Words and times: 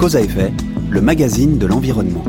Cause 0.00 0.16
à 0.16 0.22
effet, 0.22 0.50
le 0.88 1.02
magazine 1.02 1.58
de 1.58 1.66
l'environnement. 1.66 2.24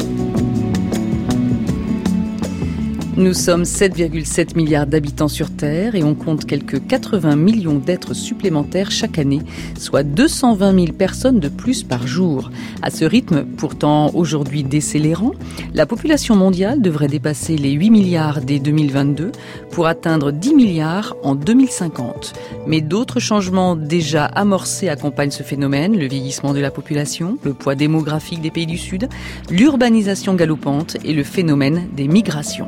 Nous 3.22 3.36
sommes 3.36 3.66
7,7 3.66 4.56
milliards 4.56 4.88
d'habitants 4.88 5.28
sur 5.28 5.52
Terre 5.52 5.94
et 5.94 6.04
on 6.04 6.16
compte 6.16 6.46
quelques 6.46 6.88
80 6.88 7.36
millions 7.36 7.78
d'êtres 7.78 8.16
supplémentaires 8.16 8.90
chaque 8.90 9.20
année, 9.20 9.44
soit 9.78 10.02
220 10.02 10.74
000 10.74 10.94
personnes 10.94 11.40
de 11.40 11.48
plus 11.48 11.84
par 11.84 12.08
jour. 12.08 12.50
À 12.82 12.90
ce 12.90 13.06
rythme, 13.06 13.46
pourtant 13.46 14.10
aujourd'hui 14.16 14.64
décélérant, 14.64 15.34
la 15.76 15.86
population 15.86 16.36
mondiale 16.36 16.82
devrait 16.82 17.10
dépasser 17.10 17.58
les 17.58 17.74
8 17.74 17.92
milliards 17.92 18.42
dès 18.42 18.58
2022 18.58 19.34
pour 19.70 19.86
atteindre 19.86 20.32
10 20.32 20.56
milliards 20.56 21.16
en 21.22 21.36
2050. 21.36 22.34
Mais 22.66 22.82
d'autres 22.82 23.20
changements 23.20 23.76
déjà 23.76 24.26
amorcés 24.26 24.90
accompagnent 24.90 25.30
ce 25.30 25.44
phénomène, 25.44 25.96
le 25.96 26.08
vieillissement 26.08 26.56
de 26.56 26.60
la 26.60 26.72
population, 26.72 27.38
le 27.44 27.54
poids 27.54 27.76
démographique 27.76 28.42
des 28.42 28.50
pays 28.50 28.66
du 28.66 28.80
Sud, 28.80 29.10
l'urbanisation 29.52 30.34
galopante 30.34 30.98
et 31.06 31.14
le 31.14 31.24
phénomène 31.24 31.88
des 31.96 32.08
migrations. 32.08 32.68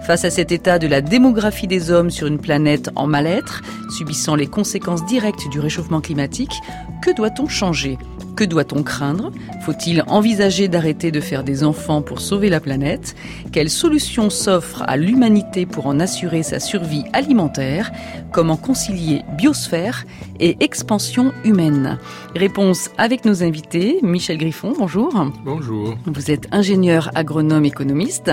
Face 0.03 0.25
à 0.25 0.29
cet 0.29 0.51
état 0.51 0.79
de 0.79 0.87
la 0.87 1.01
démographie 1.01 1.67
des 1.67 1.91
hommes 1.91 2.09
sur 2.09 2.27
une 2.27 2.39
planète 2.39 2.89
en 2.95 3.07
mal-être, 3.07 3.61
subissant 3.95 4.35
les 4.35 4.47
conséquences 4.47 5.05
directes 5.05 5.47
du 5.49 5.59
réchauffement 5.59 6.01
climatique, 6.01 6.53
que 7.01 7.15
doit-on 7.15 7.47
changer? 7.47 7.97
Que 8.35 8.43
doit-on 8.43 8.81
craindre? 8.81 9.31
Faut-il 9.65 10.03
envisager 10.07 10.67
d'arrêter 10.67 11.11
de 11.11 11.19
faire 11.19 11.43
des 11.43 11.63
enfants 11.63 12.01
pour 12.01 12.21
sauver 12.21 12.49
la 12.49 12.59
planète? 12.59 13.15
Quelles 13.51 13.69
solutions 13.69 14.29
s'offrent 14.29 14.83
à 14.87 14.97
l'humanité 14.97 15.65
pour 15.65 15.85
en 15.85 15.99
assurer 15.99 16.41
sa 16.41 16.59
survie 16.59 17.03
alimentaire? 17.13 17.91
Comment 18.31 18.57
concilier 18.57 19.21
biosphère 19.37 20.05
et 20.39 20.57
expansion 20.61 21.33
humaine? 21.43 21.99
Réponse 22.35 22.89
avec 22.97 23.25
nos 23.25 23.43
invités. 23.43 23.99
Michel 24.01 24.37
Griffon, 24.37 24.73
bonjour. 24.77 25.13
Bonjour. 25.43 25.95
Vous 26.05 26.31
êtes 26.31 26.47
ingénieur 26.51 27.11
agronome 27.13 27.65
économiste, 27.65 28.31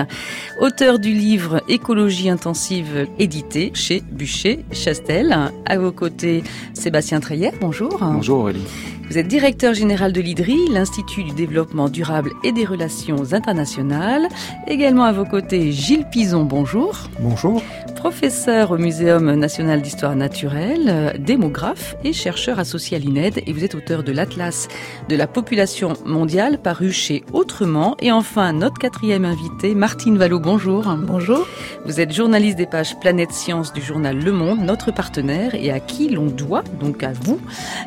auteur 0.61 0.97
du 0.97 1.13
livre 1.13 1.58
Écologie 1.67 2.29
intensive 2.29 3.07
édité 3.17 3.71
chez 3.73 4.01
Bûcher 4.01 4.65
Chastel. 4.71 5.35
À 5.65 5.77
vos 5.77 5.91
côtés, 5.91 6.43
Sébastien 6.73 7.19
Treyer, 7.19 7.51
bonjour. 7.59 7.97
Bonjour 7.99 8.39
Aurélie. 8.39 8.65
Vous 9.09 9.17
êtes 9.17 9.27
directeur 9.27 9.73
général 9.73 10.13
de 10.13 10.21
l'IDRI, 10.21 10.67
l'Institut 10.69 11.23
du 11.23 11.31
développement 11.31 11.89
durable 11.89 12.31
et 12.43 12.51
des 12.51 12.63
relations 12.63 13.33
internationales. 13.33 14.27
Également 14.67 15.03
à 15.03 15.11
vos 15.11 15.25
côtés, 15.25 15.71
Gilles 15.71 16.05
Pison, 16.11 16.43
bonjour. 16.43 17.09
Bonjour. 17.19 17.63
Professeur 17.95 18.71
au 18.71 18.77
Muséum 18.77 19.33
national 19.33 19.81
d'histoire 19.81 20.15
naturelle, 20.15 21.19
démographe 21.19 21.95
et 22.03 22.13
chercheur 22.13 22.59
associé 22.59 22.95
à 22.95 22.99
l'INED. 22.99 23.41
Et 23.47 23.51
vous 23.51 23.63
êtes 23.65 23.73
auteur 23.73 24.03
de 24.03 24.11
l'Atlas 24.11 24.67
de 25.09 25.15
la 25.15 25.25
population 25.25 25.93
mondiale 26.05 26.61
paru 26.61 26.91
chez 26.91 27.23
Autrement. 27.33 27.97
Et 27.99 28.11
enfin, 28.11 28.53
notre 28.53 28.77
quatrième 28.77 29.25
invité, 29.25 29.73
Martine 29.73 30.19
Vallot, 30.19 30.39
bonjour. 30.39 30.85
Bonjour. 31.07 31.47
Vous 31.85 31.99
êtes 31.99 32.13
journaliste 32.13 32.57
des 32.57 32.67
pages 32.67 32.97
Planète 32.99 33.31
Science 33.31 33.73
du 33.73 33.81
journal 33.81 34.17
Le 34.17 34.31
Monde, 34.31 34.59
notre 34.59 34.93
partenaire 34.93 35.55
et 35.55 35.71
à 35.71 35.79
qui 35.79 36.09
l'on 36.09 36.27
doit, 36.27 36.63
donc 36.79 37.01
à 37.03 37.11
vous 37.11 37.39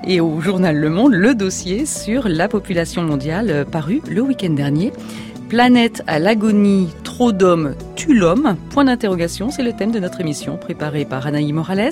et 0.06 0.20
au 0.20 0.40
journal 0.40 0.76
Le 0.76 0.90
Monde, 0.90 1.11
le 1.12 1.34
dossier 1.34 1.84
sur 1.84 2.26
la 2.28 2.48
population 2.48 3.02
mondiale 3.02 3.50
euh, 3.50 3.64
paru 3.64 4.00
le 4.08 4.22
week-end 4.22 4.50
dernier. 4.50 4.92
Planète 5.48 6.02
à 6.06 6.18
l'agonie, 6.18 6.88
trop 7.04 7.32
d'hommes 7.32 7.74
tue 7.94 8.14
l'homme 8.14 8.56
Point 8.70 8.84
d'interrogation, 8.84 9.50
c'est 9.50 9.62
le 9.62 9.74
thème 9.74 9.90
de 9.90 9.98
notre 9.98 10.22
émission 10.22 10.56
préparée 10.56 11.04
par 11.04 11.26
Anaï 11.26 11.52
Morales 11.52 11.90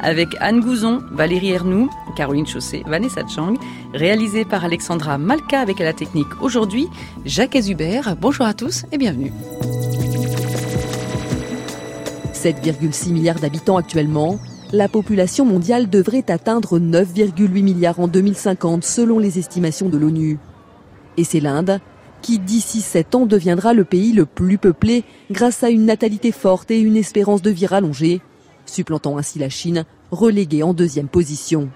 avec 0.00 0.28
Anne 0.40 0.60
Gouzon, 0.60 1.00
Valérie 1.12 1.50
Ernoux, 1.50 1.88
Caroline 2.16 2.46
Chaussé, 2.46 2.82
Vanessa 2.86 3.22
Chang, 3.32 3.54
réalisée 3.94 4.44
par 4.44 4.64
Alexandra 4.64 5.16
Malka 5.18 5.60
avec 5.60 5.80
à 5.80 5.84
la 5.84 5.92
technique 5.92 6.42
aujourd'hui 6.42 6.88
Jacques 7.24 7.54
Azubert. 7.54 8.16
Bonjour 8.20 8.46
à 8.46 8.54
tous 8.54 8.84
et 8.90 8.98
bienvenue. 8.98 9.32
7,6 12.32 13.12
milliards 13.12 13.38
d'habitants 13.38 13.76
actuellement, 13.76 14.38
la 14.72 14.88
population 14.88 15.44
mondiale 15.44 15.88
devrait 15.88 16.30
atteindre 16.30 16.78
9,8 16.78 17.48
milliards 17.62 18.00
en 18.00 18.08
2050 18.08 18.84
selon 18.84 19.18
les 19.18 19.38
estimations 19.38 19.88
de 19.88 19.96
l'ONU. 19.96 20.38
Et 21.16 21.24
c'est 21.24 21.40
l'Inde 21.40 21.80
qui 22.22 22.38
d'ici 22.38 22.80
7 22.80 23.14
ans 23.14 23.26
deviendra 23.26 23.72
le 23.74 23.84
pays 23.84 24.12
le 24.12 24.26
plus 24.26 24.58
peuplé 24.58 25.04
grâce 25.30 25.62
à 25.62 25.70
une 25.70 25.84
natalité 25.84 26.32
forte 26.32 26.70
et 26.70 26.80
une 26.80 26.96
espérance 26.96 27.42
de 27.42 27.50
vie 27.50 27.66
rallongée, 27.66 28.20
supplantant 28.64 29.18
ainsi 29.18 29.38
la 29.38 29.48
Chine, 29.48 29.84
reléguée 30.10 30.62
en 30.62 30.74
deuxième 30.74 31.08
position. 31.08 31.68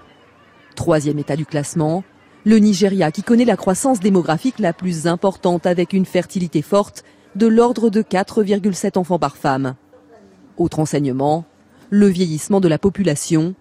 Troisième 0.74 1.18
état 1.18 1.36
du 1.36 1.46
classement, 1.46 2.02
le 2.44 2.58
Nigeria 2.58 3.12
qui 3.12 3.22
connaît 3.22 3.44
la 3.44 3.56
croissance 3.56 4.00
démographique 4.00 4.58
la 4.58 4.72
plus 4.72 5.06
importante 5.06 5.66
avec 5.66 5.92
une 5.92 6.06
fertilité 6.06 6.62
forte 6.62 7.04
de 7.36 7.46
l'ordre 7.46 7.90
de 7.90 8.02
4,7 8.02 8.98
enfants 8.98 9.18
par 9.18 9.36
femme. 9.36 9.74
Autre 10.56 10.80
enseignement, 10.80 11.44
le 11.90 12.06
vieillissement 12.06 12.60
de 12.60 12.68
la 12.68 12.78
population. 12.78 13.54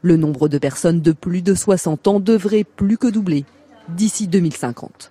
Le 0.00 0.16
nombre 0.16 0.48
de 0.48 0.58
personnes 0.58 1.00
de 1.00 1.12
plus 1.12 1.42
de 1.42 1.54
60 1.54 2.08
ans 2.08 2.20
devrait 2.20 2.64
plus 2.64 2.96
que 2.96 3.08
doubler 3.08 3.44
d'ici 3.88 4.28
2050. 4.28 5.10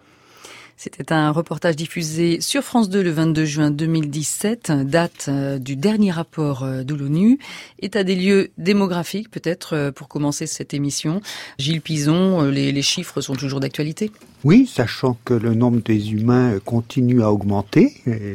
C'était 0.75 1.13
un 1.13 1.31
reportage 1.31 1.75
diffusé 1.75 2.41
sur 2.41 2.63
France 2.63 2.89
2 2.89 3.03
le 3.03 3.11
22 3.11 3.45
juin 3.45 3.72
2017, 3.72 4.72
date 4.85 5.28
euh, 5.28 5.59
du 5.59 5.75
dernier 5.75 6.11
rapport 6.11 6.63
euh, 6.63 6.84
de 6.84 6.95
l'ONU. 6.95 7.39
État 7.79 8.03
des 8.03 8.16
lieux 8.16 8.51
démographiques, 8.57 9.29
peut-être 9.29 9.75
euh, 9.75 9.91
pour 9.91 10.07
commencer 10.07 10.47
cette 10.47 10.73
émission. 10.73 11.22
Gilles 11.59 11.81
Pison, 11.81 12.50
les, 12.50 12.81
chiffres 12.81 13.22
sont 13.22 13.35
toujours 13.35 13.59
d'actualité 13.59 14.12
Oui, 14.44 14.67
sachant 14.67 15.17
que 15.23 15.33
le 15.33 15.53
nombre 15.53 15.81
des 15.81 16.12
humains 16.12 16.59
continue 16.66 17.22
à 17.22 17.31
augmenter. 17.31 17.94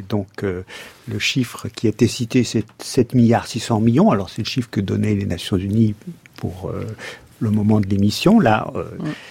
Donc 0.08 0.42
le 0.42 1.18
chiffre 1.18 1.68
qui 1.68 1.86
a 1.86 1.90
été 1.90 2.06
cité, 2.06 2.44
c'est 2.44 2.64
7 2.78 3.14
milliards 3.14 3.46
600 3.46 3.80
millions. 3.80 4.10
Alors 4.10 4.30
c'est 4.30 4.42
le 4.42 4.48
chiffre 4.48 4.70
que 4.70 4.80
donnaient 4.80 5.14
les 5.14 5.26
Nations 5.26 5.58
Unies 5.58 5.94
pour 6.36 6.72
le 7.40 7.50
moment 7.50 7.80
de 7.80 7.86
l'émission. 7.86 8.40
Là, 8.40 8.70
euh, 8.74 8.84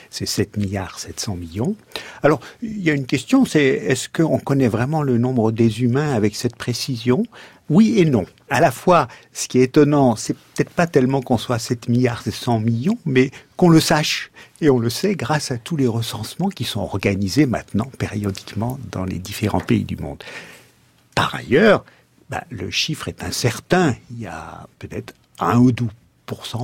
c'est 0.09 0.25
7 0.25 0.57
milliards 0.57 0.99
700 0.99 1.35
millions. 1.35 1.75
Alors, 2.23 2.39
il 2.61 2.81
y 2.81 2.89
a 2.89 2.93
une 2.93 3.05
question, 3.05 3.45
c'est 3.45 3.65
est-ce 3.65 4.09
qu'on 4.09 4.39
connaît 4.39 4.67
vraiment 4.67 5.03
le 5.03 5.17
nombre 5.17 5.51
des 5.51 5.81
humains 5.81 6.13
avec 6.13 6.35
cette 6.35 6.55
précision? 6.55 7.25
Oui 7.69 7.95
et 7.97 8.05
non. 8.05 8.25
À 8.49 8.61
la 8.61 8.71
fois, 8.71 9.07
ce 9.33 9.47
qui 9.47 9.59
est 9.59 9.63
étonnant, 9.63 10.15
c'est 10.15 10.33
peut-être 10.33 10.69
pas 10.69 10.87
tellement 10.87 11.21
qu'on 11.21 11.37
soit 11.37 11.59
7 11.59 11.89
milliards 11.89 12.21
700 12.21 12.61
millions, 12.61 12.97
mais 13.05 13.31
qu'on 13.57 13.69
le 13.69 13.81
sache. 13.81 14.31
Et 14.61 14.69
on 14.69 14.79
le 14.79 14.89
sait 14.89 15.15
grâce 15.15 15.51
à 15.51 15.57
tous 15.57 15.75
les 15.75 15.87
recensements 15.87 16.49
qui 16.49 16.63
sont 16.63 16.79
organisés 16.79 17.45
maintenant 17.45 17.91
périodiquement 17.97 18.79
dans 18.91 19.03
les 19.03 19.19
différents 19.19 19.59
pays 19.59 19.83
du 19.83 19.97
monde. 19.97 20.23
Par 21.13 21.35
ailleurs, 21.35 21.83
bah, 22.29 22.43
le 22.49 22.71
chiffre 22.71 23.07
est 23.07 23.23
incertain. 23.23 23.95
Il 24.11 24.21
y 24.21 24.27
a 24.27 24.67
peut-être 24.79 25.13
un 25.39 25.57
ou 25.57 25.71
deux 25.71 25.89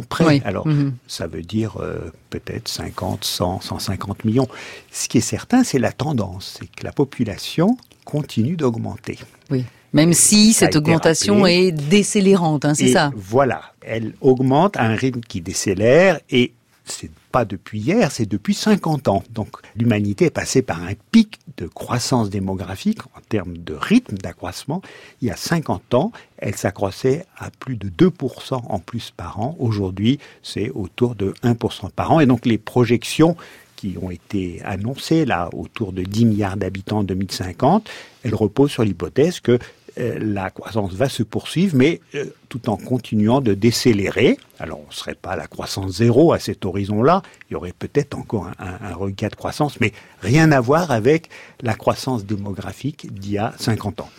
près. 0.08 0.42
Alors, 0.46 0.68
mhm. 0.68 0.94
ça 1.08 1.28
veut 1.28 1.42
dire 1.42 1.78
euh, 1.80 2.12
peut-être 2.30 2.68
50, 2.68 3.24
100, 3.24 3.62
150 3.62 4.26
millions. 4.26 4.48
Ce 4.92 5.08
qui 5.08 5.20
est 5.20 5.22
certain, 5.22 5.64
c'est 5.64 5.80
la 5.80 5.92
tendance, 5.92 6.58
c'est 6.60 6.68
que 6.68 6.84
la 6.84 6.92
population 6.92 7.78
continue 8.06 8.56
d'augmenter. 8.56 9.18
Oui. 9.50 9.66
Même 9.94 10.14
si 10.14 10.54
cette 10.54 10.76
augmentation 10.76 11.46
est 11.46 11.72
décélérante, 11.72 12.66
hein, 12.66 12.74
c'est 12.74 12.88
ça 12.88 13.12
Voilà, 13.16 13.62
elle 13.82 14.14
augmente 14.22 14.76
à 14.76 14.84
un 14.84 14.96
rythme 14.96 15.22
qui 15.22 15.40
décélère 15.40 16.20
et 16.32 16.54
c'est 16.86 17.12
pas 17.32 17.46
depuis 17.46 17.80
hier, 17.80 18.12
c'est 18.12 18.26
depuis 18.26 18.54
50 18.54 19.08
ans. 19.08 19.24
Donc 19.32 19.58
l'humanité 19.76 20.26
est 20.26 20.30
passée 20.30 20.62
par 20.62 20.82
un 20.84 20.94
pic 21.12 21.40
de 21.58 21.68
croissance 21.68 22.30
démographique 22.30 23.02
en 23.16 23.22
termes 23.30 23.58
de 23.58 23.74
rythme 23.74 24.18
d'accroissement. 24.18 24.82
Il 25.22 25.28
y 25.28 25.32
a 25.32 25.36
50 25.36 25.94
ans, 25.94 26.12
elle 26.38 26.56
s'accroissait 26.56 27.26
à 27.38 27.52
plus 27.52 27.76
de 27.76 27.90
2% 27.90 28.62
en 28.68 28.80
plus 28.80 29.12
par 29.12 29.40
an. 29.40 29.56
Aujourd'hui, 29.60 30.20
c'est 30.42 30.70
autour 30.72 31.16
de 31.16 31.34
1% 31.44 31.92
par 31.92 32.12
an. 32.12 32.20
Et 32.20 32.26
donc 32.26 32.46
les 32.46 32.58
projections 32.58 33.38
qui 33.76 33.98
ont 34.02 34.12
été 34.12 34.62
annoncées 34.64 35.26
là 35.26 35.50
autour 35.54 35.92
de 35.94 36.04
10 36.04 36.26
milliards 36.26 36.58
d'habitants 36.58 37.00
en 37.00 37.04
2050, 37.04 37.90
elles 38.24 38.36
reposent 38.36 38.72
sur 38.72 38.84
l'hypothèse 38.84 39.40
que 39.40 39.60
euh, 40.00 40.18
la 40.20 40.50
croissance 40.50 40.94
va 40.94 41.08
se 41.08 41.22
poursuivre, 41.22 41.76
mais 41.76 42.02
euh, 42.16 42.26
tout 42.54 42.70
en 42.70 42.78
continuant 42.78 43.42
de 43.42 43.56
décélérer. 43.56 44.38
Alors, 44.60 44.80
on 44.86 44.88
ne 44.88 44.94
serait 44.94 45.16
pas 45.16 45.32
à 45.32 45.36
la 45.36 45.48
croissance 45.48 45.94
zéro 45.94 46.34
à 46.34 46.40
cet 46.40 46.66
horizon-là. 46.66 47.24
Il 47.50 47.54
y 47.54 47.56
aurait 47.56 47.74
peut-être 47.74 48.16
encore 48.16 48.46
un, 48.60 48.88
un, 48.88 48.94
regain 48.94 49.30
de 49.30 49.36
croissance, 49.36 49.80
mais 49.82 49.92
rien 50.22 50.52
à 50.52 50.62
voir 50.62 50.92
avec 50.92 51.30
la 51.64 51.74
croissance 51.74 52.26
démographique 52.26 53.12
d'il 53.12 53.32
y 53.32 53.38
a 53.40 53.56
50 53.58 54.02
ans. 54.02 54.10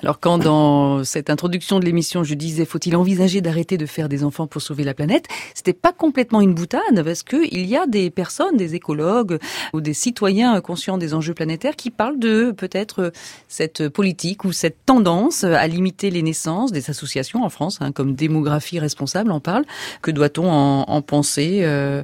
Alors, 0.00 0.18
quand 0.20 0.38
dans 0.38 1.04
cette 1.04 1.28
introduction 1.28 1.80
de 1.80 1.84
l'émission, 1.84 2.24
je 2.24 2.32
disais 2.32 2.64
faut-il 2.64 2.96
envisager 2.96 3.42
d'arrêter 3.42 3.76
de 3.76 3.84
faire 3.84 4.08
des 4.08 4.24
enfants 4.24 4.46
pour 4.46 4.62
sauver 4.62 4.84
la 4.84 4.94
planète, 4.94 5.26
c'était 5.54 5.74
pas 5.74 5.92
complètement 5.92 6.40
une 6.40 6.54
boutade, 6.54 7.04
parce 7.04 7.22
que 7.22 7.36
il 7.52 7.66
y 7.66 7.76
a 7.76 7.86
des 7.86 8.08
personnes, 8.08 8.56
des 8.56 8.74
écologues 8.74 9.38
ou 9.74 9.82
des 9.82 9.92
citoyens 9.92 10.58
conscients 10.62 10.96
des 10.96 11.12
enjeux 11.12 11.34
planétaires 11.34 11.76
qui 11.76 11.90
parlent 11.90 12.18
de 12.18 12.52
peut-être 12.52 13.12
cette 13.48 13.90
politique 13.90 14.46
ou 14.46 14.52
cette 14.52 14.86
tendance 14.86 15.44
à 15.44 15.66
limiter 15.66 16.10
les 16.10 16.22
naissances 16.22 16.72
des 16.72 16.88
associations 16.88 17.44
en 17.44 17.50
France, 17.50 17.81
hein, 17.82 17.92
comme 17.92 18.14
Démographie 18.14 18.78
Responsable 18.78 19.30
en 19.30 19.40
parle. 19.40 19.64
Que 20.00 20.10
doit-on 20.10 20.48
en, 20.48 21.02
penser 21.02 21.60
euh, 21.62 22.02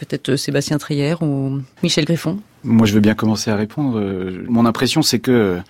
Peut-être 0.00 0.36
Sébastien 0.36 0.78
Trier 0.78 1.14
ou 1.20 1.60
Michel 1.82 2.04
Griffon? 2.04 2.40
Moi, 2.62 2.86
je 2.86 2.94
veux 2.94 3.00
bien 3.00 3.14
commencer 3.14 3.50
à 3.50 3.56
répondre. 3.56 4.00
Mon 4.48 4.66
impression, 4.66 5.02
c'est 5.02 5.18
que 5.18 5.60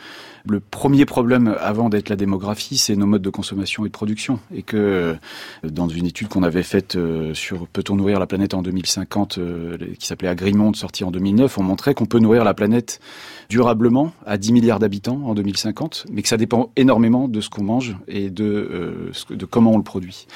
le 0.46 0.60
premier 0.60 1.06
problème 1.06 1.56
avant 1.58 1.88
d'être 1.88 2.10
la 2.10 2.16
démographie, 2.16 2.76
c'est 2.76 2.96
nos 2.96 3.06
modes 3.06 3.22
de 3.22 3.30
consommation 3.30 3.86
et 3.86 3.88
de 3.88 3.92
production. 3.92 4.40
Et 4.54 4.62
que 4.62 5.16
dans 5.62 5.88
une 5.88 6.04
étude 6.04 6.28
qu'on 6.28 6.42
avait 6.42 6.62
faite 6.62 6.96
euh, 6.96 7.32
sur 7.32 7.66
Peut-on 7.68 7.96
nourrir 7.96 8.20
la 8.20 8.26
planète 8.26 8.52
en 8.52 8.60
2050, 8.60 9.38
euh, 9.38 9.78
qui 9.98 10.06
s'appelait 10.06 10.28
Agrimonde, 10.28 10.76
sortie 10.76 11.02
en 11.02 11.10
2009, 11.10 11.56
on 11.56 11.62
montrait 11.62 11.94
qu'on 11.94 12.04
peut 12.04 12.18
nourrir 12.18 12.44
la 12.44 12.52
planète 12.52 13.00
durablement 13.48 14.12
à 14.26 14.38
10 14.38 14.52
milliards 14.52 14.78
d'habitants 14.78 15.20
en 15.24 15.34
2050, 15.34 16.06
mais 16.10 16.22
que 16.22 16.28
ça 16.28 16.36
dépend 16.36 16.70
énormément 16.76 17.28
de 17.28 17.40
ce 17.40 17.50
qu'on 17.50 17.64
mange 17.64 17.96
et 18.08 18.30
de, 18.30 19.10
de 19.30 19.44
comment 19.44 19.72
on 19.72 19.78
le 19.78 19.84
produit. 19.84 20.26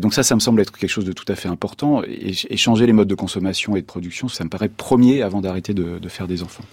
Donc 0.00 0.14
ça, 0.14 0.22
ça 0.22 0.34
me 0.34 0.40
semble 0.40 0.60
être 0.60 0.76
quelque 0.76 0.90
chose 0.90 1.04
de 1.04 1.12
tout 1.12 1.24
à 1.28 1.34
fait 1.34 1.48
important. 1.48 2.02
Et, 2.04 2.32
changer 2.56 2.86
les 2.86 2.92
modes 2.92 3.08
de 3.08 3.14
consommation 3.14 3.76
et 3.76 3.80
de 3.80 3.86
production, 3.86 4.28
ça 4.28 4.42
me 4.42 4.48
paraît 4.48 4.68
premier 4.68 5.22
avant 5.22 5.40
d'arrêter 5.40 5.74
de 5.74 6.08
faire 6.08 6.26
des 6.26 6.42
enfants. 6.42 6.64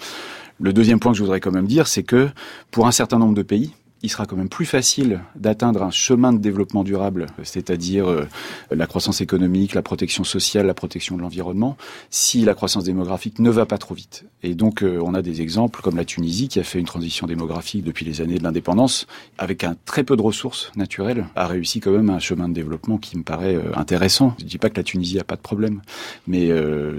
Le 0.59 0.71
deuxième 0.71 0.99
point 0.99 1.11
que 1.11 1.17
je 1.17 1.23
voudrais 1.23 1.39
quand 1.39 1.51
même 1.51 1.67
dire, 1.67 1.87
c'est 1.87 2.03
que 2.03 2.29
pour 2.71 2.87
un 2.87 2.91
certain 2.91 3.17
nombre 3.17 3.33
de 3.33 3.41
pays, 3.41 3.73
il 4.03 4.09
sera 4.09 4.25
quand 4.25 4.35
même 4.35 4.49
plus 4.49 4.65
facile 4.65 5.21
d'atteindre 5.35 5.81
un 5.81 5.89
chemin 5.89 6.33
de 6.33 6.37
développement 6.37 6.83
durable, 6.83 7.27
c'est-à-dire 7.43 8.09
euh, 8.09 8.27
la 8.69 8.85
croissance 8.85 9.21
économique, 9.21 9.73
la 9.73 9.81
protection 9.81 10.25
sociale, 10.25 10.67
la 10.67 10.73
protection 10.73 11.15
de 11.15 11.21
l'environnement, 11.21 11.77
si 12.09 12.43
la 12.43 12.53
croissance 12.53 12.83
démographique 12.83 13.39
ne 13.39 13.49
va 13.49 13.65
pas 13.65 13.77
trop 13.77 13.95
vite. 13.95 14.25
Et 14.43 14.55
donc, 14.55 14.83
euh, 14.83 14.99
on 15.01 15.13
a 15.13 15.21
des 15.21 15.41
exemples 15.41 15.81
comme 15.81 15.95
la 15.95 16.03
Tunisie 16.03 16.49
qui 16.49 16.59
a 16.59 16.63
fait 16.63 16.79
une 16.79 16.85
transition 16.85 17.27
démographique 17.27 17.85
depuis 17.85 18.05
les 18.05 18.19
années 18.19 18.37
de 18.37 18.43
l'indépendance, 18.43 19.07
avec 19.37 19.63
un 19.63 19.75
très 19.85 20.03
peu 20.03 20.17
de 20.17 20.21
ressources 20.21 20.71
naturelles, 20.75 21.25
a 21.35 21.47
réussi 21.47 21.79
quand 21.79 21.91
même 21.91 22.09
un 22.09 22.19
chemin 22.19 22.49
de 22.49 22.53
développement 22.53 22.97
qui 22.97 23.17
me 23.17 23.23
paraît 23.23 23.55
euh, 23.55 23.71
intéressant. 23.75 24.35
Je 24.39 24.43
dis 24.43 24.57
pas 24.57 24.69
que 24.69 24.77
la 24.77 24.83
Tunisie 24.83 25.17
a 25.17 25.23
pas 25.23 25.37
de 25.37 25.41
problème, 25.41 25.81
mais 26.27 26.51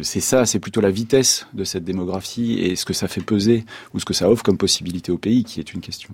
c'est 0.02 0.20
ça, 0.20 0.46
c'est 0.46 0.58
plutôt 0.58 0.80
la 0.80 0.90
vitesse 0.90 1.46
de 1.52 1.64
cette 1.64 1.84
démographie 1.84 2.54
et 2.60 2.76
ce 2.76 2.84
que 2.84 2.94
ça 2.94 3.08
fait 3.08 3.20
peser 3.20 3.64
ou 3.92 4.00
ce 4.00 4.04
que 4.04 4.14
ça 4.14 4.30
offre 4.30 4.42
comme 4.42 4.56
possibilité 4.56 5.12
au 5.12 5.18
pays 5.18 5.44
qui 5.44 5.60
est 5.60 5.74
une 5.74 5.80
question. 5.80 6.10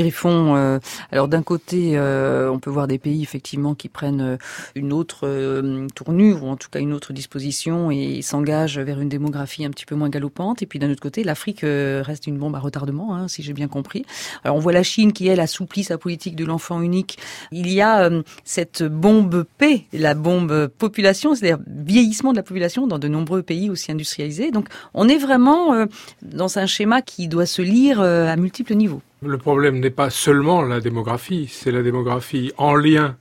Griffon, 0.00 0.56
euh, 0.56 0.78
alors 1.12 1.28
d'un 1.28 1.42
côté, 1.42 1.92
euh, 1.94 2.50
on 2.50 2.58
peut 2.58 2.70
voir 2.70 2.86
des 2.86 2.98
pays 2.98 3.22
effectivement 3.22 3.74
qui 3.74 3.90
prennent 3.90 4.22
euh, 4.22 4.36
une 4.74 4.94
autre 4.94 5.60
tournure 5.94 6.44
ou 6.44 6.48
en 6.48 6.56
tout 6.56 6.70
cas 6.70 6.80
une 6.80 6.94
autre 6.94 7.12
disposition 7.12 7.90
et 7.90 8.22
s'engagent 8.22 8.78
vers 8.78 8.98
une 9.00 9.10
démographie 9.10 9.64
un 9.64 9.70
petit 9.70 9.84
peu 9.84 9.94
moins 9.94 10.08
galopante. 10.08 10.62
Et 10.62 10.66
puis 10.66 10.78
d'un 10.78 10.90
autre 10.90 11.02
côté, 11.02 11.22
l'Afrique 11.22 11.60
reste 11.62 12.26
une 12.26 12.38
bombe 12.38 12.56
à 12.56 12.58
retardement, 12.58 13.14
hein, 13.14 13.28
si 13.28 13.42
j'ai 13.42 13.52
bien 13.52 13.68
compris. 13.68 14.06
Alors 14.42 14.56
on 14.56 14.60
voit 14.60 14.72
la 14.72 14.82
Chine 14.82 15.12
qui 15.12 15.28
elle 15.28 15.40
assouplit 15.40 15.84
sa 15.84 15.98
politique 15.98 16.34
de 16.34 16.46
l'enfant 16.46 16.80
unique. 16.80 17.18
Il 17.52 17.70
y 17.70 17.82
a 17.82 18.10
cette 18.44 18.82
bombe 18.82 19.44
P, 19.58 19.86
la 19.92 20.14
bombe 20.14 20.68
population, 20.68 21.34
c'est-à-dire 21.34 21.58
vieillissement 21.66 22.32
de 22.32 22.36
la 22.36 22.42
population 22.42 22.86
dans 22.86 22.98
de 22.98 23.08
nombreux 23.08 23.42
pays 23.42 23.68
aussi 23.68 23.92
industrialisés. 23.92 24.50
Donc 24.50 24.68
on 24.94 25.08
est 25.08 25.18
vraiment 25.18 25.86
dans 26.22 26.58
un 26.58 26.66
schéma 26.66 27.02
qui 27.02 27.28
doit 27.28 27.46
se 27.46 27.60
lire 27.60 28.00
à 28.00 28.36
multiples 28.36 28.74
niveaux. 28.74 29.02
Le 29.22 29.36
problème 29.36 29.80
n'est 29.80 29.90
pas 29.90 30.08
seulement 30.08 30.62
la 30.62 30.80
démographie, 30.80 31.46
c'est 31.50 31.70
la 31.70 31.82
démographie 31.82 32.52
en 32.56 32.74
lien 32.74 33.16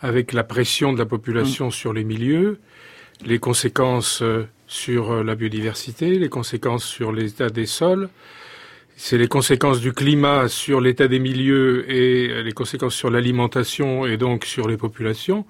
avec 0.00 0.32
la 0.32 0.42
pression 0.42 0.94
de 0.94 0.98
la 0.98 1.04
population 1.04 1.68
mm. 1.68 1.72
sur 1.72 1.92
les 1.92 2.04
milieux, 2.04 2.58
les 3.26 3.38
conséquences 3.38 4.22
euh, 4.22 4.46
sur 4.66 5.12
euh, 5.12 5.22
la 5.22 5.34
biodiversité, 5.34 6.18
les 6.18 6.30
conséquences 6.30 6.84
sur 6.84 7.12
l'état 7.12 7.50
des 7.50 7.66
sols, 7.66 8.08
c'est 8.96 9.18
les 9.18 9.28
conséquences 9.28 9.80
du 9.80 9.92
climat 9.92 10.48
sur 10.48 10.80
l'état 10.80 11.08
des 11.08 11.18
milieux 11.18 11.90
et 11.92 12.30
euh, 12.30 12.42
les 12.42 12.52
conséquences 12.52 12.94
sur 12.94 13.10
l'alimentation 13.10 14.06
et 14.06 14.16
donc 14.16 14.46
sur 14.46 14.66
les 14.66 14.78
populations. 14.78 15.44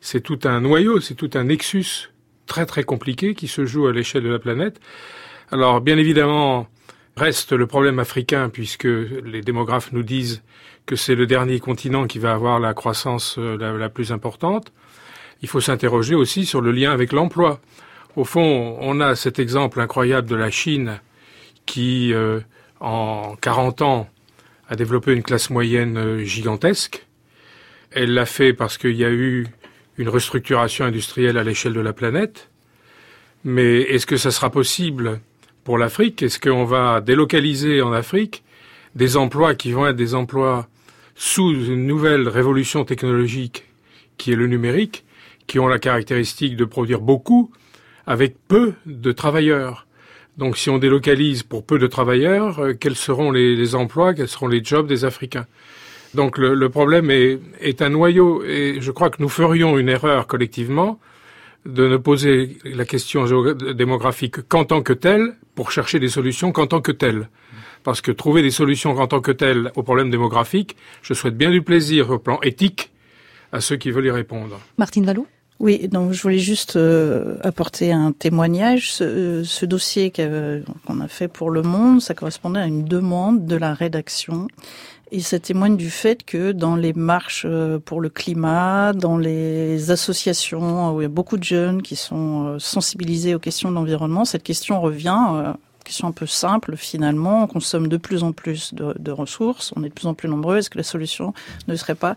C'est 0.00 0.20
tout 0.20 0.38
un 0.44 0.62
noyau, 0.62 1.00
c'est 1.00 1.14
tout 1.14 1.30
un 1.34 1.44
nexus 1.44 2.10
très 2.46 2.64
très 2.64 2.84
compliqué 2.84 3.34
qui 3.34 3.48
se 3.48 3.66
joue 3.66 3.88
à 3.88 3.92
l'échelle 3.92 4.22
de 4.22 4.30
la 4.30 4.38
planète. 4.38 4.80
Alors 5.50 5.82
bien 5.82 5.98
évidemment, 5.98 6.66
Reste 7.16 7.52
le 7.52 7.66
problème 7.66 8.00
africain, 8.00 8.48
puisque 8.48 8.84
les 8.84 9.40
démographes 9.40 9.92
nous 9.92 10.02
disent 10.02 10.42
que 10.84 10.96
c'est 10.96 11.14
le 11.14 11.26
dernier 11.26 11.60
continent 11.60 12.06
qui 12.06 12.18
va 12.18 12.32
avoir 12.32 12.58
la 12.58 12.74
croissance 12.74 13.36
euh, 13.38 13.56
la, 13.56 13.88
plus 13.88 14.10
importante. 14.10 14.72
Il 15.40 15.48
faut 15.48 15.60
s'interroger 15.60 16.14
aussi 16.14 16.44
sur 16.44 16.60
le 16.60 16.72
lien 16.72 16.90
avec 16.90 17.12
l'emploi. 17.12 17.60
Au 18.16 18.24
fond, 18.24 18.76
on 18.80 19.00
a 19.00 19.14
cet 19.14 19.38
exemple 19.38 19.80
incroyable 19.80 20.28
de 20.28 20.34
la 20.34 20.50
Chine 20.50 21.00
qui, 21.66 22.12
euh, 22.12 22.40
en 22.80 23.36
40 23.40 23.82
ans, 23.82 24.08
a 24.68 24.76
développé 24.76 25.12
une 25.12 25.22
classe 25.22 25.50
moyenne 25.50 25.96
euh, 25.96 26.24
gigantesque. 26.24 27.06
Elle 27.92 28.12
l'a 28.14 28.26
fait 28.26 28.52
parce 28.52 28.76
qu'il 28.76 28.96
y 28.96 29.04
a 29.04 29.10
eu 29.10 29.46
une 29.98 30.08
restructuration 30.08 30.84
industrielle 30.84 31.38
à 31.38 31.44
l'échelle 31.44 31.74
de 31.74 31.80
la 31.80 31.92
planète. 31.92 32.50
Mais 33.44 33.82
est-ce 33.82 34.06
que 34.06 34.16
ça 34.16 34.32
sera 34.32 34.50
possible 34.50 35.20
pour 35.64 35.78
l'Afrique 35.78 36.22
Est-ce 36.22 36.38
qu'on 36.38 36.64
va 36.64 37.00
délocaliser 37.00 37.82
en 37.82 37.92
Afrique 37.92 38.44
des 38.94 39.16
emplois 39.16 39.54
qui 39.54 39.72
vont 39.72 39.86
être 39.86 39.96
des 39.96 40.14
emplois 40.14 40.68
sous 41.16 41.50
une 41.50 41.86
nouvelle 41.86 42.28
révolution 42.28 42.84
technologique 42.84 43.64
qui 44.16 44.32
est 44.32 44.36
le 44.36 44.46
numérique, 44.46 45.04
qui 45.46 45.58
ont 45.58 45.66
la 45.66 45.78
caractéristique 45.78 46.56
de 46.56 46.64
produire 46.64 47.00
beaucoup 47.00 47.50
avec 48.06 48.36
peu 48.46 48.74
de 48.86 49.10
travailleurs? 49.10 49.86
Donc 50.36 50.56
si 50.56 50.68
on 50.68 50.78
délocalise 50.78 51.42
pour 51.42 51.64
peu 51.64 51.78
de 51.78 51.86
travailleurs, 51.86 52.58
euh, 52.58 52.74
quels 52.74 52.96
seront 52.96 53.30
les, 53.30 53.74
emplois, 53.74 54.14
quels 54.14 54.28
seront 54.28 54.48
les 54.48 54.62
jobs 54.62 54.86
des 54.86 55.04
Africains? 55.04 55.46
Donc 56.14 56.38
le, 56.38 56.68
problème 56.68 57.10
est, 57.10 57.40
est, 57.60 57.82
un 57.82 57.88
noyau 57.88 58.44
et 58.44 58.78
je 58.80 58.90
crois 58.92 59.10
que 59.10 59.20
nous 59.20 59.28
ferions 59.28 59.78
une 59.78 59.88
erreur 59.88 60.28
collectivement 60.28 61.00
de 61.66 61.88
ne 61.88 61.96
poser 61.96 62.58
la 62.64 62.84
question 62.84 63.24
démographique 63.74 64.46
qu'en 64.48 64.64
tant 64.64 64.82
que 64.82 64.92
telle, 64.92 65.34
pour 65.54 65.70
chercher 65.70 65.98
des 65.98 66.08
solutions 66.08 66.52
qu'en 66.52 66.66
tant 66.66 66.80
que 66.80 66.92
telle. 66.92 67.28
Parce 67.82 68.00
que 68.00 68.10
trouver 68.10 68.42
des 68.42 68.50
solutions 68.50 68.96
en 68.98 69.06
tant 69.06 69.20
que 69.20 69.32
telles 69.32 69.70
au 69.76 69.82
problème 69.82 70.10
démographique, 70.10 70.76
je 71.02 71.14
souhaite 71.14 71.36
bien 71.36 71.50
du 71.50 71.62
plaisir 71.62 72.10
au 72.10 72.18
plan 72.18 72.38
éthique 72.42 72.90
à 73.52 73.60
ceux 73.60 73.76
qui 73.76 73.90
veulent 73.90 74.06
y 74.06 74.10
répondre. 74.10 74.60
Martine 74.78 75.04
Vallot? 75.04 75.26
Oui, 75.60 75.86
donc 75.86 76.12
je 76.12 76.20
voulais 76.20 76.38
juste 76.38 76.74
euh, 76.76 77.36
apporter 77.42 77.92
un 77.92 78.10
témoignage. 78.10 78.92
Ce, 78.92 79.44
ce 79.44 79.64
dossier 79.64 80.10
qu'on 80.10 81.00
a 81.00 81.08
fait 81.08 81.28
pour 81.28 81.50
Le 81.50 81.62
Monde, 81.62 82.00
ça 82.00 82.14
correspondait 82.14 82.58
à 82.58 82.66
une 82.66 82.84
demande 82.84 83.46
de 83.46 83.54
la 83.54 83.72
rédaction 83.72 84.48
et 85.10 85.20
ça 85.20 85.38
témoigne 85.38 85.76
du 85.76 85.90
fait 85.90 86.24
que 86.24 86.52
dans 86.52 86.76
les 86.76 86.92
marches 86.92 87.46
euh, 87.48 87.78
pour 87.78 88.00
le 88.00 88.08
climat, 88.08 88.92
dans 88.92 89.16
les 89.16 89.90
associations 89.90 90.94
où 90.94 91.00
il 91.00 91.04
y 91.04 91.06
a 91.06 91.08
beaucoup 91.08 91.36
de 91.36 91.44
jeunes 91.44 91.82
qui 91.82 91.96
sont 91.96 92.46
euh, 92.46 92.58
sensibilisés 92.58 93.34
aux 93.34 93.38
questions 93.38 93.70
de 93.70 93.74
l'environnement, 93.74 94.24
cette 94.24 94.42
question 94.42 94.80
revient 94.80 95.18
euh, 95.32 95.52
question 95.84 96.08
un 96.08 96.12
peu 96.12 96.26
simple 96.26 96.76
finalement. 96.76 97.44
On 97.44 97.46
consomme 97.46 97.88
de 97.88 97.96
plus 97.96 98.24
en 98.24 98.32
plus 98.32 98.74
de, 98.74 99.10
ressources, 99.12 99.72
on 99.76 99.84
est 99.84 99.90
de 99.90 99.94
plus 99.94 100.06
en 100.06 100.14
plus 100.14 100.28
nombreux. 100.28 100.56
Est-ce 100.56 100.70
que 100.70 100.78
la 100.78 100.84
solution 100.84 101.34
ne 101.68 101.76
serait 101.76 101.94
pas 101.94 102.16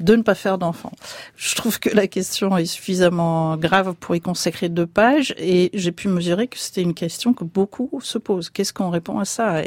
de 0.00 0.14
ne 0.14 0.22
pas 0.22 0.36
faire 0.36 0.56
d'enfants? 0.56 0.92
Je 1.36 1.54
trouve 1.56 1.80
que 1.80 1.90
la 1.90 2.06
question 2.06 2.56
est 2.56 2.66
suffisamment 2.66 3.56
grave 3.56 3.94
pour 3.98 4.14
y 4.14 4.20
consacrer 4.20 4.68
deux 4.68 4.86
pages 4.86 5.34
et 5.36 5.70
j'ai 5.74 5.92
pu 5.92 6.08
mesurer 6.08 6.46
que 6.46 6.58
c'était 6.58 6.82
une 6.82 6.94
question 6.94 7.34
que 7.34 7.44
beaucoup 7.44 7.90
se 8.02 8.16
posent. 8.16 8.48
Qu'est-ce 8.48 8.72
qu'on 8.72 8.90
répond 8.90 9.18
à 9.18 9.24
ça? 9.24 9.62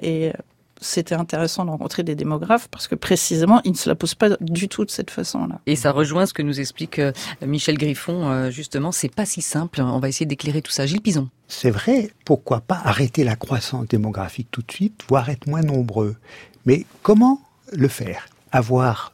C'était 0.81 1.15
intéressant 1.15 1.63
de 1.63 1.69
rencontrer 1.69 2.03
des 2.03 2.15
démographes 2.15 2.67
parce 2.69 2.88
que 2.88 2.95
précisément, 2.95 3.61
ils 3.63 3.71
ne 3.71 3.77
se 3.77 3.88
la 3.88 3.95
posent 3.95 4.15
pas 4.15 4.29
du 4.41 4.67
tout 4.67 4.83
de 4.83 4.91
cette 4.91 5.11
façon-là. 5.11 5.59
Et 5.67 5.75
ça 5.75 5.91
rejoint 5.91 6.25
ce 6.25 6.33
que 6.33 6.41
nous 6.41 6.59
explique 6.59 7.00
euh, 7.00 7.13
Michel 7.45 7.77
Griffon, 7.77 8.29
euh, 8.29 8.50
justement, 8.50 8.91
c'est 8.91 9.13
pas 9.13 9.25
si 9.25 9.41
simple. 9.41 9.81
On 9.81 10.00
va 10.00 10.09
essayer 10.09 10.25
d'éclairer 10.25 10.61
tout 10.61 10.71
ça. 10.71 10.85
Gilles 10.85 11.01
Pison. 11.01 11.29
C'est 11.47 11.69
vrai, 11.69 12.11
pourquoi 12.25 12.61
pas 12.61 12.81
arrêter 12.83 13.23
la 13.23 13.35
croissance 13.35 13.88
démographique 13.88 14.47
tout 14.51 14.61
de 14.61 14.71
suite, 14.71 15.03
voire 15.07 15.29
être 15.29 15.47
moins 15.47 15.61
nombreux. 15.61 16.15
Mais 16.65 16.85
comment 17.03 17.41
le 17.71 17.88
faire? 17.88 18.27
Avoir 18.51 19.13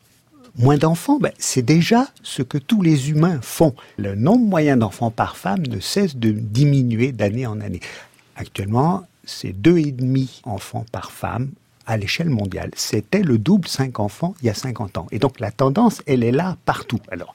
moins 0.57 0.77
d'enfants, 0.77 1.19
ben, 1.19 1.31
c'est 1.37 1.61
déjà 1.61 2.07
ce 2.23 2.41
que 2.41 2.57
tous 2.57 2.81
les 2.81 3.09
humains 3.09 3.39
font. 3.41 3.75
Le 3.97 4.15
nombre 4.15 4.45
moyen 4.45 4.77
d'enfants 4.77 5.11
par 5.11 5.37
femme 5.37 5.65
ne 5.67 5.79
cesse 5.79 6.15
de 6.15 6.31
diminuer 6.31 7.11
d'année 7.11 7.45
en 7.45 7.59
année. 7.61 7.81
Actuellement, 8.35 9.05
c'est 9.27 9.53
deux 9.53 9.77
et 9.77 9.91
demi 9.91 10.41
enfants 10.43 10.85
par 10.91 11.11
femme 11.11 11.51
à 11.85 11.97
l'échelle 11.97 12.29
mondiale. 12.29 12.71
C'était 12.75 13.21
le 13.21 13.37
double, 13.37 13.67
cinq 13.67 13.99
enfants, 13.99 14.33
il 14.41 14.47
y 14.47 14.49
a 14.49 14.53
50 14.53 14.97
ans. 14.97 15.07
Et 15.11 15.19
donc 15.19 15.39
la 15.39 15.51
tendance, 15.51 16.01
elle 16.07 16.23
est 16.23 16.31
là 16.31 16.57
partout. 16.65 16.99
Alors, 17.11 17.33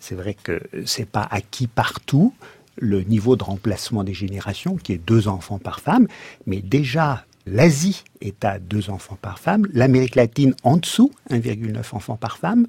c'est 0.00 0.14
vrai 0.14 0.34
que 0.34 0.60
c'est 0.84 1.08
pas 1.08 1.26
acquis 1.30 1.66
partout 1.66 2.34
le 2.78 3.02
niveau 3.02 3.36
de 3.36 3.44
remplacement 3.44 4.04
des 4.04 4.12
générations, 4.12 4.76
qui 4.76 4.92
est 4.92 4.98
deux 4.98 5.28
enfants 5.28 5.58
par 5.58 5.80
femme, 5.80 6.08
mais 6.46 6.60
déjà 6.60 7.24
l'Asie 7.46 8.04
est 8.20 8.44
à 8.44 8.58
deux 8.58 8.90
enfants 8.90 9.16
par 9.20 9.38
femme, 9.38 9.66
l'Amérique 9.72 10.14
latine 10.14 10.54
en 10.62 10.76
dessous, 10.76 11.10
1,9 11.30 11.78
enfants 11.92 12.16
par 12.16 12.36
femme, 12.36 12.66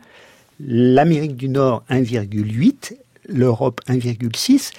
l'Amérique 0.59 1.35
du 1.35 1.49
Nord 1.49 1.83
1,8, 1.89 2.95
l'Europe 3.27 3.81
1,6. 3.87 4.71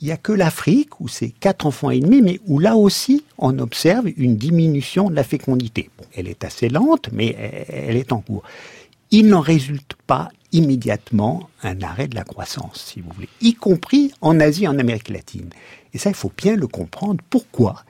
Il 0.00 0.06
n'y 0.06 0.12
a 0.12 0.16
que 0.16 0.32
l'Afrique 0.32 1.00
où 1.00 1.08
c'est 1.08 1.30
quatre 1.30 1.66
enfants 1.66 1.90
et 1.90 2.00
demi, 2.00 2.20
mais 2.20 2.40
où 2.46 2.58
là 2.58 2.76
aussi 2.76 3.24
on 3.38 3.58
observe 3.58 4.08
une 4.16 4.36
diminution 4.36 5.08
de 5.08 5.14
la 5.14 5.24
fécondité. 5.24 5.90
elle 6.14 6.28
est 6.28 6.44
assez 6.44 6.68
lente, 6.68 7.08
mais 7.12 7.64
elle 7.68 7.96
est 7.96 8.12
en 8.12 8.20
cours. 8.20 8.42
Il 9.10 9.28
n'en 9.28 9.40
résulte 9.40 9.94
pas 10.06 10.28
immédiatement 10.52 11.48
un 11.62 11.80
arrêt 11.82 12.08
de 12.08 12.14
la 12.14 12.24
croissance, 12.24 12.84
si 12.86 13.00
vous 13.00 13.10
voulez, 13.14 13.28
y 13.40 13.54
compris 13.54 14.12
en 14.20 14.40
Asie 14.40 14.68
en 14.68 14.78
Amérique 14.78 15.10
latine. 15.10 15.50
Et 15.94 15.98
ça, 15.98 16.10
il 16.10 16.16
faut 16.16 16.32
bien 16.36 16.56
le 16.56 16.66
comprendre. 16.66 17.22
Pourquoi? 17.30 17.84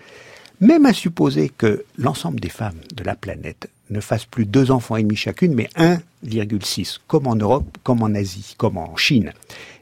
Même 0.61 0.87
à 0.87 0.93
supposer 0.93 1.51
que 1.51 1.85
l'ensemble 1.99 2.41
des 2.41 2.49
femmes 2.49 2.81
de 2.95 3.05
la 3.05 3.15
planète 3.15 3.69
ne 3.91 4.01
fassent 4.01 4.25
plus 4.25 4.47
deux 4.47 4.71
enfants 4.71 4.97
et 4.97 5.03
demi 5.03 5.17
chacune, 5.17 5.55
mais 5.55 5.69
1,6, 5.77 6.99
comme 7.07 7.27
en 7.27 7.37
Europe, 7.37 7.79
comme 7.83 8.03
en 8.03 8.15
Asie, 8.15 8.55
comme 8.57 8.79
en 8.79 8.97
Chine, 8.97 9.33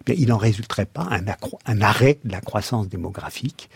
eh 0.07 0.15
il 0.19 0.29
n'en 0.29 0.37
résulterait 0.37 0.87
pas 0.87 1.09
un 1.67 1.81
arrêt 1.81 2.19
de 2.25 2.33
la 2.33 2.41
croissance 2.41 2.89
démographique. 2.89 3.71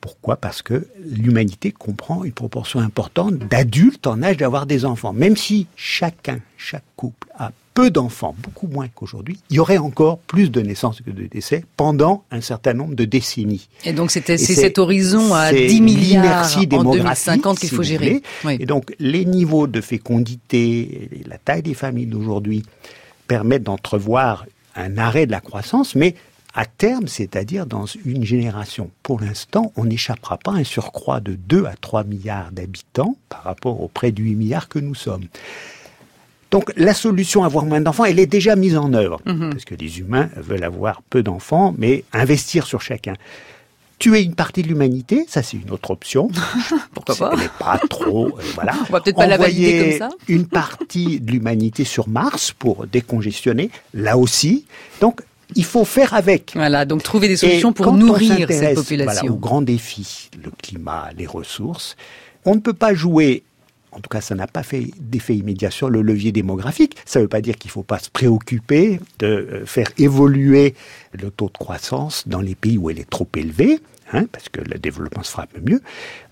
Pourquoi? 0.00 0.36
Parce 0.36 0.62
que 0.62 0.86
l'humanité 1.04 1.72
comprend 1.72 2.22
une 2.22 2.32
proportion 2.32 2.80
importante 2.80 3.38
d'adultes 3.38 4.06
en 4.06 4.22
âge 4.22 4.36
d'avoir 4.36 4.66
des 4.66 4.84
enfants. 4.84 5.12
Même 5.12 5.36
si 5.36 5.66
chacun, 5.74 6.40
chaque 6.56 6.84
couple 6.96 7.28
a 7.38 7.50
peu 7.76 7.90
d'enfants, 7.90 8.34
beaucoup 8.38 8.68
moins 8.68 8.88
qu'aujourd'hui, 8.88 9.38
il 9.50 9.56
y 9.56 9.58
aurait 9.58 9.76
encore 9.76 10.18
plus 10.20 10.50
de 10.50 10.62
naissances 10.62 11.02
que 11.02 11.10
de 11.10 11.26
décès 11.26 11.62
pendant 11.76 12.24
un 12.30 12.40
certain 12.40 12.72
nombre 12.72 12.94
de 12.94 13.04
décennies. 13.04 13.68
Et 13.84 13.92
donc 13.92 14.10
c'est 14.10 14.38
cet 14.38 14.78
horizon 14.78 15.34
à 15.34 15.52
10 15.52 15.82
milliards 15.82 16.56
en 16.56 16.92
2050 16.92 17.58
qu'il 17.58 17.68
faut 17.68 17.82
gérer. 17.82 18.22
Et 18.48 18.64
donc 18.64 18.94
les 18.98 19.26
niveaux 19.26 19.66
de 19.66 19.82
fécondité, 19.82 21.10
et 21.20 21.24
la 21.28 21.36
taille 21.36 21.62
des 21.62 21.74
familles 21.74 22.06
d'aujourd'hui 22.06 22.62
permettent 23.28 23.64
d'entrevoir 23.64 24.46
un 24.74 24.96
arrêt 24.96 25.26
de 25.26 25.32
la 25.32 25.42
croissance, 25.42 25.94
mais 25.94 26.14
à 26.54 26.64
terme, 26.64 27.08
c'est-à-dire 27.08 27.66
dans 27.66 27.84
une 28.06 28.24
génération. 28.24 28.90
Pour 29.02 29.20
l'instant, 29.20 29.70
on 29.76 29.84
n'échappera 29.84 30.38
pas 30.38 30.52
à 30.52 30.54
un 30.54 30.64
surcroît 30.64 31.20
de 31.20 31.34
2 31.34 31.66
à 31.66 31.74
3 31.78 32.04
milliards 32.04 32.52
d'habitants 32.52 33.18
par 33.28 33.42
rapport 33.42 33.82
aux 33.82 33.88
près 33.88 34.12
de 34.12 34.22
8 34.22 34.34
milliards 34.34 34.68
que 34.70 34.78
nous 34.78 34.94
sommes. 34.94 35.26
Donc 36.56 36.72
la 36.78 36.94
solution 36.94 37.42
à 37.42 37.46
avoir 37.46 37.66
moins 37.66 37.82
d'enfants, 37.82 38.06
elle 38.06 38.18
est 38.18 38.24
déjà 38.24 38.56
mise 38.56 38.78
en 38.78 38.94
œuvre, 38.94 39.20
mhm. 39.26 39.50
parce 39.50 39.66
que 39.66 39.74
les 39.74 39.98
humains 39.98 40.30
veulent 40.36 40.64
avoir 40.64 41.02
peu 41.02 41.22
d'enfants, 41.22 41.74
mais 41.76 42.04
investir 42.14 42.66
sur 42.66 42.80
chacun. 42.80 43.12
Tuer 43.98 44.22
une 44.22 44.34
partie 44.34 44.62
de 44.62 44.68
l'humanité, 44.68 45.26
ça 45.28 45.42
c'est 45.42 45.58
une 45.58 45.70
autre 45.70 45.90
option. 45.90 46.30
Pourquoi 46.94 47.14
pas? 47.14 47.32
Elle 47.38 47.50
pas 47.58 47.78
trop, 47.90 48.28
euh, 48.28 48.42
voilà. 48.54 48.72
On 48.88 48.92
va 48.94 49.02
peut-être 49.02 49.16
pas 49.16 49.26
la 49.26 49.36
valider 49.36 49.98
comme 49.98 49.98
ça. 49.98 50.16
une 50.28 50.46
partie 50.46 51.20
de 51.20 51.30
l'humanité 51.30 51.84
sur 51.84 52.08
Mars 52.08 52.54
pour 52.58 52.86
décongestionner, 52.86 53.68
là 53.92 54.16
aussi. 54.16 54.64
Donc 55.02 55.20
il 55.56 55.64
faut 55.64 55.84
faire 55.84 56.14
avec. 56.14 56.52
Voilà, 56.54 56.86
donc 56.86 57.02
trouver 57.02 57.28
des 57.28 57.36
solutions 57.36 57.74
pour 57.74 57.92
nourrir 57.92 58.48
cette 58.48 58.76
population. 58.76 59.12
Voilà, 59.12 59.30
aux 59.30 59.38
grands 59.38 59.60
défis, 59.60 60.30
le 60.42 60.50
climat, 60.50 61.10
les 61.18 61.26
ressources. 61.26 61.96
On 62.46 62.54
ne 62.54 62.60
peut 62.60 62.72
pas 62.72 62.94
jouer 62.94 63.42
en 63.96 64.00
tout 64.00 64.10
cas, 64.10 64.20
ça 64.20 64.34
n'a 64.34 64.46
pas 64.46 64.62
fait 64.62 64.90
d'effet 65.00 65.34
immédiat 65.34 65.70
sur 65.70 65.88
le 65.88 66.02
levier 66.02 66.30
démographique. 66.30 66.96
Ça 67.06 67.18
ne 67.18 67.24
veut 67.24 67.28
pas 67.28 67.40
dire 67.40 67.56
qu'il 67.56 67.70
ne 67.70 67.72
faut 67.72 67.82
pas 67.82 67.98
se 67.98 68.10
préoccuper 68.10 69.00
de 69.18 69.26
euh, 69.26 69.66
faire 69.66 69.88
évoluer 69.96 70.74
le 71.12 71.30
taux 71.30 71.46
de 71.46 71.56
croissance 71.56 72.28
dans 72.28 72.42
les 72.42 72.54
pays 72.54 72.76
où 72.76 72.90
elle 72.90 72.98
est 72.98 73.08
trop 73.08 73.28
élevée, 73.34 73.80
hein, 74.12 74.26
parce 74.30 74.50
que 74.50 74.60
le 74.60 74.78
développement 74.78 75.22
se 75.22 75.30
fera 75.30 75.46
mieux. 75.66 75.80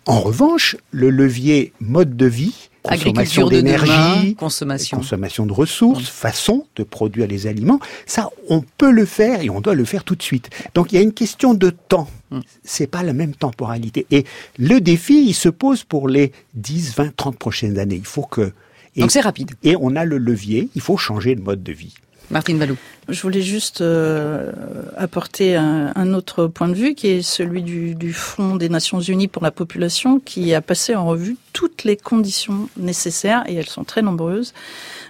En 0.04 0.20
revanche, 0.20 0.76
le 0.90 1.08
levier 1.08 1.72
mode 1.80 2.18
de 2.18 2.26
vie, 2.26 2.68
consommation 2.84 3.48
d'énergie, 3.48 4.34
consommation. 4.34 4.98
consommation 4.98 5.46
de 5.46 5.52
ressources, 5.52 6.08
façon 6.08 6.66
de 6.76 6.82
produire 6.82 7.26
les 7.26 7.46
aliments, 7.46 7.80
ça, 8.06 8.30
on 8.48 8.62
peut 8.76 8.90
le 8.90 9.04
faire 9.04 9.42
et 9.42 9.50
on 9.50 9.60
doit 9.60 9.74
le 9.74 9.84
faire 9.84 10.04
tout 10.04 10.14
de 10.14 10.22
suite. 10.22 10.50
Donc 10.74 10.92
il 10.92 10.96
y 10.96 10.98
a 10.98 11.02
une 11.02 11.14
question 11.14 11.54
de 11.54 11.70
temps. 11.70 12.08
Mm. 12.30 12.40
C'est 12.62 12.86
pas 12.86 13.02
la 13.02 13.12
même 13.12 13.34
temporalité. 13.34 14.06
Et 14.10 14.24
le 14.58 14.80
défi, 14.80 15.24
il 15.26 15.34
se 15.34 15.48
pose 15.48 15.84
pour 15.84 16.08
les 16.08 16.32
10, 16.54 16.94
20, 16.96 17.16
30 17.16 17.38
prochaines 17.38 17.78
années. 17.78 17.96
Il 17.96 18.06
faut 18.06 18.22
que 18.22 18.52
donc 18.96 19.10
c'est 19.10 19.20
rapide. 19.20 19.52
Et 19.62 19.76
on 19.80 19.96
a 19.96 20.04
le 20.04 20.18
levier, 20.18 20.68
il 20.74 20.80
faut 20.80 20.96
changer 20.96 21.34
de 21.34 21.40
mode 21.40 21.62
de 21.62 21.72
vie. 21.72 21.94
Martine. 22.30 22.76
Je 23.08 23.20
voulais 23.20 23.42
juste 23.42 23.82
euh, 23.82 24.50
apporter 24.96 25.56
un, 25.56 26.14
autre 26.14 26.46
point 26.46 26.68
de 26.68 26.74
vue 26.74 26.94
qui 26.94 27.08
est 27.08 27.22
celui 27.22 27.62
du, 27.62 27.94
du 27.94 28.12
Fonds 28.12 28.56
des 28.56 28.68
Nations 28.68 29.00
Unies 29.00 29.28
pour 29.28 29.42
la 29.42 29.50
population 29.50 30.20
qui 30.20 30.54
a 30.54 30.62
passé 30.62 30.94
en 30.94 31.06
revue 31.06 31.36
toutes 31.52 31.84
les 31.84 31.96
conditions 31.96 32.68
nécessaires 32.76 33.44
et 33.46 33.54
elles 33.54 33.68
sont 33.68 33.84
très 33.84 34.00
nombreuses 34.00 34.54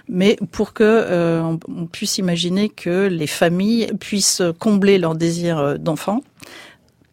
mais 0.07 0.37
pour 0.51 0.73
que 0.73 0.83
euh, 0.83 1.41
on 1.41 1.85
puisse 1.87 2.17
imaginer 2.17 2.69
que 2.69 3.07
les 3.07 3.27
familles 3.27 3.91
puissent 3.99 4.43
combler 4.59 4.97
leur 4.97 5.15
désir 5.15 5.57
euh, 5.57 5.77
d'enfant 5.77 6.21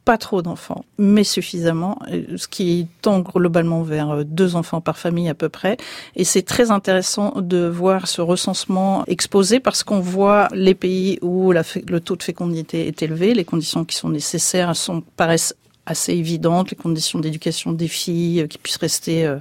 pas 0.05 0.19
trop 0.19 0.43
d'enfants, 0.43 0.85
mais 0.99 1.25
suffisamment, 1.25 1.99
euh, 2.11 2.37
ce 2.37 2.49
qui 2.49 2.89
tend 3.03 3.21
globalement 3.21 3.83
vers 3.83 4.11
euh, 4.11 4.25
deux 4.25 4.57
enfants 4.57 4.81
par 4.81 4.99
famille 4.99 5.29
à 5.29 5.35
peu 5.35 5.49
près. 5.49 5.77
Et 6.17 6.25
c'est 6.25 6.43
très 6.43 6.71
intéressant 6.71 7.35
de 7.37 7.69
voir 7.69 8.09
ce 8.09 8.21
recensement 8.21 9.05
exposé 9.07 9.61
parce 9.61 9.85
qu'on 9.85 10.01
voit 10.01 10.49
les 10.55 10.75
pays 10.75 11.19
où 11.23 11.53
le 11.53 12.01
taux 12.01 12.17
de 12.17 12.23
fécondité 12.23 12.89
est 12.89 13.03
élevé, 13.03 13.35
les 13.35 13.45
conditions 13.45 13.85
qui 13.85 13.97
sont 13.97 14.09
nécessaires 14.09 14.75
sont 14.75 15.03
paraissent 15.17 15.55
assez 15.87 16.13
évidentes, 16.13 16.71
les 16.71 16.77
conditions 16.77 17.19
d'éducation 17.19 17.73
des 17.73 17.89
filles 17.89 18.43
euh, 18.43 18.47
qui 18.47 18.59
puissent 18.59 18.77
rester 18.77 19.33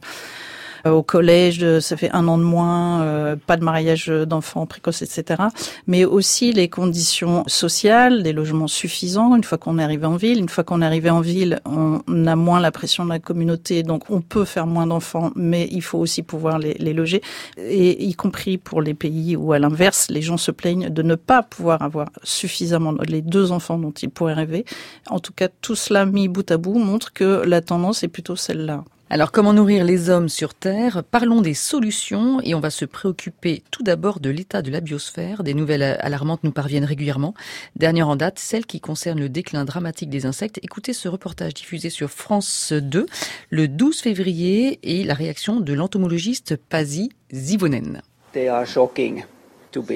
au 0.86 1.04
collège, 1.04 1.60
euh, 1.64 1.80
ça 1.80 1.98
fait 1.98 2.12
un 2.12 2.28
an 2.28 2.38
de 2.38 2.44
moins, 2.44 3.02
euh, 3.02 3.36
pas 3.36 3.58
de 3.58 3.64
mariage 3.64 4.08
d'enfants 4.08 4.66
précoces, 4.66 5.02
etc. 5.02 5.44
Mais 5.88 6.06
aussi 6.06 6.52
les 6.52 6.70
conditions 6.70 7.44
sociales, 7.48 8.24
des 8.24 8.34
logements 8.34 8.68
suffisants 8.68 9.36
une 9.36 9.44
fois 9.44 9.58
qu'on 9.58 9.78
est 9.80 9.84
arrivé 9.84 10.06
en 10.06 10.16
ville. 10.16 10.40
Une 10.40 10.50
fois 10.50 10.64
qu'on 10.64 10.82
est 10.82 10.86
arrivé 10.86 11.10
en 11.10 11.22
ville, 11.22 11.60
on 11.66 12.02
a 12.26 12.36
moins 12.36 12.60
la 12.60 12.72
pression 12.72 13.06
de 13.06 13.10
la 13.10 13.20
communauté, 13.20 13.84
donc 13.84 14.10
on 14.10 14.22
peut 14.22 14.46
faire 14.46 14.68
moins 14.68 14.88
d'enfants, 14.88 15.32
mais 15.36 15.68
il 15.72 15.82
faut 15.82 16.00
aussi 16.00 16.24
pouvoir 16.24 16.60
les, 16.60 16.74
les 16.76 16.94
loger. 16.94 17.22
Et 17.58 18.06
y 18.06 18.14
compris 18.14 18.58
pour 18.58 18.82
les 18.82 18.94
pays 18.94 19.36
où, 19.36 19.54
à 19.54 19.60
l'inverse, 19.60 20.08
les 20.10 20.22
gens 20.22 20.38
se 20.38 20.52
plaignent 20.52 20.90
de 20.90 21.02
ne 21.02 21.16
pas 21.16 21.44
pouvoir 21.44 21.82
avoir 21.82 22.10
suffisamment 22.24 22.94
les 23.08 23.22
deux 23.22 23.52
enfants 23.52 23.78
dont 23.78 23.92
ils 23.92 24.10
pourraient 24.10 24.34
rêver. 24.34 24.66
En 25.10 25.20
tout 25.20 25.34
cas, 25.34 25.48
tout 25.62 25.76
cela 25.76 26.06
mis 26.06 26.28
bout 26.28 26.50
à 26.52 26.58
bout 26.58 26.80
montre 26.80 27.14
que 27.14 27.44
la 27.46 27.62
tendance 27.62 28.04
est 28.04 28.08
plutôt 28.08 28.36
celle-là. 28.36 28.84
Alors 29.14 29.34
comment 29.34 29.52
nourrir 29.52 29.84
les 29.84 30.10
hommes 30.10 30.30
sur 30.30 30.54
Terre? 30.54 31.04
Parlons 31.04 31.42
des 31.42 31.54
solutions 31.54 32.40
et 32.46 32.56
on 32.56 32.62
va 32.62 32.70
se 32.70 32.86
préoccuper 32.86 33.62
tout 33.70 33.84
d'abord 33.84 34.22
de 34.22 34.30
l'état 34.30 34.62
de 34.62 34.72
la 34.72 34.80
biosphère. 34.80 35.44
Des 35.44 35.54
nouvelles 35.54 35.84
alarmantes 36.00 36.46
nous 36.46 36.54
parviennent 36.54 36.86
régulièrement. 36.86 37.34
Dernière 37.76 38.08
en 38.08 38.16
date, 38.16 38.40
celle 38.40 38.66
qui 38.66 38.80
concerne 38.80 39.20
le 39.20 39.28
déclin 39.28 39.66
dramatique 39.66 40.10
des 40.10 40.26
insectes. 40.26 40.62
Écoutez 40.64 40.94
ce 40.94 41.10
reportage 41.10 41.54
diffusé 41.54 41.90
sur 41.90 42.10
France 42.10 42.72
2 42.72 43.06
le 43.50 43.68
12 43.68 44.00
février 44.00 44.80
et 44.84 45.04
la 45.04 45.14
réaction 45.14 45.60
de 45.60 45.74
l'entomologiste 45.74 46.56
Pasi 46.56 47.12
Zivonen. 47.34 48.04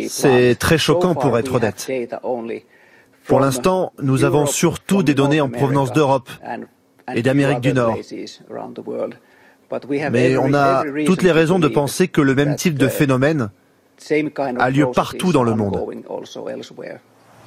C'est 0.10 0.56
très 0.56 0.78
choquant 0.78 1.16
pour 1.16 1.38
être 1.38 1.54
honnête. 1.54 1.90
Pour 3.26 3.40
l'instant, 3.40 3.94
nous 4.04 4.26
avons 4.26 4.46
surtout 4.46 5.04
des 5.04 5.14
données 5.14 5.40
en 5.40 5.50
provenance 5.50 5.94
d'Europe 5.94 6.30
et 7.14 7.22
d'Amérique 7.22 7.62
du 7.62 7.74
Nord. 7.74 7.98
Mais 10.12 10.38
on 10.38 10.54
a 10.54 10.84
toutes 11.06 11.24
les 11.24 11.32
raisons 11.32 11.60
de 11.60 11.68
penser 11.68 12.08
que 12.08 12.22
le 12.22 12.36
même 12.36 12.56
type 12.56 12.78
de 12.78 12.88
phénomène 12.88 13.50
a 14.60 14.70
lieu 14.70 14.88
partout 14.92 15.32
dans 15.32 15.44
le 15.44 15.56
monde. 15.56 15.80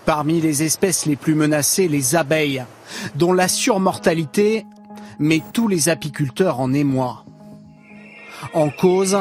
Parmi 0.05 0.41
les 0.41 0.63
espèces 0.63 1.07
les 1.07 1.17
plus 1.17 1.35
menacées, 1.35 1.87
les 1.87 2.17
abeilles, 2.17 2.65
dont 3.17 3.33
la 3.33 3.47
surmortalité 3.47 4.65
met 5.19 5.43
tous 5.53 5.69
les 5.69 5.89
apiculteurs 5.89 6.61
en 6.61 6.73
émoi. 6.73 7.25
En 8.55 8.71
cause, 8.71 9.19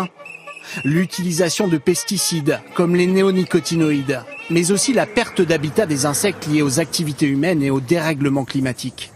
l'utilisation 0.86 1.68
de 1.68 1.78
pesticides 1.78 2.60
comme 2.74 2.96
les 2.96 3.08
néonicotinoïdes, 3.08 4.22
mais 4.50 4.72
aussi 4.72 4.94
la 4.94 5.06
perte 5.06 5.42
d'habitat 5.42 5.86
des 5.86 6.06
insectes 6.06 6.48
liés 6.48 6.62
aux 6.62 6.80
activités 6.80 7.28
humaines 7.28 7.64
et 7.64 7.72
au 7.72 7.82
dérèglement 7.82 8.46
climatique. 8.46 9.12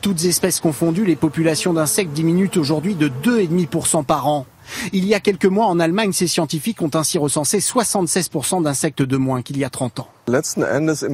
Toutes 0.00 0.24
espèces 0.24 0.60
confondues, 0.60 1.04
les 1.04 1.16
populations 1.16 1.72
d'insectes 1.72 2.12
diminuent 2.12 2.50
aujourd'hui 2.56 2.94
de 2.94 3.08
2,5% 3.08 4.04
par 4.04 4.26
an. 4.26 4.46
Il 4.92 5.04
y 5.04 5.14
a 5.14 5.20
quelques 5.20 5.44
mois, 5.46 5.66
en 5.66 5.78
Allemagne, 5.78 6.12
ces 6.12 6.26
scientifiques 6.26 6.80
ont 6.82 6.90
ainsi 6.94 7.18
recensé 7.18 7.58
76% 7.58 8.62
d'insectes 8.62 9.02
de 9.02 9.16
moins 9.16 9.42
qu'il 9.42 9.58
y 9.58 9.64
a 9.64 9.70
30 9.70 10.00
ans. 10.00 10.08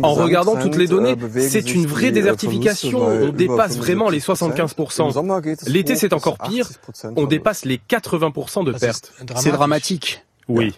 En 0.03 0.15
regardant 0.15 0.57
toutes 0.57 0.77
les 0.77 0.87
données, 0.87 1.17
c'est 1.49 1.75
une 1.75 1.87
vraie 1.87 2.13
désertification. 2.13 3.01
On 3.05 3.29
dépasse 3.31 3.77
vraiment 3.77 4.09
les 4.09 4.21
75%. 4.21 5.69
L'été, 5.69 5.97
c'est 5.97 6.13
encore 6.13 6.39
pire. 6.39 6.69
On 7.17 7.27
dépasse 7.27 7.65
les 7.65 7.79
80% 7.79 8.65
de 8.65 8.73
pertes. 8.73 9.13
C'est 9.37 9.53
dramatique. 9.53 10.25
Oui. 10.49 10.75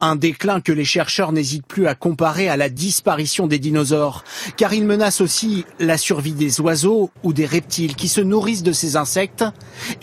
Un 0.00 0.16
déclin 0.16 0.60
que 0.60 0.72
les 0.72 0.84
chercheurs 0.84 1.32
n'hésitent 1.32 1.66
plus 1.66 1.86
à 1.86 1.94
comparer 1.94 2.48
à 2.48 2.56
la 2.56 2.68
disparition 2.68 3.46
des 3.46 3.58
dinosaures, 3.58 4.24
car 4.56 4.72
il 4.72 4.84
menace 4.84 5.20
aussi 5.20 5.64
la 5.78 5.96
survie 5.98 6.32
des 6.32 6.60
oiseaux 6.60 7.10
ou 7.22 7.32
des 7.32 7.46
reptiles 7.46 7.96
qui 7.96 8.08
se 8.08 8.20
nourrissent 8.20 8.62
de 8.62 8.72
ces 8.72 8.96
insectes 8.96 9.44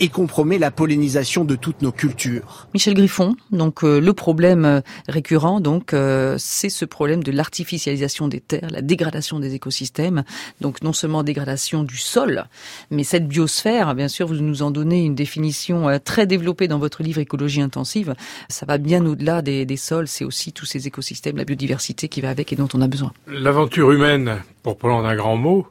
et 0.00 0.08
compromet 0.08 0.58
la 0.58 0.70
pollinisation 0.70 1.44
de 1.44 1.56
toutes 1.56 1.82
nos 1.82 1.92
cultures. 1.92 2.68
Michel 2.74 2.94
Griffon, 2.94 3.36
donc 3.50 3.84
euh, 3.84 4.00
le 4.00 4.12
problème 4.12 4.64
euh, 4.64 4.80
récurrent, 5.08 5.60
donc 5.60 5.92
euh, 5.92 6.36
c'est 6.38 6.68
ce 6.68 6.84
problème 6.84 7.22
de 7.22 7.32
l'artificialisation 7.32 8.28
des 8.28 8.40
terres, 8.40 8.68
la 8.70 8.82
dégradation 8.82 9.38
des 9.38 9.54
écosystèmes, 9.54 10.24
donc 10.60 10.82
non 10.82 10.92
seulement 10.92 11.22
dégradation 11.22 11.82
du 11.82 11.96
sol, 11.96 12.46
mais 12.90 13.04
cette 13.04 13.28
biosphère, 13.28 13.94
bien 13.94 14.08
sûr, 14.08 14.26
vous 14.26 14.34
nous 14.34 14.62
en 14.62 14.70
donnez 14.70 15.04
une 15.04 15.14
définition 15.14 15.98
très 16.04 16.26
développée 16.26 16.68
dans 16.68 16.78
votre 16.78 17.02
livre 17.02 17.18
Écologie 17.18 17.62
intensive, 17.62 18.14
ça 18.48 18.66
va 18.66 18.78
bien 18.78 19.04
au-delà 19.04 19.42
des 19.42 19.66
des 19.66 19.76
sols, 19.78 20.08
c'est 20.08 20.24
aussi 20.24 20.52
tous 20.52 20.66
ces 20.66 20.86
écosystèmes, 20.86 21.38
la 21.38 21.44
biodiversité 21.44 22.08
qui 22.08 22.20
va 22.20 22.28
avec 22.28 22.52
et 22.52 22.56
dont 22.56 22.68
on 22.74 22.82
a 22.82 22.88
besoin. 22.88 23.12
L'aventure 23.26 23.90
humaine, 23.92 24.42
pour 24.62 24.76
prendre 24.76 25.08
un 25.08 25.16
grand 25.16 25.36
mot, 25.36 25.66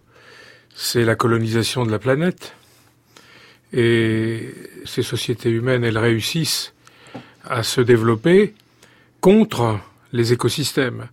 c'est 0.75 1.05
la 1.05 1.15
colonisation 1.15 1.85
de 1.85 1.91
la 1.91 1.99
planète. 1.99 2.55
Et 3.73 4.49
ces 4.85 5.03
sociétés 5.03 5.49
humaines, 5.49 5.83
elles 5.83 5.97
réussissent 5.97 6.73
à 7.43 7.63
se 7.63 7.81
développer 7.81 8.53
contre 9.21 9.79
les 10.13 10.33
écosystèmes. 10.33 11.09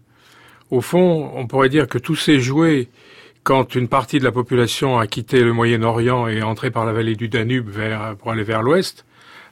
Au 0.71 0.81
fond, 0.81 1.31
on 1.35 1.47
pourrait 1.47 1.69
dire 1.69 1.89
que 1.89 1.99
tout 1.99 2.17
s'est 2.17 2.41
joué 2.41 2.89
quand 3.43 3.75
une 3.75 3.89
partie 3.89 4.19
de 4.19 4.25
la 4.25 4.33
population 4.33 4.99
a 4.99 5.07
quitté 5.07 5.41
le 5.41 5.53
Moyen-Orient 5.53 6.29
et 6.29 6.39
est 6.39 6.43
entrée 6.43 6.71
par 6.71 6.87
la 6.87 6.93
vallée 6.93 7.15
du 7.15 7.29
Danube 7.29 7.71
pour 8.19 8.33
aller 8.33 8.43
vers 8.43 8.63
l'ouest, 8.63 9.05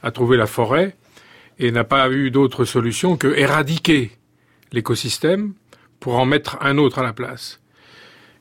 a 0.02 0.10
trouvé 0.10 0.36
la 0.36 0.46
forêt 0.46 0.96
et 1.58 1.70
n'a 1.70 1.84
pas 1.84 2.10
eu 2.10 2.30
d'autre 2.30 2.64
solution 2.64 3.16
que 3.16 3.28
éradiquer 3.28 4.12
l'écosystème 4.72 5.54
pour 6.00 6.16
en 6.18 6.26
mettre 6.26 6.58
un 6.60 6.78
autre 6.78 6.98
à 6.98 7.02
la 7.02 7.12
place. 7.12 7.60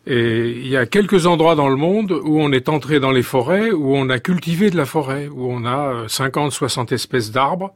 Et 0.08 0.50
il 0.50 0.68
y 0.68 0.78
a 0.78 0.88
quelques 0.88 1.28
endroits 1.28 1.54
dans 1.54 1.70
le 1.70 1.76
monde 1.76 2.12
où 2.12 2.40
on 2.40 2.52
est 2.52 2.70
entré 2.70 3.00
dans 3.00 3.12
les 3.12 3.22
forêts, 3.22 3.72
où 3.72 3.96
on 3.96 4.10
a 4.10 4.18
cultivé 4.18 4.72
de 4.72 4.78
la 4.78 4.86
forêt, 4.86 5.28
où 5.28 5.52
on 5.52 5.64
a 5.66 6.08
50, 6.08 6.52
60 6.52 6.92
espèces 6.92 7.32
d'arbres, 7.32 7.76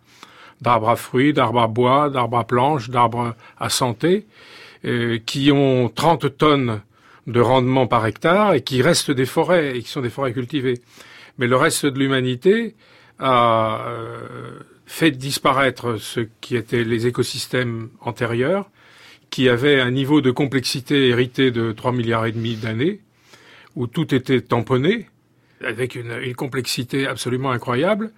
d'arbres 0.62 0.89
à 0.89 0.96
fruits, 0.96 1.34
d'arbres 1.34 1.62
à 1.62 1.68
bois, 1.68 2.10
d'arbres 2.10 2.39
à 2.39 2.44
planches, 2.46 2.89
d'arbres 2.89 3.36
à 3.60 3.70
santé, 3.70 4.25
euh, 4.86 5.20
qui 5.24 5.51
ont 5.51 5.89
30 5.89 6.38
tonnes 6.38 6.82
de 7.27 7.39
rendement 7.39 7.86
par 7.86 8.06
hectare 8.06 8.54
et 8.54 8.62
qui 8.62 8.82
restent 8.82 9.12
des 9.12 9.25
forêts 9.25 9.77
et 9.77 9.82
qui 9.82 9.89
sont 9.89 10.01
des 10.01 10.10
forêts 10.10 10.34
cultivées. 10.34 10.82
Mais 11.38 11.48
le 11.48 11.56
reste 11.56 11.86
de 11.86 12.00
l'humanité 12.00 12.75
a 13.20 13.86
euh, 13.88 14.60
fait 14.86 15.12
disparaître 15.12 15.98
ce 15.98 16.22
qui 16.42 16.56
étaient 16.56 16.84
les 16.84 17.08
écosystèmes 17.08 17.89
antérieurs, 18.01 18.70
qui 19.30 19.50
avaient 19.50 19.82
un 19.82 19.92
niveau 19.92 20.22
de 20.22 20.32
complexité 20.32 21.10
hérité 21.10 21.51
de 21.51 21.72
3 21.72 21.92
milliards 21.92 22.25
et 22.25 22.32
demi 22.32 22.56
d'années, 22.56 23.01
où 23.75 23.88
tout 23.88 24.13
était 24.13 24.42
tamponné, 24.42 25.08
avec 25.63 25.96
une, 25.96 26.12
une, 26.22 26.36
complexité 26.36 27.08
absolument 27.08 27.51
incroyable, 27.51 28.12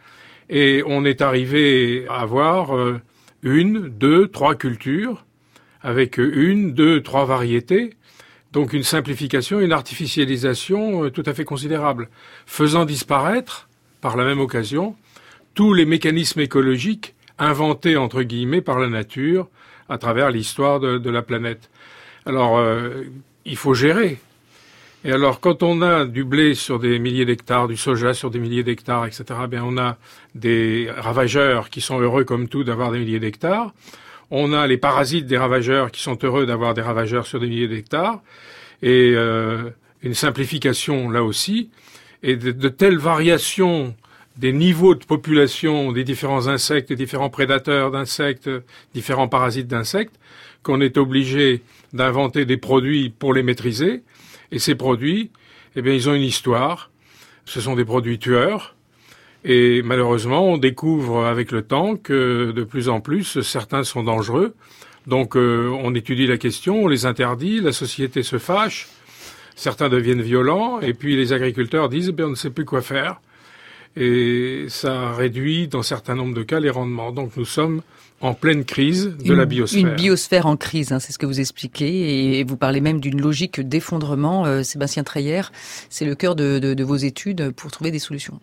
et 0.50 0.84
on 0.86 1.06
est 1.06 1.22
arrivé 1.22 2.06
à 2.10 2.22
avoir 2.22 2.76
euh, 2.76 3.02
une, 3.42 3.90
deux, 3.90 4.28
trois 4.28 4.56
cultures, 4.56 5.26
avec 5.82 6.18
une, 6.18 6.74
deux, 6.74 7.02
trois 7.02 7.26
variétés, 7.26 7.94
donc 8.52 8.74
une 8.74 8.84
simplification, 8.84 9.60
une 9.60 9.72
artificialisation 9.72 11.06
euh, 11.06 11.12
tout 11.12 11.24
à 11.26 11.34
fait 11.34 11.46
considérable, 11.46 12.10
faisant 12.46 12.86
disparaître, 12.86 13.70
par 14.02 14.16
la 14.16 14.26
même 14.26 14.40
occasion, 14.40 14.96
tous 15.58 15.74
les 15.74 15.86
mécanismes 15.86 16.42
écologiques 16.42 17.16
inventés 17.40 17.98
entre 17.98 18.22
guillemets 18.22 18.62
par 18.62 18.78
la 18.78 18.90
nature 18.90 19.48
à 19.90 19.98
travers 19.98 20.30
l'histoire 20.30 20.80
de, 20.80 21.10
la 21.10 21.24
planète. 21.24 21.72
Alors, 22.28 22.60
euh, 22.60 23.06
il 23.44 23.58
faut 23.58 23.74
gérer. 23.74 24.20
Et 25.04 25.12
alors, 25.12 25.40
quand 25.40 25.64
on 25.64 25.82
a 25.82 26.06
du 26.06 26.24
blé 26.24 26.54
sur 26.54 26.78
des 26.78 27.00
milliers 27.00 27.26
d'hectares, 27.26 27.68
du 27.68 27.76
soja 27.76 28.14
sur 28.14 28.30
des 28.30 28.38
milliers 28.38 28.62
d'hectares, 28.62 29.08
etc., 29.08 29.24
bien, 29.50 29.64
on 29.64 29.80
a 29.80 29.98
des 30.36 30.92
ravageurs 30.96 31.72
qui 31.72 31.82
sont 31.82 32.00
heureux 32.00 32.24
comme 32.24 32.48
tout 32.48 32.64
d'avoir 32.64 32.92
des 32.92 33.00
milliers 33.00 33.20
d'hectares. 33.20 33.74
On 34.30 34.54
a 34.54 34.68
les 34.68 34.78
parasites 34.78 35.26
des 35.26 35.40
ravageurs 35.40 35.90
qui 35.90 36.04
sont 36.04 36.20
heureux 36.22 36.46
d'avoir 36.46 36.76
des 36.76 36.84
ravageurs 36.84 37.26
sur 37.26 37.40
des 37.40 37.48
milliers 37.48 37.68
d'hectares. 37.68 38.22
Et 38.84 39.14
euh, 39.16 39.72
une 40.04 40.14
simplification 40.14 41.10
là 41.10 41.24
aussi. 41.24 41.72
Et 42.22 42.36
de 42.36 42.70
telles 42.70 43.00
variations 43.00 43.96
des 44.38 44.54
niveaux 44.54 44.96
de 44.96 45.04
population 45.04 45.92
des 45.92 46.04
différents 46.04 46.48
insectes, 46.48 46.90
des 46.90 46.96
différents 46.96 47.30
prédateurs 47.30 47.92
d'insectes, 47.92 48.50
différents 48.94 49.28
parasites 49.28 49.68
d'insectes, 49.68 50.16
qu'on 50.64 50.82
est 50.82 50.98
obligé 50.98 51.64
d'inventer 51.94 52.46
des 52.46 52.58
produits 52.58 53.10
pour 53.10 53.34
les 53.34 53.44
maîtriser. 53.44 54.04
Et 54.52 54.60
ces 54.60 54.76
produits, 54.76 55.32
eh 55.76 55.82
bien, 55.82 55.94
ils 55.94 56.10
ont 56.10 56.14
une 56.14 56.22
histoire. 56.22 56.92
Ce 57.46 57.62
sont 57.62 57.76
des 57.76 57.86
produits 57.86 58.20
tueurs. 58.20 58.76
Et 59.44 59.82
malheureusement, 59.82 60.46
on 60.46 60.58
découvre 60.58 61.26
avec 61.26 61.52
le 61.52 61.62
temps 61.62 61.96
que 61.96 62.52
de 62.52 62.64
plus 62.64 62.90
en 62.90 63.00
plus, 63.00 63.42
certains 63.42 63.84
sont 63.84 64.04
dangereux. 64.04 64.56
Donc, 65.06 65.38
euh, 65.38 65.70
on 65.82 65.96
étudie 65.96 66.28
la 66.28 66.38
question, 66.38 66.84
on 66.84 66.88
les 66.88 67.06
interdit, 67.06 67.62
la 67.62 67.72
société 67.72 68.24
se 68.24 68.38
fâche, 68.38 68.90
certains 69.56 69.88
deviennent 69.88 70.22
violents, 70.22 70.82
et 70.82 70.94
puis 70.94 71.16
les 71.16 71.32
agriculteurs 71.32 71.88
disent, 71.88 72.14
eh 72.18 72.24
on 72.24 72.32
ne 72.32 72.36
sait 72.36 72.50
plus 72.50 72.66
quoi 72.66 72.82
faire 72.82 73.22
et 73.96 74.66
ça 74.70 75.14
réduit 75.14 75.68
dans 75.68 75.84
certains 75.84 76.16
nombres 76.16 76.36
de 76.36 76.44
cas 76.44 76.60
les 76.60 76.70
rendements. 76.70 77.12
Donc 77.12 77.38
nous 77.38 77.46
sommes 77.46 77.82
en 78.22 78.34
pleine 78.34 78.66
crise 78.66 79.16
de 79.24 79.34
la 79.34 79.46
biosphère. 79.46 79.80
Une 79.80 79.96
biosphère 79.96 80.48
en 80.48 80.58
crise, 80.58 80.92
hein, 80.92 81.00
c'est 81.00 81.14
ce 81.14 81.20
que 81.20 81.26
vous 81.26 81.40
expliquez, 81.40 82.40
et 82.40 82.44
vous 82.44 82.58
parlez 82.58 82.82
même 82.82 83.00
d'une 83.00 83.22
logique 83.22 83.62
d'effondrement. 83.62 84.46
Euh, 84.46 84.64
Sébastien 84.64 85.04
Treyer, 85.04 85.42
c'est 85.90 86.06
le 86.06 86.16
cœur 86.16 86.36
de, 86.36 86.60
de, 86.60 86.74
de, 86.74 86.84
vos 86.84 86.96
études 86.96 87.52
pour 87.52 87.72
trouver 87.72 87.92
des 87.92 88.00
solutions. 88.00 88.40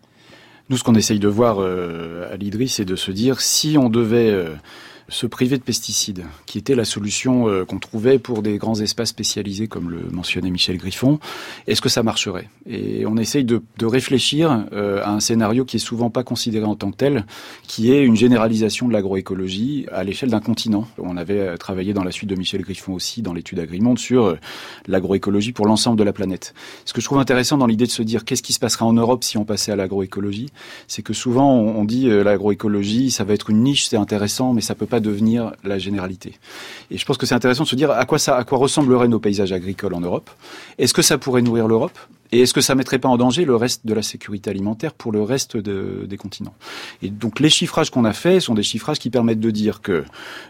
Nous, 0.69 0.77
ce 0.77 0.83
qu'on 0.83 0.95
essaye 0.95 1.19
de 1.19 1.27
voir 1.27 1.57
euh, 1.59 2.31
à 2.31 2.37
l'IDRI, 2.37 2.69
c'est 2.69 2.85
de 2.85 2.95
se 2.95 3.11
dire 3.11 3.41
si 3.41 3.77
on 3.77 3.89
devait 3.89 4.29
euh, 4.29 4.55
se 5.07 5.27
priver 5.27 5.57
de 5.57 5.63
pesticides, 5.63 6.25
qui 6.45 6.57
était 6.57 6.73
la 6.73 6.85
solution 6.85 7.47
euh, 7.47 7.63
qu'on 7.63 7.77
trouvait 7.77 8.17
pour 8.17 8.41
des 8.41 8.57
grands 8.57 8.79
espaces 8.79 9.09
spécialisés, 9.09 9.67
comme 9.67 9.91
le 9.91 10.09
mentionnait 10.11 10.49
Michel 10.49 10.77
Griffon, 10.77 11.19
est-ce 11.67 11.81
que 11.81 11.89
ça 11.89 12.01
marcherait? 12.01 12.49
Et 12.67 13.05
on 13.05 13.17
essaye 13.17 13.43
de, 13.43 13.61
réfléchir 13.83 14.65
euh, 14.73 15.03
à 15.03 15.11
un 15.11 15.19
scénario 15.19 15.63
qui 15.63 15.77
est 15.77 15.79
souvent 15.79 16.09
pas 16.09 16.23
considéré 16.23 16.65
en 16.65 16.75
tant 16.75 16.89
que 16.89 16.97
tel, 16.97 17.25
qui 17.67 17.91
est 17.91 18.03
une 18.03 18.15
généralisation 18.15 18.87
de 18.87 18.93
l'agroécologie 18.93 19.85
à 19.91 20.03
l'échelle 20.03 20.31
d'un 20.31 20.39
continent. 20.39 20.87
On 20.97 21.17
avait 21.17 21.39
euh, 21.39 21.57
travaillé 21.57 21.93
dans 21.93 22.03
la 22.03 22.11
suite 22.11 22.29
de 22.29 22.35
Michel 22.35 22.61
Griffon 22.61 22.93
aussi, 22.93 23.21
dans 23.21 23.33
l'étude 23.33 23.59
Agrimonde, 23.59 23.99
sur 23.99 24.35
l'agroécologie 24.87 25.51
pour 25.51 25.67
l'ensemble 25.67 25.99
de 25.99 26.03
la 26.03 26.13
planète. 26.13 26.55
Ce 26.85 26.93
que 26.93 27.01
je 27.01 27.05
trouve 27.05 27.19
intéressant 27.19 27.57
dans 27.57 27.67
l'idée 27.67 27.85
de 27.85 27.91
se 27.91 28.01
dire 28.01 28.25
qu'est-ce 28.25 28.41
qui 28.41 28.53
se 28.53 28.59
passera 28.59 28.85
en 28.85 28.93
Europe 28.93 29.23
si 29.23 29.37
on 29.37 29.45
passait 29.45 29.71
à 29.71 29.75
l'agroécologie, 29.75 30.49
c'est 30.87 31.03
que 31.03 31.13
souvent 31.13 31.53
on, 31.53 31.79
on 31.79 31.85
dit 31.85 32.07
l'agroécologie, 32.09 33.11
ça 33.11 33.23
va 33.23 33.33
être 33.33 33.51
une 33.51 33.61
niche, 33.61 33.85
c'est 33.85 33.97
intéressant, 33.97 34.53
mais 34.53 34.61
ça 34.61 34.73
peut 34.73 34.85
pas 34.87 34.94
devenir 34.99 35.51
la 35.63 35.77
généralité. 35.77 36.33
Et 36.91 36.97
je 36.97 37.05
pense 37.05 37.17
que 37.17 37.25
c'est 37.25 37.35
intéressant 37.35 37.63
de 37.63 37.69
se 37.69 37.75
dire 37.75 37.91
à 37.91 38.05
quoi 38.05 38.19
ça, 38.19 38.37
à 38.37 38.43
quoi 38.43 38.57
ressembleraient 38.57 39.07
nos 39.07 39.19
paysages 39.19 39.51
agricoles 39.51 39.93
en 39.93 40.01
Europe. 40.01 40.29
Est-ce 40.77 40.93
que 40.93 41.01
ça 41.01 41.17
pourrait 41.17 41.41
nourrir 41.41 41.67
l'Europe? 41.67 41.97
Et 42.31 42.41
est-ce 42.41 42.53
que 42.53 42.61
ça 42.61 42.75
mettrait 42.75 42.99
pas 42.99 43.09
en 43.09 43.17
danger 43.17 43.45
le 43.45 43.55
reste 43.55 43.85
de 43.85 43.93
la 43.93 44.01
sécurité 44.01 44.49
alimentaire 44.49 44.93
pour 44.93 45.11
le 45.11 45.21
reste 45.21 45.57
de, 45.57 46.05
des 46.07 46.17
continents? 46.17 46.55
Et 47.01 47.09
donc 47.09 47.39
les 47.39 47.49
chiffrages 47.49 47.89
qu'on 47.89 48.05
a 48.05 48.13
faits 48.13 48.41
sont 48.41 48.53
des 48.53 48.63
chiffrages 48.63 48.99
qui 48.99 49.09
permettent 49.09 49.39
de 49.39 49.51
dire 49.51 49.81
que 49.81 50.03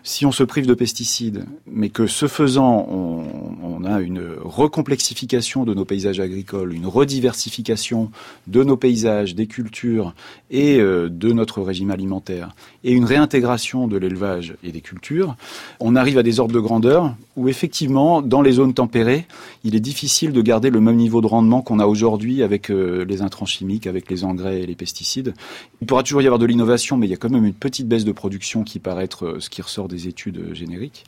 si 0.04 0.26
on 0.26 0.32
se 0.32 0.44
prive 0.44 0.68
de 0.68 0.74
pesticides, 0.74 1.46
mais 1.68 1.90
que 1.90 2.08
ce 2.08 2.28
faisant, 2.28 2.88
on, 2.90 3.26
on 3.64 3.84
a 3.84 4.02
une 4.02 4.24
recomplexification 4.44 5.64
de 5.64 5.74
nos 5.74 5.86
paysages 5.86 6.20
agricoles, 6.20 6.74
une 6.74 6.88
rediversification 6.88 8.12
de 8.48 8.64
nos 8.64 8.78
paysages, 8.78 9.36
des 9.36 9.48
cultures 9.48 10.14
et 10.50 10.80
euh, 10.80 11.10
de 11.10 11.32
notre 11.34 11.62
régime 11.62 11.92
alimentaire, 11.92 12.56
et 12.84 12.92
une 12.92 13.06
réintégration 13.06 13.88
de 13.88 13.98
l'élevage 13.98 14.56
et 14.64 14.72
des 14.72 14.82
cultures, 14.82 15.36
on 15.80 15.96
arrive 15.96 16.18
à 16.18 16.24
des 16.24 16.40
ordres 16.40 16.54
de 16.54 16.60
grandeur 16.60 17.16
où 17.36 17.50
effectivement, 17.50 18.22
dans 18.22 18.42
les 18.42 18.54
zones 18.54 18.74
tempérées, 18.74 19.26
il 19.64 19.76
est 19.76 19.80
difficile 19.80 20.32
de 20.32 20.42
garder 20.42 20.70
le 20.70 20.80
même 20.80 20.96
niveau 20.96 21.22
de 21.22 21.28
rendement 21.28 21.62
qu'on 21.66 21.80
a 21.80 21.86
aujourd'hui 21.86 22.44
avec 22.44 22.72
euh, 22.72 23.04
les 23.04 23.22
intrants 23.22 23.46
chimiques, 23.46 23.88
avec 23.88 24.10
les 24.10 24.24
engrais 24.24 24.62
et 24.62 24.66
les 24.66 24.76
pesticides. 24.76 25.34
Il 25.82 25.88
pourra 25.88 26.04
toujours 26.04 26.22
y 26.22 26.26
avoir 26.26 26.40
de 26.40 26.46
l'innovation, 26.46 26.96
mais 26.96 27.08
il 27.08 27.10
y 27.10 27.14
a 27.14 27.18
quand 27.18 27.30
même 27.30 27.44
une 27.44 27.54
petite 27.54 27.90
baisse 27.90 28.06
de 28.06 28.14
production 28.14 28.64
qui 28.64 28.80
paraît 28.80 29.04
être 29.04 29.26
euh, 29.26 29.40
ce 29.42 29.50
qui 29.50 29.62
ressort 29.62 29.90
des 29.90 30.08
études 30.08 30.38
euh, 30.38 30.54
génériques. 30.54 31.04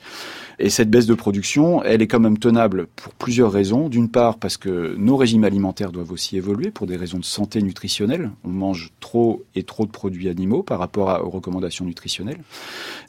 Et 0.59 0.71
cette 0.71 0.89
baisse 0.89 1.05
de 1.05 1.13
production, 1.13 1.83
elle 1.83 2.01
est 2.01 2.07
quand 2.07 2.19
même 2.19 2.39
tenable 2.39 2.87
pour 2.95 3.13
plusieurs 3.13 3.51
raisons. 3.51 3.89
D'une 3.89 4.09
part, 4.09 4.37
parce 4.37 4.57
que 4.57 4.95
nos 4.97 5.15
régimes 5.15 5.43
alimentaires 5.43 5.91
doivent 5.91 6.11
aussi 6.11 6.35
évoluer 6.35 6.71
pour 6.71 6.87
des 6.87 6.95
raisons 6.95 7.19
de 7.19 7.25
santé 7.25 7.61
nutritionnelle. 7.61 8.31
On 8.43 8.49
mange 8.49 8.91
trop 8.99 9.43
et 9.53 9.61
trop 9.61 9.85
de 9.85 9.91
produits 9.91 10.29
animaux 10.29 10.63
par 10.63 10.79
rapport 10.79 11.11
à, 11.11 11.23
aux 11.23 11.29
recommandations 11.29 11.85
nutritionnelles. 11.85 12.39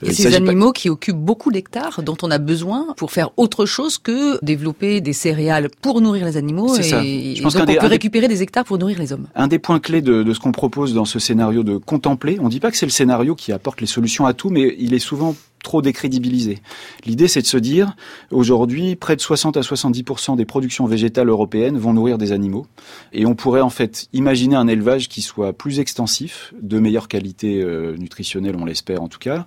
Et 0.02 0.12
ces 0.12 0.34
animaux 0.34 0.72
pas... 0.72 0.72
qui 0.72 0.90
occupent 0.90 1.16
beaucoup 1.16 1.50
d'hectares, 1.50 2.02
dont 2.02 2.18
on 2.22 2.30
a 2.30 2.38
besoin 2.38 2.94
pour 2.98 3.12
faire 3.12 3.30
autre 3.38 3.64
chose 3.64 3.96
que 3.96 4.44
développer 4.44 5.00
des 5.00 5.14
céréales 5.14 5.70
pour 5.80 6.02
nourrir 6.02 6.26
les 6.26 6.36
animaux 6.36 6.76
et, 6.76 6.82
ça. 6.82 7.02
Je 7.02 7.42
pense 7.42 7.54
donc 7.54 7.68
on 7.68 7.74
peut 7.80 7.86
récupérer 7.86 8.28
des 8.28 8.42
hectares 8.42 8.66
pour 8.66 8.76
nourrir 8.76 8.98
les 8.98 9.12
hommes. 9.14 9.26
Un 9.34 9.48
des 9.48 9.58
points 9.58 9.80
clés 9.80 10.02
de, 10.02 10.22
de 10.22 10.32
ce 10.34 10.40
qu'on 10.40 10.52
propose 10.52 10.92
dans 10.92 11.06
ce 11.06 11.18
scénario 11.18 11.62
de 11.62 11.78
contempler, 11.78 12.38
on 12.40 12.44
ne 12.44 12.50
dit 12.50 12.60
pas 12.60 12.70
que 12.70 12.76
c'est 12.76 12.86
le 12.86 12.92
scénario 12.92 13.34
qui 13.34 13.52
apporte 13.52 13.80
les 13.80 13.86
solutions 13.86 14.26
à 14.26 14.34
tout, 14.34 14.50
mais 14.50 14.76
il 14.78 14.92
est 14.92 14.98
souvent 14.98 15.34
trop 15.62 15.82
décrédibilisé. 15.82 16.58
L'idée, 17.04 17.28
c'est 17.28 17.42
de 17.42 17.46
se 17.46 17.56
dire, 17.56 17.94
aujourd'hui, 18.30 18.96
près 18.96 19.16
de 19.16 19.20
60 19.20 19.56
à 19.56 19.60
70% 19.60 20.36
des 20.36 20.44
productions 20.44 20.86
végétales 20.86 21.28
européennes 21.28 21.78
vont 21.78 21.92
nourrir 21.92 22.18
des 22.18 22.32
animaux. 22.32 22.66
Et 23.12 23.26
on 23.26 23.34
pourrait 23.34 23.60
en 23.60 23.70
fait 23.70 24.08
imaginer 24.12 24.56
un 24.56 24.68
élevage 24.68 25.08
qui 25.08 25.22
soit 25.22 25.52
plus 25.52 25.80
extensif, 25.80 26.54
de 26.60 26.78
meilleure 26.78 27.08
qualité 27.08 27.62
euh, 27.62 27.96
nutritionnelle, 27.96 28.56
on 28.56 28.64
l'espère 28.64 29.02
en 29.02 29.08
tout 29.08 29.18
cas, 29.18 29.46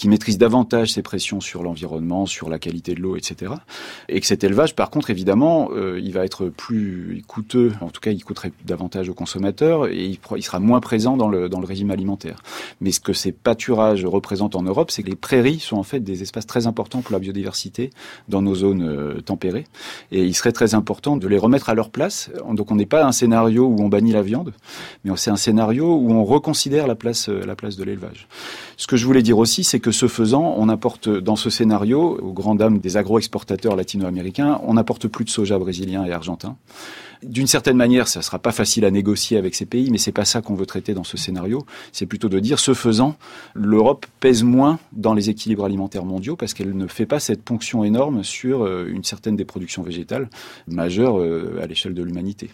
qui 0.00 0.08
maîtrise 0.08 0.38
davantage 0.38 0.92
ses 0.92 1.02
pressions 1.02 1.40
sur 1.40 1.62
l'environnement, 1.62 2.26
sur 2.26 2.48
la 2.48 2.58
qualité 2.58 2.94
de 2.94 3.00
l'eau, 3.00 3.16
etc. 3.16 3.52
Et 4.08 4.20
que 4.20 4.26
cet 4.26 4.44
élevage, 4.44 4.74
par 4.74 4.90
contre, 4.90 5.10
évidemment, 5.10 5.70
euh, 5.72 6.00
il 6.02 6.12
va 6.12 6.24
être 6.24 6.48
plus 6.48 7.22
coûteux, 7.26 7.72
en 7.80 7.88
tout 7.88 8.00
cas, 8.00 8.10
il 8.10 8.22
coûterait 8.22 8.52
davantage 8.64 9.08
aux 9.08 9.14
consommateurs 9.14 9.88
et 9.88 10.04
il, 10.04 10.18
il 10.36 10.42
sera 10.42 10.60
moins 10.60 10.80
présent 10.80 11.16
dans 11.16 11.28
le, 11.28 11.48
dans 11.48 11.60
le 11.60 11.66
régime 11.66 11.90
alimentaire. 11.90 12.42
Mais 12.80 12.92
ce 12.92 13.00
que 13.00 13.12
ces 13.12 13.32
pâturages 13.32 14.04
représentent 14.04 14.56
en 14.56 14.62
Europe, 14.62 14.90
c'est 14.90 15.02
que 15.02 15.10
les 15.10 15.16
prairies 15.16 15.30
prairies 15.30 15.60
sont 15.60 15.76
en 15.76 15.84
fait 15.84 16.00
des 16.00 16.22
espaces 16.22 16.46
très 16.46 16.66
importants 16.66 17.02
pour 17.02 17.12
la 17.12 17.20
biodiversité 17.20 17.90
dans 18.28 18.42
nos 18.42 18.56
zones 18.56 18.82
euh, 18.82 19.20
tempérées. 19.20 19.66
Et 20.10 20.24
il 20.24 20.34
serait 20.34 20.50
très 20.50 20.74
important 20.74 21.16
de 21.16 21.28
les 21.28 21.38
remettre 21.38 21.68
à 21.68 21.74
leur 21.74 21.90
place. 21.90 22.30
Donc 22.52 22.72
on 22.72 22.74
n'est 22.74 22.84
pas 22.84 23.04
un 23.04 23.12
scénario 23.12 23.66
où 23.66 23.80
on 23.80 23.88
bannit 23.88 24.10
la 24.10 24.22
viande, 24.22 24.52
mais 25.04 25.12
c'est 25.16 25.30
un 25.30 25.36
scénario 25.36 25.94
où 25.94 26.10
on 26.10 26.24
reconsidère 26.24 26.88
la 26.88 26.96
place, 26.96 27.28
euh, 27.28 27.42
la 27.46 27.54
place 27.54 27.76
de 27.76 27.84
l'élevage. 27.84 28.26
Ce 28.76 28.88
que 28.88 28.96
je 28.96 29.06
voulais 29.06 29.22
dire 29.22 29.38
aussi, 29.38 29.62
c'est 29.62 29.78
que 29.78 29.89
ce 29.92 30.08
faisant, 30.08 30.54
on 30.56 30.68
apporte 30.68 31.08
dans 31.08 31.36
ce 31.36 31.50
scénario, 31.50 32.18
aux 32.20 32.32
grandes 32.32 32.58
dames 32.58 32.78
des 32.78 32.96
agro-exportateurs 32.96 33.76
latino-américains, 33.76 34.60
on 34.64 34.74
n'apporte 34.74 35.08
plus 35.08 35.24
de 35.24 35.30
soja 35.30 35.58
brésilien 35.58 36.04
et 36.04 36.12
argentin. 36.12 36.56
D'une 37.22 37.46
certaine 37.46 37.76
manière, 37.76 38.08
ça 38.08 38.22
sera 38.22 38.38
pas 38.38 38.52
facile 38.52 38.86
à 38.86 38.90
négocier 38.90 39.36
avec 39.36 39.54
ces 39.54 39.66
pays, 39.66 39.90
mais 39.90 39.98
c'est 39.98 40.12
pas 40.12 40.24
ça 40.24 40.40
qu'on 40.40 40.54
veut 40.54 40.64
traiter 40.64 40.94
dans 40.94 41.04
ce 41.04 41.18
scénario. 41.18 41.66
C'est 41.92 42.06
plutôt 42.06 42.30
de 42.30 42.38
dire, 42.38 42.58
ce 42.58 42.72
faisant, 42.72 43.16
l'Europe 43.52 44.06
pèse 44.20 44.42
moins 44.42 44.78
dans 44.92 45.12
les 45.12 45.28
équilibres 45.28 45.66
alimentaires 45.66 46.06
mondiaux 46.06 46.36
parce 46.36 46.54
qu'elle 46.54 46.74
ne 46.74 46.86
fait 46.86 47.04
pas 47.04 47.20
cette 47.20 47.42
ponction 47.42 47.84
énorme 47.84 48.24
sur 48.24 48.62
euh, 48.62 48.86
une 48.90 49.04
certaine 49.04 49.36
des 49.36 49.44
productions 49.44 49.82
végétales 49.82 50.30
majeures 50.66 51.20
euh, 51.20 51.60
à 51.62 51.66
l'échelle 51.66 51.92
de 51.92 52.02
l'humanité. 52.02 52.48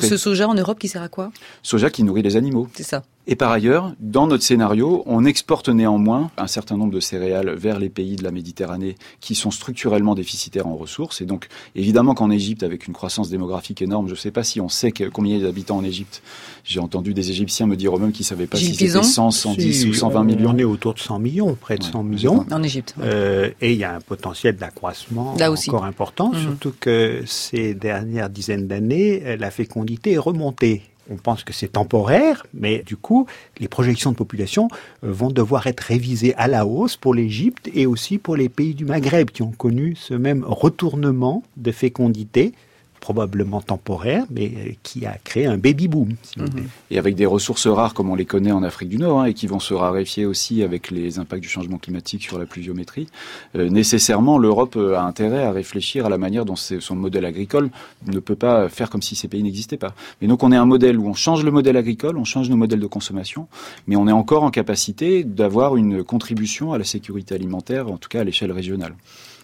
Ce 0.00 0.16
soja 0.16 0.48
en 0.48 0.54
Europe 0.54 0.80
qui 0.80 0.88
sert 0.88 1.02
à 1.02 1.08
quoi? 1.08 1.30
Soja 1.62 1.88
qui 1.88 2.02
nourrit 2.02 2.22
les 2.22 2.36
animaux. 2.36 2.68
C'est 2.74 2.82
ça. 2.82 3.04
Et 3.30 3.36
par 3.36 3.52
ailleurs, 3.52 3.92
dans 4.00 4.26
notre 4.26 4.42
scénario, 4.42 5.02
on 5.04 5.26
exporte 5.26 5.68
néanmoins 5.68 6.30
un 6.38 6.46
certain 6.46 6.78
nombre 6.78 6.94
de 6.94 6.98
céréales 6.98 7.50
vers 7.50 7.78
les 7.78 7.90
pays 7.90 8.16
de 8.16 8.24
la 8.24 8.30
Méditerranée 8.30 8.96
qui 9.20 9.34
sont 9.34 9.50
structurellement 9.50 10.14
déficitaires 10.14 10.66
en 10.66 10.74
ressources. 10.76 11.20
Et 11.20 11.26
donc, 11.26 11.48
évidemment 11.76 12.14
qu'en 12.14 12.30
Égypte, 12.30 12.62
avec 12.62 12.86
une 12.86 12.94
croissance 12.94 13.28
démographique 13.28 13.82
énorme, 13.82 14.06
je 14.06 14.12
ne 14.12 14.16
sais 14.16 14.30
pas 14.30 14.44
si 14.44 14.62
on 14.62 14.70
sait 14.70 14.92
combien 15.12 15.36
il 15.36 15.42
y 15.42 15.44
a 15.44 15.46
d'habitants 15.46 15.76
en 15.76 15.84
Égypte. 15.84 16.22
J'ai 16.64 16.80
entendu 16.80 17.12
des 17.12 17.30
Égyptiens 17.30 17.66
me 17.66 17.76
dire 17.76 17.94
eux-mêmes 17.94 18.12
qu'ils 18.12 18.24
ne 18.24 18.28
savaient 18.28 18.46
pas 18.46 18.56
si 18.56 18.74
c'était 18.74 19.02
100, 19.02 19.30
110 19.30 19.84
ou 19.84 19.92
120 19.92 20.24
millions. 20.24 20.50
On 20.54 20.58
est 20.58 20.64
autour 20.64 20.94
de 20.94 20.98
100 20.98 21.18
millions, 21.18 21.54
près 21.54 21.76
de 21.76 21.82
100 21.82 22.02
millions. 22.04 22.46
En 22.50 22.62
Égypte. 22.62 22.94
Euh, 23.02 23.50
et 23.60 23.72
il 23.72 23.78
y 23.78 23.84
a 23.84 23.94
un 23.94 24.00
potentiel 24.00 24.56
d'accroissement 24.56 25.34
encore 25.34 25.84
important, 25.84 26.30
mmh. 26.30 26.40
surtout 26.40 26.72
que 26.80 27.22
ces 27.26 27.74
dernières 27.74 28.30
dizaines 28.30 28.66
d'années, 28.66 29.36
la 29.36 29.50
fécondité 29.50 30.12
est 30.12 30.18
remontée 30.18 30.82
on 31.10 31.16
pense 31.16 31.44
que 31.44 31.52
c'est 31.52 31.72
temporaire, 31.72 32.46
mais 32.54 32.82
du 32.84 32.96
coup, 32.96 33.26
les 33.58 33.68
projections 33.68 34.12
de 34.12 34.16
population 34.16 34.68
euh, 35.04 35.12
vont 35.12 35.30
devoir 35.30 35.66
être 35.66 35.80
révisées 35.80 36.34
à 36.36 36.48
la 36.48 36.66
hausse 36.66 36.96
pour 36.96 37.14
l'Égypte 37.14 37.70
et 37.74 37.86
aussi 37.86 38.18
pour 38.18 38.36
les 38.36 38.48
pays 38.48 38.74
du 38.74 38.84
Maghreb 38.84 39.30
qui 39.30 39.42
ont 39.42 39.52
connu 39.52 39.96
ce 39.96 40.14
même 40.14 40.44
retournement 40.44 41.42
de 41.56 41.72
fécondité 41.72 42.52
probablement 43.00 43.60
temporaire, 43.60 44.24
mais 44.30 44.46
euh, 44.56 44.72
qui 44.82 45.06
a 45.06 45.16
créé 45.24 45.46
un 45.46 45.56
baby 45.56 45.88
boom. 45.88 46.14
Mhm. 46.36 46.68
Et 46.90 46.98
avec 46.98 47.14
des 47.14 47.26
ressources 47.26 47.66
rares 47.66 47.94
comme 47.94 48.10
on 48.10 48.14
les 48.14 48.24
connaît 48.24 48.52
en 48.52 48.62
Afrique 48.62 48.88
du 48.88 48.98
Nord, 48.98 49.20
hein, 49.20 49.24
et 49.26 49.34
qui 49.34 49.46
vont 49.46 49.60
se 49.60 49.74
raréfier 49.74 50.26
aussi 50.26 50.62
avec 50.62 50.90
les 50.90 51.18
impacts 51.18 51.42
du 51.42 51.48
changement 51.48 51.78
climatique 51.78 52.22
sur 52.22 52.38
la 52.38 52.46
pluviométrie, 52.46 53.08
euh, 53.56 53.68
nécessairement 53.68 54.38
l'Europe 54.38 54.76
euh, 54.76 54.96
a 54.96 55.02
intérêt 55.02 55.44
à 55.44 55.52
réfléchir 55.52 56.06
à 56.06 56.08
la 56.08 56.18
manière 56.18 56.44
dont 56.44 56.56
son 56.56 56.96
modèle 56.96 57.24
agricole 57.24 57.70
ne 58.06 58.18
peut 58.18 58.36
pas 58.36 58.68
faire 58.68 58.90
comme 58.90 59.02
si 59.02 59.14
ces 59.14 59.28
pays 59.28 59.42
n'existaient 59.42 59.76
pas. 59.76 59.94
Mais 60.20 60.28
donc 60.28 60.42
on 60.42 60.52
est 60.52 60.56
un 60.56 60.66
modèle 60.66 60.98
où 60.98 61.06
on 61.08 61.14
change 61.14 61.44
le 61.44 61.50
modèle 61.50 61.76
agricole, 61.76 62.16
on 62.18 62.24
change 62.24 62.50
nos 62.50 62.56
modèles 62.56 62.80
de 62.80 62.86
consommation, 62.86 63.48
mais 63.86 63.96
on 63.96 64.08
est 64.08 64.12
encore 64.12 64.42
en 64.42 64.50
capacité 64.50 65.24
d'avoir 65.24 65.76
une 65.76 66.04
contribution 66.04 66.72
à 66.72 66.78
la 66.78 66.84
sécurité 66.84 67.34
alimentaire, 67.34 67.90
en 67.90 67.96
tout 67.96 68.08
cas 68.08 68.20
à 68.20 68.24
l'échelle 68.24 68.52
régionale. 68.52 68.94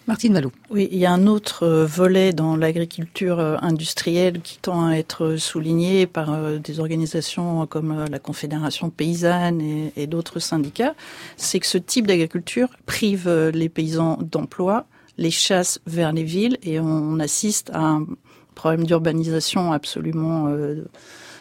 Martine 0.07 0.33
Malou. 0.33 0.51
Oui, 0.69 0.87
il 0.91 0.99
y 0.99 1.05
a 1.07 1.11
un 1.11 1.25
autre 1.25 1.63
euh, 1.63 1.83
volet 1.83 2.31
dans 2.31 2.55
l'agriculture 2.55 3.39
euh, 3.39 3.57
industrielle 3.61 4.39
qui 4.41 4.59
tend 4.59 4.85
à 4.85 4.93
être 4.93 5.35
souligné 5.37 6.05
par 6.05 6.31
euh, 6.31 6.59
des 6.59 6.79
organisations 6.79 7.65
comme 7.65 8.05
la 8.11 8.19
Confédération 8.19 8.91
paysanne 8.91 9.61
et, 9.95 10.05
d'autres 10.05 10.39
syndicats, 10.39 10.93
c'est 11.37 11.59
que 11.59 11.65
ce 11.65 11.79
type 11.79 12.05
d'agriculture 12.05 12.69
prive 12.85 13.27
les 13.53 13.69
paysans 13.69 14.19
d'emploi, 14.21 14.85
les 15.17 15.31
chasse 15.31 15.79
vers 15.87 16.13
les 16.13 16.23
villes 16.23 16.59
et 16.61 16.79
on 16.79 17.19
assiste 17.19 17.71
à 17.73 17.79
un 17.79 18.05
problème 18.53 18.85
d'urbanisation 18.85 19.71
absolument 19.71 20.47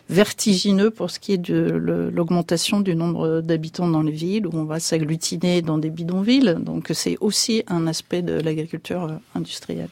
vertigineux 0.08 0.90
pour 0.90 1.10
ce 1.10 1.18
qui 1.18 1.32
est 1.32 1.38
de 1.38 2.10
l'augmentation 2.12 2.80
du 2.80 2.94
nombre 2.94 3.40
d'habitants 3.40 3.88
dans 3.88 4.02
les 4.02 4.12
villes, 4.12 4.46
où 4.46 4.50
on 4.54 4.64
va 4.64 4.80
s'agglutiner 4.80 5.62
dans 5.62 5.78
des 5.78 5.90
bidonvilles. 5.90 6.56
Donc 6.60 6.90
c'est 6.92 7.16
aussi 7.20 7.64
un 7.68 7.86
aspect 7.86 8.22
de 8.22 8.34
l'agriculture 8.34 9.04
euh, 9.04 9.16
industrielle. 9.34 9.88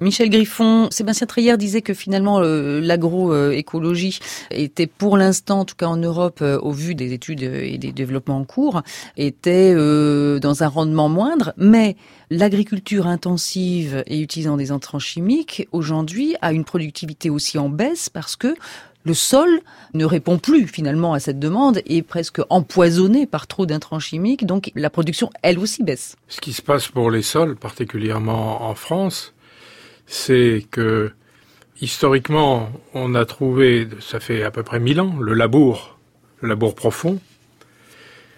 Michel 0.00 0.30
Griffon, 0.30 0.86
Sébastien 0.92 1.26
Treillère 1.26 1.58
disait 1.58 1.82
que 1.82 1.92
finalement 1.92 2.38
euh, 2.40 2.80
l'agroécologie 2.80 4.20
était 4.52 4.86
pour 4.86 5.16
l'instant, 5.16 5.60
en 5.60 5.64
tout 5.64 5.74
cas 5.74 5.86
en 5.86 5.96
Europe, 5.96 6.38
euh, 6.40 6.56
au 6.60 6.70
vu 6.70 6.94
des 6.94 7.12
études 7.12 7.42
et 7.42 7.78
des 7.78 7.90
développements 7.90 8.36
en 8.36 8.44
cours, 8.44 8.82
était 9.16 9.74
dans 9.74 10.62
un 10.62 10.68
rendement 10.68 11.08
moindre, 11.08 11.52
mais 11.56 11.96
l'agriculture 12.30 13.08
intensive 13.08 14.04
et 14.06 14.20
utilisant 14.20 14.56
des 14.56 14.70
entrants 14.70 15.00
chimiques 15.00 15.66
aujourd'hui 15.72 16.36
a 16.42 16.52
une 16.52 16.64
productivité 16.64 17.28
aussi 17.28 17.58
en 17.58 17.68
baisse 17.68 18.08
parce 18.08 18.36
que 18.36 18.54
le 19.08 19.14
sol 19.14 19.60
ne 19.94 20.04
répond 20.04 20.38
plus 20.38 20.68
finalement 20.68 21.14
à 21.14 21.18
cette 21.18 21.38
demande 21.38 21.78
et 21.86 21.96
est 21.96 22.02
presque 22.02 22.40
empoisonné 22.50 23.26
par 23.26 23.46
trop 23.46 23.64
d'intrants 23.64 23.98
chimiques, 23.98 24.44
donc 24.44 24.70
la 24.74 24.90
production 24.90 25.30
elle 25.42 25.58
aussi 25.58 25.82
baisse. 25.82 26.16
Ce 26.28 26.42
qui 26.42 26.52
se 26.52 26.60
passe 26.60 26.88
pour 26.88 27.10
les 27.10 27.22
sols, 27.22 27.56
particulièrement 27.56 28.68
en 28.68 28.74
France, 28.74 29.32
c'est 30.06 30.66
que 30.70 31.10
historiquement 31.80 32.70
on 32.92 33.14
a 33.14 33.24
trouvé, 33.24 33.88
ça 34.00 34.20
fait 34.20 34.42
à 34.42 34.50
peu 34.50 34.62
près 34.62 34.78
mille 34.78 35.00
ans, 35.00 35.16
le 35.18 35.32
labour, 35.32 35.98
le 36.42 36.48
labour 36.50 36.74
profond, 36.74 37.18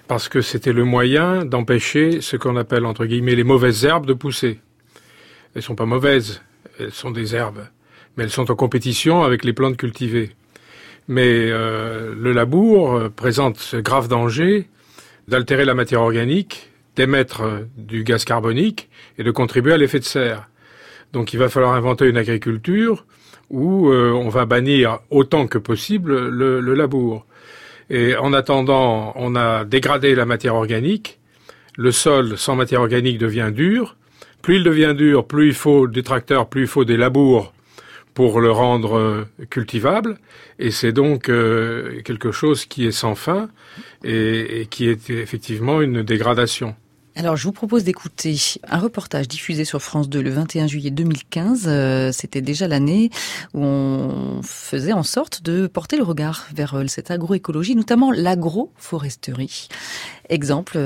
parce 0.07 0.29
que 0.29 0.43
c'était 0.43 0.73
le 0.73 0.85
moyen 0.85 1.45
d'empêcher 1.45 2.21
ce 2.21 2.37
qu'on 2.37 2.57
appelle 2.57 2.87
entre 2.87 3.07
guillemets 3.07 3.35
les 3.35 3.45
mauvaises 3.45 3.85
herbes 3.85 4.07
de 4.07 4.15
pousser. 4.15 4.61
Elles 5.57 5.63
sont 5.63 5.75
pas 5.75 5.85
mauvaises, 5.85 6.43
elles 6.79 6.93
sont 6.93 7.11
des 7.11 7.35
herbes, 7.35 7.67
mais 8.17 8.23
elles 8.23 8.31
sont 8.31 8.53
en 8.53 8.55
compétition 8.55 9.25
avec 9.25 9.43
les 9.43 9.53
plantes 9.53 9.77
cultivées. 9.77 10.37
Mais 11.11 11.51
euh, 11.51 12.15
le 12.17 12.33
labour 12.33 12.95
euh, 12.95 13.09
présente 13.09 13.59
ce 13.59 13.77
grave 13.77 14.07
danger 14.07 14.69
d'altérer 15.27 15.65
la 15.65 15.75
matière 15.75 16.03
organique, 16.03 16.71
d'émettre 16.95 17.41
euh, 17.41 17.59
du 17.77 18.05
gaz 18.05 18.25
carbonique 18.25 18.89
et 19.19 19.25
de 19.25 19.31
contribuer 19.33 19.73
à 19.73 19.77
l'effet 19.77 19.99
de 19.99 20.05
serre. 20.05 20.49
Donc 21.13 21.33
il 21.33 21.41
va 21.41 21.49
falloir 21.49 21.75
inventer 21.75 22.09
une 22.09 22.17
agriculture 22.17 23.07
où 23.51 23.91
on 23.91 24.29
va 24.29 24.47
bannir 24.47 25.01
autant 25.11 25.49
que 25.49 25.59
possible 25.59 26.29
le, 26.29 26.61
le, 26.61 26.75
labour. 26.75 27.27
Et 27.91 28.15
en 28.15 28.33
attendant, 28.33 29.13
on 29.17 29.35
a 29.35 29.65
dégradé 29.65 30.15
la 30.15 30.25
matière 30.25 30.55
organique. 30.55 31.19
Le 31.77 31.91
sol 31.91 32.39
sans 32.39 32.55
matière 32.55 32.83
organique 32.83 33.19
devient 33.19 33.51
dur. 33.53 33.97
Plus 34.41 34.59
il 34.59 34.63
devient 34.63 34.95
dur, 34.97 35.27
plus 35.27 35.49
il 35.49 35.55
faut 35.55 35.89
des 35.89 36.05
tracteurs, 36.05 36.49
plus 36.49 36.61
il 36.61 36.69
faut 36.69 36.85
des 36.85 36.97
labours 36.97 37.53
pour 38.21 38.43
le 38.43 38.51
rendre 38.51 38.99
euh, 38.99 39.25
cultivable. 39.49 40.19
Et 40.59 40.71
c'est 40.71 40.93
donc 40.93 41.31
euh, 41.31 42.03
quelque 42.03 42.33
chose 42.33 42.67
qui 42.67 42.85
est 42.85 42.93
sans 42.93 43.15
fin 43.15 43.49
et, 44.05 44.69
qui 44.71 44.89
est 44.89 45.09
effectivement 45.09 45.81
une 45.81 46.03
dégradation. 46.03 46.75
Alors, 47.17 47.37
je 47.37 47.45
vous 47.45 47.53
propose 47.53 47.83
d'écouter 47.83 48.37
un 48.69 48.79
reportage 48.79 49.27
diffusé 49.27 49.65
sur 49.65 49.81
France 49.81 50.11
2 50.11 50.21
le 50.21 50.29
21 50.29 50.67
juillet 50.67 50.91
2015. 50.91 51.65
Euh, 51.67 52.13
c'était 52.13 52.43
déjà 52.43 52.69
l'année 52.69 53.09
où 53.55 53.63
on 53.65 54.43
faisait 54.43 54.93
en 54.93 55.03
sorte 55.03 55.43
de 55.43 55.67
porter 55.67 55.97
le 55.97 56.03
regard 56.03 56.47
vers 56.55 56.77
cette 56.89 57.11
agroécologie, 57.11 57.75
notamment 57.75 58.11
l'agroforesterie. 58.11 59.69
Exemple 60.29 60.79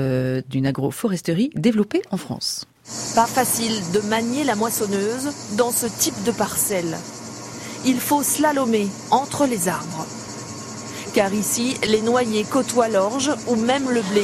d'une 0.49 0.67
agroforesterie 0.67 1.49
développée 1.53 2.01
en 2.11 2.17
France. 2.17 2.65
Pas 3.13 3.27
facile 3.27 3.73
de 3.93 3.99
manier 4.07 4.45
la 4.45 4.55
moissonneuse 4.55 5.31
dans 5.57 5.71
ce 5.71 5.87
type 5.87 6.23
de 6.23 6.31
parcelle. 6.31 6.95
Il 7.85 7.99
faut 7.99 8.23
slalomer 8.23 8.87
entre 9.11 9.45
les 9.45 9.67
arbres. 9.67 10.05
Car 11.13 11.33
ici, 11.33 11.77
les 11.87 12.01
noyers 12.01 12.43
côtoient 12.43 12.89
l'orge 12.89 13.31
ou 13.47 13.55
même 13.55 13.89
le 13.89 14.01
blé. 14.01 14.23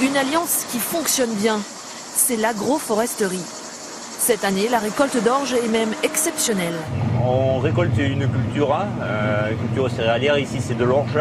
Une 0.00 0.16
alliance 0.16 0.66
qui 0.70 0.78
fonctionne 0.78 1.32
bien, 1.34 1.60
c'est 2.14 2.36
l'agroforesterie. 2.36 3.44
Cette 4.18 4.44
année, 4.44 4.68
la 4.68 4.78
récolte 4.78 5.22
d'orge 5.22 5.54
est 5.54 5.68
même 5.68 5.90
exceptionnelle. 6.02 6.74
On 7.24 7.60
récolte 7.60 7.96
une 7.98 8.28
culture, 8.28 8.74
hein, 8.74 8.86
euh, 9.00 9.50
une 9.52 9.58
culture 9.58 9.90
céréalière, 9.90 10.38
ici 10.38 10.58
c'est 10.60 10.76
de 10.76 10.84
l'orge. 10.84 11.18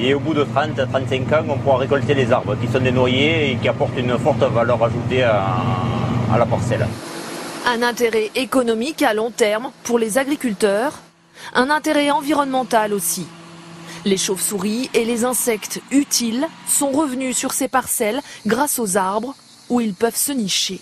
Et 0.00 0.12
au 0.12 0.20
bout 0.20 0.34
de 0.34 0.44
30-35 0.44 1.34
ans, 1.34 1.44
on 1.48 1.58
pourra 1.58 1.78
récolter 1.78 2.14
les 2.14 2.30
arbres 2.32 2.56
qui 2.56 2.66
sont 2.66 2.80
des 2.80 2.92
noyers 2.92 3.52
et 3.52 3.56
qui 3.56 3.68
apportent 3.68 3.96
une 3.96 4.18
forte 4.18 4.42
valeur 4.42 4.82
ajoutée 4.82 5.22
à, 5.22 6.36
la 6.36 6.46
parcelle. 6.46 6.86
Un 7.68 7.82
intérêt 7.82 8.30
économique 8.36 9.02
à 9.02 9.12
long 9.12 9.32
terme 9.32 9.72
pour 9.82 9.98
les 9.98 10.18
agriculteurs, 10.18 11.00
un 11.52 11.68
intérêt 11.68 12.12
environnemental 12.12 12.92
aussi. 12.94 13.26
Les 14.04 14.16
chauves-souris 14.16 14.88
et 14.94 15.04
les 15.04 15.24
insectes 15.24 15.80
utiles 15.90 16.46
sont 16.68 16.92
revenus 16.92 17.36
sur 17.36 17.52
ces 17.52 17.66
parcelles 17.66 18.22
grâce 18.46 18.78
aux 18.78 18.96
arbres 18.96 19.34
où 19.68 19.80
ils 19.80 19.94
peuvent 19.94 20.14
se 20.14 20.30
nicher. 20.30 20.80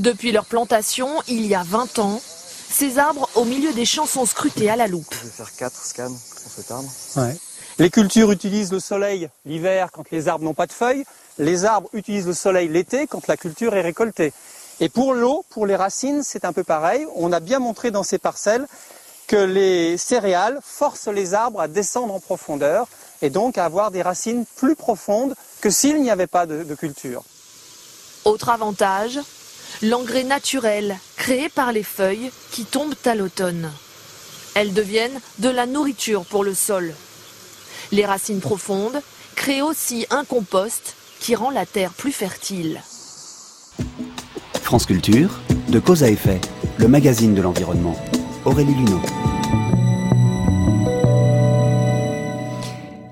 Depuis 0.00 0.32
leur 0.32 0.46
plantation, 0.46 1.08
il 1.28 1.46
y 1.46 1.54
a 1.54 1.62
20 1.62 2.00
ans, 2.00 2.20
ces 2.68 2.98
arbres 2.98 3.30
au 3.36 3.44
milieu 3.44 3.72
des 3.72 3.84
champs 3.84 4.06
sont 4.06 4.26
scrutés 4.26 4.68
à 4.68 4.74
la 4.74 4.88
loupe. 4.88 5.14
Je 5.14 5.26
vais 5.26 5.30
faire 5.30 5.56
4 5.56 5.76
scans 5.76 6.08
sur 6.08 6.50
cet 6.50 6.72
arbre. 6.72 6.90
Les 7.78 7.90
cultures 7.90 8.32
utilisent 8.32 8.72
le 8.72 8.80
soleil 8.80 9.28
l'hiver 9.46 9.90
quand 9.92 10.10
les 10.10 10.26
arbres 10.26 10.44
n'ont 10.44 10.54
pas 10.54 10.66
de 10.66 10.72
feuilles. 10.72 11.04
Les 11.38 11.64
arbres 11.64 11.88
utilisent 11.92 12.26
le 12.26 12.34
soleil 12.34 12.66
l'été 12.66 13.06
quand 13.06 13.28
la 13.28 13.36
culture 13.36 13.76
est 13.76 13.80
récoltée. 13.82 14.32
Et 14.80 14.88
pour 14.88 15.14
l'eau, 15.14 15.44
pour 15.50 15.66
les 15.66 15.76
racines, 15.76 16.22
c'est 16.22 16.44
un 16.44 16.52
peu 16.52 16.64
pareil. 16.64 17.06
On 17.16 17.32
a 17.32 17.40
bien 17.40 17.58
montré 17.58 17.90
dans 17.90 18.04
ces 18.04 18.18
parcelles 18.18 18.66
que 19.26 19.36
les 19.36 19.98
céréales 19.98 20.58
forcent 20.62 21.08
les 21.08 21.34
arbres 21.34 21.60
à 21.60 21.68
descendre 21.68 22.14
en 22.14 22.20
profondeur 22.20 22.86
et 23.20 23.30
donc 23.30 23.58
à 23.58 23.64
avoir 23.64 23.90
des 23.90 24.02
racines 24.02 24.44
plus 24.56 24.76
profondes 24.76 25.34
que 25.60 25.70
s'il 25.70 26.00
n'y 26.00 26.10
avait 26.10 26.26
pas 26.26 26.46
de, 26.46 26.74
culture. 26.74 27.22
Autre 28.24 28.48
avantage, 28.48 29.18
l'engrais 29.82 30.24
naturel 30.24 30.96
créé 31.16 31.48
par 31.48 31.72
les 31.72 31.82
feuilles 31.82 32.30
qui 32.52 32.64
tombent 32.64 32.94
à 33.04 33.14
l'automne. 33.14 33.70
Elles 34.54 34.72
deviennent 34.72 35.20
de 35.38 35.48
la 35.48 35.66
nourriture 35.66 36.24
pour 36.24 36.44
le 36.44 36.54
sol. 36.54 36.94
Les 37.92 38.06
racines 38.06 38.40
profondes 38.40 39.00
créent 39.34 39.62
aussi 39.62 40.06
un 40.10 40.24
compost 40.24 40.94
qui 41.20 41.34
rend 41.34 41.50
la 41.50 41.66
terre 41.66 41.92
plus 41.92 42.12
fertile. 42.12 42.80
France 44.68 44.84
Culture, 44.84 45.30
de 45.70 45.78
cause 45.78 46.02
à 46.02 46.10
effet, 46.10 46.38
le 46.76 46.88
magazine 46.88 47.34
de 47.34 47.40
l'environnement. 47.40 47.96
Aurélie 48.44 48.74
Luneau. 48.74 49.00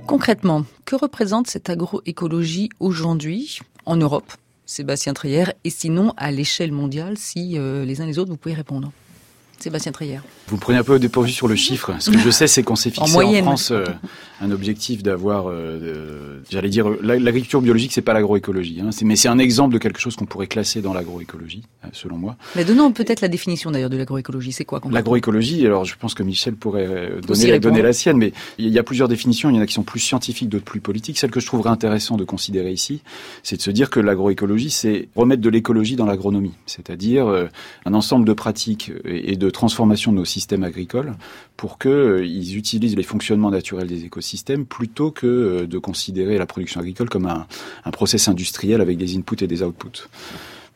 Concrètement, 0.06 0.66
que 0.84 0.96
représente 0.96 1.46
cette 1.46 1.70
agroécologie 1.70 2.68
aujourd'hui 2.78 3.60
en 3.86 3.96
Europe? 3.96 4.30
Sébastien 4.66 5.14
Trier, 5.14 5.46
et 5.64 5.70
sinon 5.70 6.12
à 6.18 6.30
l'échelle 6.30 6.72
mondiale, 6.72 7.16
si 7.16 7.56
euh, 7.56 7.86
les 7.86 8.02
uns 8.02 8.06
les 8.06 8.18
autres, 8.18 8.30
vous 8.30 8.36
pouvez 8.36 8.54
répondre. 8.54 8.92
Sébastien 9.58 9.92
Trier. 9.92 10.20
Vous 10.48 10.58
prenez 10.58 10.78
un 10.78 10.84
peu 10.84 10.94
au 10.94 10.98
dépourvu 10.98 11.30
sur 11.32 11.48
le 11.48 11.56
chiffre. 11.56 11.92
Ce 11.98 12.10
que 12.10 12.18
je 12.18 12.30
sais, 12.30 12.46
c'est 12.46 12.62
qu'on 12.62 12.76
s'est 12.76 12.90
fixé 12.92 13.16
en, 13.16 13.42
France 13.42 13.70
euh, 13.72 13.84
un 14.40 14.50
objectif 14.50 15.02
d'avoir, 15.02 15.46
euh, 15.48 16.40
j'allais 16.50 16.68
dire, 16.68 16.88
l'agriculture 17.02 17.60
biologique, 17.62 17.92
c'est 17.92 18.02
pas 18.02 18.12
l'agroécologie, 18.12 18.80
hein, 18.80 18.90
mais 19.02 19.16
c'est 19.16 19.28
un 19.28 19.38
exemple 19.38 19.74
de 19.74 19.78
quelque 19.78 19.98
chose 19.98 20.14
qu'on 20.14 20.26
pourrait 20.26 20.46
classer 20.46 20.82
dans 20.82 20.92
l'agroécologie, 20.92 21.62
euh, 21.84 21.88
selon 21.92 22.16
moi. 22.16 22.36
Mais 22.54 22.64
donnons 22.64 22.92
peut-être 22.92 23.22
la 23.22 23.28
définition 23.28 23.70
d'ailleurs 23.70 23.90
de 23.90 23.96
l'agroécologie. 23.96 24.52
C'est 24.52 24.64
quoi 24.64 24.80
L'agroécologie, 24.90 25.66
alors 25.66 25.84
je 25.84 25.96
pense 25.98 26.14
que 26.14 26.22
Michel 26.22 26.54
pourrait 26.54 27.10
donner, 27.26 27.58
donner 27.58 27.82
la 27.82 27.92
sienne, 27.92 28.18
mais 28.18 28.32
il 28.58 28.68
y 28.68 28.78
a 28.78 28.82
plusieurs 28.82 29.08
définitions. 29.08 29.50
Il 29.50 29.56
y 29.56 29.58
en 29.58 29.62
a 29.62 29.66
qui 29.66 29.74
sont 29.74 29.82
plus 29.82 30.00
scientifiques, 30.00 30.48
d'autres 30.48 30.64
plus 30.64 30.80
politiques. 30.80 31.18
Celle 31.18 31.30
que 31.30 31.40
je 31.40 31.46
trouverais 31.46 31.70
intéressant 31.70 32.16
de 32.16 32.24
considérer 32.24 32.70
ici, 32.70 33.02
c'est 33.42 33.56
de 33.56 33.62
se 33.62 33.70
dire 33.70 33.90
que 33.90 34.00
l'agroécologie, 34.00 34.70
c'est 34.70 35.08
remettre 35.16 35.42
de 35.42 35.48
l'écologie 35.50 35.96
dans 35.96 36.06
l'agronomie, 36.06 36.54
c'est-à-dire 36.66 37.48
un 37.84 37.94
ensemble 37.94 38.26
de 38.26 38.32
pratiques 38.32 38.92
et 39.04 39.36
de 39.36 39.45
transformation 39.50 40.12
de 40.12 40.18
nos 40.18 40.24
systèmes 40.24 40.64
agricoles 40.64 41.14
pour 41.56 41.78
qu'ils 41.78 41.90
euh, 41.90 42.56
utilisent 42.56 42.96
les 42.96 43.02
fonctionnements 43.02 43.50
naturels 43.50 43.86
des 43.86 44.04
écosystèmes 44.04 44.66
plutôt 44.66 45.10
que 45.10 45.26
euh, 45.26 45.66
de 45.66 45.78
considérer 45.78 46.38
la 46.38 46.46
production 46.46 46.80
agricole 46.80 47.08
comme 47.08 47.26
un, 47.26 47.46
un 47.84 47.90
process 47.90 48.28
industriel 48.28 48.80
avec 48.80 48.96
des 48.96 49.16
inputs 49.16 49.42
et 49.42 49.46
des 49.46 49.62
outputs. 49.62 50.08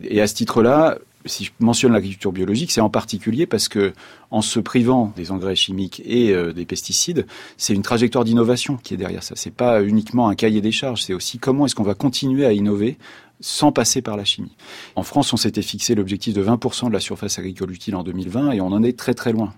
Et 0.02 0.20
à 0.20 0.26
ce 0.26 0.34
titre-là, 0.34 0.98
si 1.26 1.44
je 1.44 1.50
mentionne 1.60 1.92
l'agriculture 1.92 2.32
biologique, 2.32 2.70
c'est 2.70 2.80
en 2.80 2.88
particulier 2.88 3.46
parce 3.46 3.68
que, 3.68 3.92
en 4.30 4.42
se 4.42 4.60
privant 4.60 5.12
des 5.16 5.32
engrais 5.32 5.56
chimiques 5.56 6.02
et 6.04 6.32
euh, 6.32 6.52
des 6.52 6.64
pesticides, 6.64 7.26
c'est 7.56 7.74
une 7.74 7.82
trajectoire 7.82 8.24
d'innovation 8.24 8.76
qui 8.76 8.94
est 8.94 8.96
derrière 8.96 9.22
ça. 9.22 9.34
C'est 9.36 9.52
pas 9.52 9.82
uniquement 9.82 10.28
un 10.28 10.34
cahier 10.34 10.60
des 10.60 10.72
charges, 10.72 11.02
c'est 11.02 11.14
aussi 11.14 11.38
comment 11.38 11.66
est-ce 11.66 11.74
qu'on 11.74 11.82
va 11.82 11.94
continuer 11.94 12.46
à 12.46 12.52
innover 12.52 12.96
sans 13.40 13.72
passer 13.72 14.02
par 14.02 14.16
la 14.16 14.24
chimie. 14.24 14.52
En 14.96 15.02
France, 15.02 15.32
on 15.32 15.36
s'était 15.36 15.62
fixé 15.62 15.94
l'objectif 15.94 16.34
de 16.34 16.44
20% 16.44 16.88
de 16.88 16.92
la 16.92 17.00
surface 17.00 17.38
agricole 17.38 17.72
utile 17.72 17.96
en 17.96 18.02
2020 18.02 18.52
et 18.52 18.60
on 18.60 18.68
en 18.68 18.82
est 18.82 18.98
très 18.98 19.14
très 19.14 19.32
loin. 19.32 19.52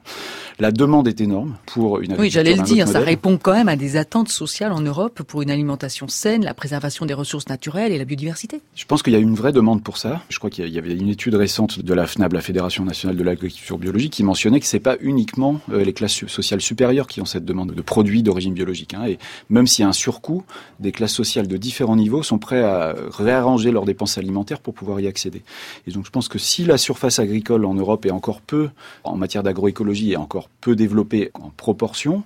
La 0.58 0.70
demande 0.70 1.08
est 1.08 1.20
énorme 1.20 1.56
pour 1.66 2.00
une 2.00 2.14
Oui, 2.18 2.30
j'allais 2.30 2.54
le 2.54 2.62
dire, 2.62 2.86
ça 2.86 3.00
répond 3.00 3.38
quand 3.38 3.52
même 3.52 3.68
à 3.68 3.76
des 3.76 3.96
attentes 3.96 4.28
sociales 4.28 4.72
en 4.72 4.80
Europe 4.80 5.22
pour 5.22 5.42
une 5.42 5.50
alimentation 5.50 6.08
saine, 6.08 6.44
la 6.44 6.54
préservation 6.54 7.06
des 7.06 7.14
ressources 7.14 7.48
naturelles 7.48 7.92
et 7.92 7.98
la 7.98 8.04
biodiversité. 8.04 8.60
Je 8.74 8.84
pense 8.84 9.02
qu'il 9.02 9.12
y 9.12 9.16
a 9.16 9.18
une 9.18 9.34
vraie 9.34 9.52
demande 9.52 9.82
pour 9.82 9.96
ça. 9.96 10.22
Je 10.28 10.38
crois 10.38 10.50
qu'il 10.50 10.68
y 10.68 10.78
avait 10.78 10.94
une 10.94 11.08
étude 11.08 11.34
récente 11.34 11.80
de 11.80 11.94
la 11.94 12.06
FNAB, 12.06 12.34
la 12.34 12.40
Fédération 12.40 12.84
nationale 12.84 13.16
de 13.16 13.24
l'agriculture 13.24 13.78
biologique, 13.78 14.12
qui 14.12 14.22
mentionnait 14.22 14.60
que 14.60 14.66
c'est 14.66 14.78
pas 14.78 14.96
uniquement 15.00 15.60
euh, 15.72 15.84
les 15.84 15.92
classes 15.92 16.26
sociales 16.26 16.60
supérieures 16.60 17.06
qui 17.06 17.20
ont 17.20 17.24
cette 17.24 17.44
demande 17.44 17.72
de 17.72 17.82
produits 17.82 18.22
d'origine 18.22 18.54
biologique. 18.54 18.94
Hein. 18.94 19.06
Et 19.06 19.18
même 19.48 19.66
s'il 19.66 19.82
y 19.82 19.86
a 19.86 19.88
un 19.88 19.92
surcoût, 19.92 20.44
des 20.80 20.92
classes 20.92 21.14
sociales 21.14 21.48
de 21.48 21.56
différents 21.56 21.96
niveaux 21.96 22.22
sont 22.22 22.38
prêts 22.38 22.62
à 22.62 22.94
réarranger 23.10 23.71
leurs 23.72 23.84
dépenses 23.84 24.18
alimentaires 24.18 24.60
pour 24.60 24.74
pouvoir 24.74 25.00
y 25.00 25.06
accéder. 25.06 25.42
Et 25.86 25.90
donc 25.90 26.06
je 26.06 26.10
pense 26.10 26.28
que 26.28 26.38
si 26.38 26.64
la 26.64 26.78
surface 26.78 27.18
agricole 27.18 27.64
en 27.64 27.74
Europe 27.74 28.06
est 28.06 28.10
encore 28.10 28.40
peu, 28.40 28.70
en 29.04 29.16
matière 29.16 29.42
d'agroécologie, 29.42 30.12
est 30.12 30.16
encore 30.16 30.48
peu 30.60 30.76
développé 30.76 31.30
en 31.34 31.50
proportion, 31.50 32.22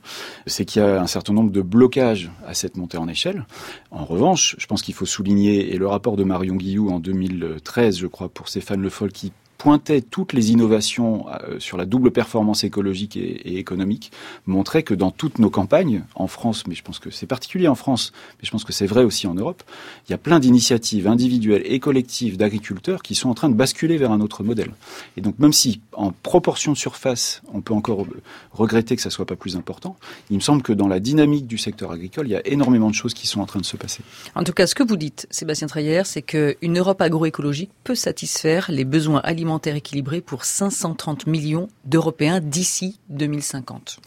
c'est 0.46 0.64
qu'il 0.64 0.82
y 0.82 0.84
a 0.84 1.00
un 1.00 1.06
certain 1.06 1.32
nombre 1.32 1.50
de 1.50 1.62
blocages 1.62 2.30
à 2.46 2.54
cette 2.54 2.76
montée 2.76 2.98
en 2.98 3.08
échelle. 3.08 3.46
En 3.90 4.04
revanche, 4.04 4.56
je 4.58 4.66
pense 4.66 4.82
qu'il 4.82 4.94
faut 4.94 5.06
souligner, 5.06 5.74
et 5.74 5.78
le 5.78 5.86
rapport 5.86 6.16
de 6.16 6.24
Marion 6.24 6.56
Guillou 6.56 6.90
en 6.90 6.98
2013, 6.98 7.98
je 7.98 8.06
crois, 8.06 8.28
pour 8.28 8.48
Stéphane 8.48 8.80
Le 8.80 8.90
Foll, 8.90 9.12
qui 9.12 9.32
pointait 9.66 10.00
toutes 10.00 10.32
les 10.32 10.52
innovations 10.52 11.26
euh, 11.28 11.58
sur 11.58 11.76
la 11.76 11.86
double 11.86 12.12
performance 12.12 12.62
écologique 12.62 13.16
et, 13.16 13.58
économique, 13.58 14.12
montrait 14.46 14.84
que 14.84 14.94
dans 14.94 15.10
toutes 15.10 15.40
nos 15.40 15.50
campagnes, 15.50 16.04
en 16.14 16.28
France, 16.28 16.68
mais 16.68 16.76
je 16.76 16.84
pense 16.84 17.00
que 17.00 17.10
c'est 17.10 17.26
particulier 17.26 17.66
en 17.66 17.74
France, 17.74 18.12
mais 18.38 18.46
je 18.46 18.52
pense 18.52 18.62
que 18.62 18.72
c'est 18.72 18.86
vrai 18.86 19.02
aussi 19.02 19.26
en 19.26 19.34
Europe, 19.34 19.64
il 20.06 20.12
y 20.12 20.14
a 20.14 20.18
plein 20.18 20.38
d'initiatives 20.38 21.08
individuelles 21.08 21.64
et 21.64 21.80
collectives 21.80 22.36
d'agriculteurs 22.36 23.02
qui 23.02 23.16
sont 23.16 23.28
en 23.28 23.34
train 23.34 23.48
de 23.48 23.56
basculer 23.56 23.96
vers 23.96 24.12
un 24.12 24.20
autre 24.20 24.44
modèle. 24.44 24.70
Et 25.16 25.20
donc 25.20 25.36
même 25.40 25.52
si 25.52 25.80
en 25.94 26.12
proportion 26.12 26.70
de 26.70 26.76
surface, 26.76 27.42
on 27.52 27.60
peut 27.60 27.74
encore 27.74 28.06
regretter 28.52 28.94
que 28.94 29.02
ça 29.02 29.10
soit 29.10 29.26
pas 29.26 29.34
plus 29.34 29.56
important, 29.56 29.96
il 30.30 30.36
me 30.36 30.42
semble 30.42 30.62
que 30.62 30.72
dans 30.72 30.86
la 30.86 31.00
dynamique 31.00 31.48
du 31.48 31.58
secteur 31.58 31.90
agricole, 31.90 32.28
il 32.28 32.30
y 32.30 32.36
a 32.36 32.46
énormément 32.46 32.88
de 32.88 32.94
choses 32.94 33.14
qui 33.14 33.26
sont 33.26 33.40
en 33.40 33.46
train 33.46 33.58
de 33.58 33.66
se 33.66 33.76
passer. 33.76 34.04
En 34.36 34.44
tout 34.44 34.52
cas, 34.52 34.68
ce 34.68 34.76
que 34.76 34.84
vous 34.84 34.96
dites, 34.96 35.26
Sébastien 35.32 35.66
Treyer, 35.66 36.02
c'est 36.04 36.22
qu'une 36.22 36.78
Europe 36.78 37.00
agroécologique 37.00 37.72
peut 37.82 37.96
satisfaire 37.96 38.70
les 38.70 38.84
besoins 38.84 39.22
alimentaires 39.24 39.55
alimentaire 39.56 39.76
équilibré 39.76 40.20
pour 40.20 40.44
530 40.44 41.26
millions 41.26 41.68
d'Européens 41.86 42.40
d'ici 42.40 42.98
2050. 43.08 44.00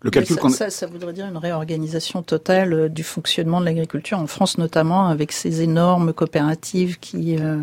Le 0.00 0.10
calcul 0.10 0.38
ça, 0.50 0.70
ça, 0.70 0.86
voudrait 0.86 1.12
dire 1.12 1.26
une 1.26 1.36
réorganisation 1.36 2.22
totale 2.22 2.72
euh, 2.72 2.88
du 2.88 3.02
fonctionnement 3.02 3.60
de 3.60 3.66
l'agriculture 3.66 4.18
en 4.18 4.26
France 4.26 4.56
notamment 4.58 5.08
avec 5.08 5.32
ces 5.32 5.62
énormes 5.62 6.12
coopératives 6.12 6.98
qui 6.98 7.36
euh, 7.38 7.58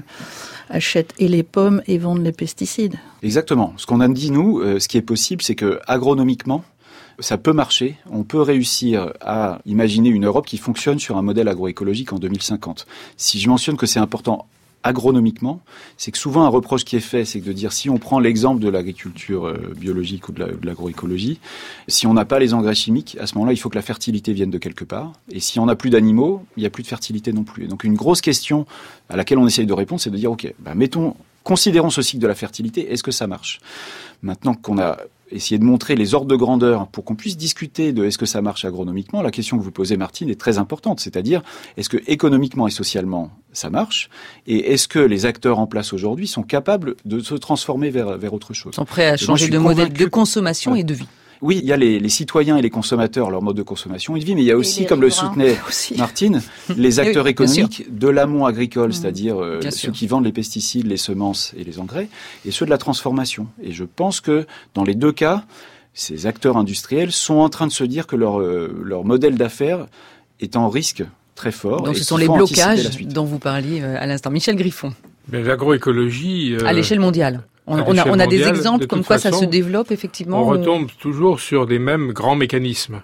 achètent 0.69 1.13
et 1.17 1.27
les 1.27 1.43
pommes 1.43 1.81
et 1.87 1.97
vendent 1.97 2.23
les 2.23 2.31
pesticides. 2.31 2.95
Exactement. 3.23 3.73
Ce 3.77 3.85
qu'on 3.87 4.01
a 4.01 4.07
dit 4.07 4.31
nous, 4.31 4.59
euh, 4.59 4.79
ce 4.79 4.87
qui 4.87 4.97
est 4.97 5.03
possible, 5.03 5.41
c'est 5.41 5.55
que 5.55 5.79
agronomiquement, 5.87 6.63
ça 7.19 7.37
peut 7.37 7.53
marcher. 7.53 7.97
On 8.11 8.23
peut 8.23 8.41
réussir 8.41 9.13
à 9.21 9.59
imaginer 9.65 10.09
une 10.09 10.25
Europe 10.25 10.45
qui 10.45 10.57
fonctionne 10.57 10.99
sur 10.99 11.17
un 11.17 11.21
modèle 11.21 11.47
agroécologique 11.47 12.13
en 12.13 12.19
2050. 12.19 12.85
Si 13.17 13.39
je 13.39 13.49
mentionne 13.49 13.77
que 13.77 13.85
c'est 13.85 13.99
important 13.99 14.47
agronomiquement, 14.83 15.61
c'est 15.97 16.11
que 16.11 16.17
souvent 16.17 16.43
un 16.43 16.47
reproche 16.47 16.85
qui 16.85 16.95
est 16.95 17.01
fait, 17.01 17.25
c'est 17.25 17.39
de 17.39 17.53
dire 17.53 17.71
si 17.71 17.89
on 17.89 17.97
prend 17.97 18.19
l'exemple 18.19 18.61
de 18.61 18.69
l'agriculture 18.69 19.47
euh, 19.47 19.73
biologique 19.77 20.29
ou 20.29 20.31
de 20.31 20.57
l'agroécologie, 20.63 21.39
si 21.87 22.07
on 22.07 22.13
n'a 22.13 22.25
pas 22.25 22.39
les 22.39 22.53
engrais 22.53 22.75
chimiques, 22.75 23.17
à 23.19 23.27
ce 23.27 23.35
moment-là, 23.35 23.53
il 23.53 23.57
faut 23.57 23.69
que 23.69 23.75
la 23.75 23.81
fertilité 23.81 24.33
vienne 24.33 24.49
de 24.49 24.57
quelque 24.57 24.83
part. 24.83 25.13
Et 25.31 25.39
si 25.39 25.59
on 25.59 25.65
n'a 25.65 25.75
plus 25.75 25.89
d'animaux, 25.89 26.45
il 26.57 26.61
n'y 26.61 26.65
a 26.65 26.69
plus 26.69 26.83
de 26.83 26.87
fertilité 26.87 27.33
non 27.33 27.43
plus. 27.43 27.65
Et 27.65 27.67
donc 27.67 27.83
une 27.83 27.95
grosse 27.95 28.21
question 28.21 28.65
à 29.09 29.15
laquelle 29.15 29.37
on 29.37 29.47
essaye 29.47 29.65
de 29.65 29.73
répondre, 29.73 30.01
c'est 30.01 30.09
de 30.09 30.17
dire, 30.17 30.31
OK, 30.31 30.51
bah, 30.59 30.75
mettons, 30.75 31.15
considérons 31.43 31.89
ce 31.89 32.01
cycle 32.01 32.21
de 32.21 32.27
la 32.27 32.35
fertilité, 32.35 32.91
est-ce 32.91 33.03
que 33.03 33.11
ça 33.11 33.27
marche? 33.27 33.59
Maintenant 34.21 34.53
qu'on 34.53 34.79
a 34.79 34.97
essayer 35.31 35.57
de 35.57 35.63
montrer 35.63 35.95
les 35.95 36.13
ordres 36.13 36.27
de 36.27 36.35
grandeur 36.35 36.87
pour 36.87 37.05
qu'on 37.05 37.15
puisse 37.15 37.37
discuter 37.37 37.93
de 37.93 38.05
est-ce 38.05 38.17
que 38.17 38.25
ça 38.25 38.41
marche 38.41 38.65
agronomiquement, 38.65 39.21
la 39.21 39.31
question 39.31 39.57
que 39.57 39.63
vous 39.63 39.71
posez, 39.71 39.97
Martine, 39.97 40.29
est 40.29 40.39
très 40.39 40.57
importante. 40.57 40.99
C'est-à-dire, 40.99 41.41
est-ce 41.77 41.89
que 41.89 41.97
économiquement 42.07 42.67
et 42.67 42.71
socialement, 42.71 43.31
ça 43.53 43.69
marche? 43.69 44.09
Et 44.47 44.73
est-ce 44.73 44.87
que 44.87 44.99
les 44.99 45.25
acteurs 45.25 45.59
en 45.59 45.67
place 45.67 45.93
aujourd'hui 45.93 46.27
sont 46.27 46.43
capables 46.43 46.95
de 47.05 47.19
se 47.19 47.35
transformer 47.35 47.89
vers, 47.89 48.17
vers 48.17 48.33
autre 48.33 48.53
chose? 48.53 48.73
Ils 48.73 48.77
sont 48.77 48.85
prêts 48.85 49.07
à 49.07 49.17
changer 49.17 49.49
de 49.49 49.57
modèle 49.57 49.93
de 49.93 50.05
consommation 50.05 50.75
et 50.75 50.83
de 50.83 50.93
vie 50.93 51.07
oui, 51.41 51.59
il 51.61 51.67
y 51.67 51.73
a 51.73 51.77
les, 51.77 51.99
les, 51.99 52.09
citoyens 52.09 52.55
et 52.57 52.61
les 52.61 52.69
consommateurs, 52.69 53.31
leur 53.31 53.41
mode 53.41 53.55
de 53.55 53.63
consommation 53.63 54.15
et 54.15 54.19
de 54.19 54.25
vie, 54.25 54.35
mais 54.35 54.43
il 54.43 54.47
y 54.47 54.51
a 54.51 54.57
aussi, 54.57 54.85
comme 54.85 55.01
le 55.01 55.09
soutenait 55.09 55.57
Martine, 55.97 56.41
les 56.75 56.99
acteurs 56.99 57.27
économiques 57.27 57.85
de 57.89 58.07
l'amont 58.07 58.45
agricole, 58.45 58.89
mmh. 58.89 58.93
c'est-à-dire 58.93 59.41
euh, 59.41 59.59
ceux 59.71 59.91
qui 59.91 60.05
vendent 60.05 60.25
les 60.25 60.31
pesticides, 60.31 60.85
les 60.85 60.97
semences 60.97 61.53
et 61.57 61.63
les 61.63 61.79
engrais, 61.79 62.09
et 62.45 62.51
ceux 62.51 62.65
de 62.65 62.69
la 62.69 62.77
transformation. 62.77 63.47
Et 63.63 63.71
je 63.71 63.83
pense 63.83 64.21
que 64.21 64.45
dans 64.75 64.83
les 64.83 64.93
deux 64.93 65.11
cas, 65.11 65.43
ces 65.95 66.27
acteurs 66.27 66.57
industriels 66.57 67.11
sont 67.11 67.37
en 67.37 67.49
train 67.49 67.65
de 67.65 67.71
se 67.71 67.83
dire 67.83 68.05
que 68.05 68.15
leur, 68.15 68.39
euh, 68.39 68.79
leur 68.83 69.03
modèle 69.03 69.35
d'affaires 69.35 69.87
est 70.41 70.55
en 70.55 70.69
risque 70.69 71.03
très 71.35 71.51
fort. 71.51 71.81
Donc 71.81 71.97
ce 71.97 72.03
sont 72.03 72.17
les 72.17 72.27
blocages 72.27 72.99
dont 73.07 73.25
vous 73.25 73.39
parliez 73.39 73.81
euh, 73.81 73.97
à 73.99 74.05
l'instant. 74.05 74.29
Michel 74.29 74.55
Griffon. 74.55 74.93
L'agroécologie... 75.31 76.55
à 76.65 76.73
l'échelle 76.73 76.99
mondiale. 76.99 77.41
On, 77.71 78.19
a, 78.19 78.27
des 78.27 78.47
exemples 78.47 78.87
comme 78.87 79.03
quoi 79.03 79.17
ça 79.17 79.31
se 79.31 79.45
développe 79.45 79.91
effectivement. 79.91 80.41
On 80.41 80.45
retombe 80.45 80.89
toujours 80.99 81.39
sur 81.39 81.65
des 81.65 81.79
mêmes 81.79 82.11
grands 82.11 82.35
mécanismes. 82.35 83.01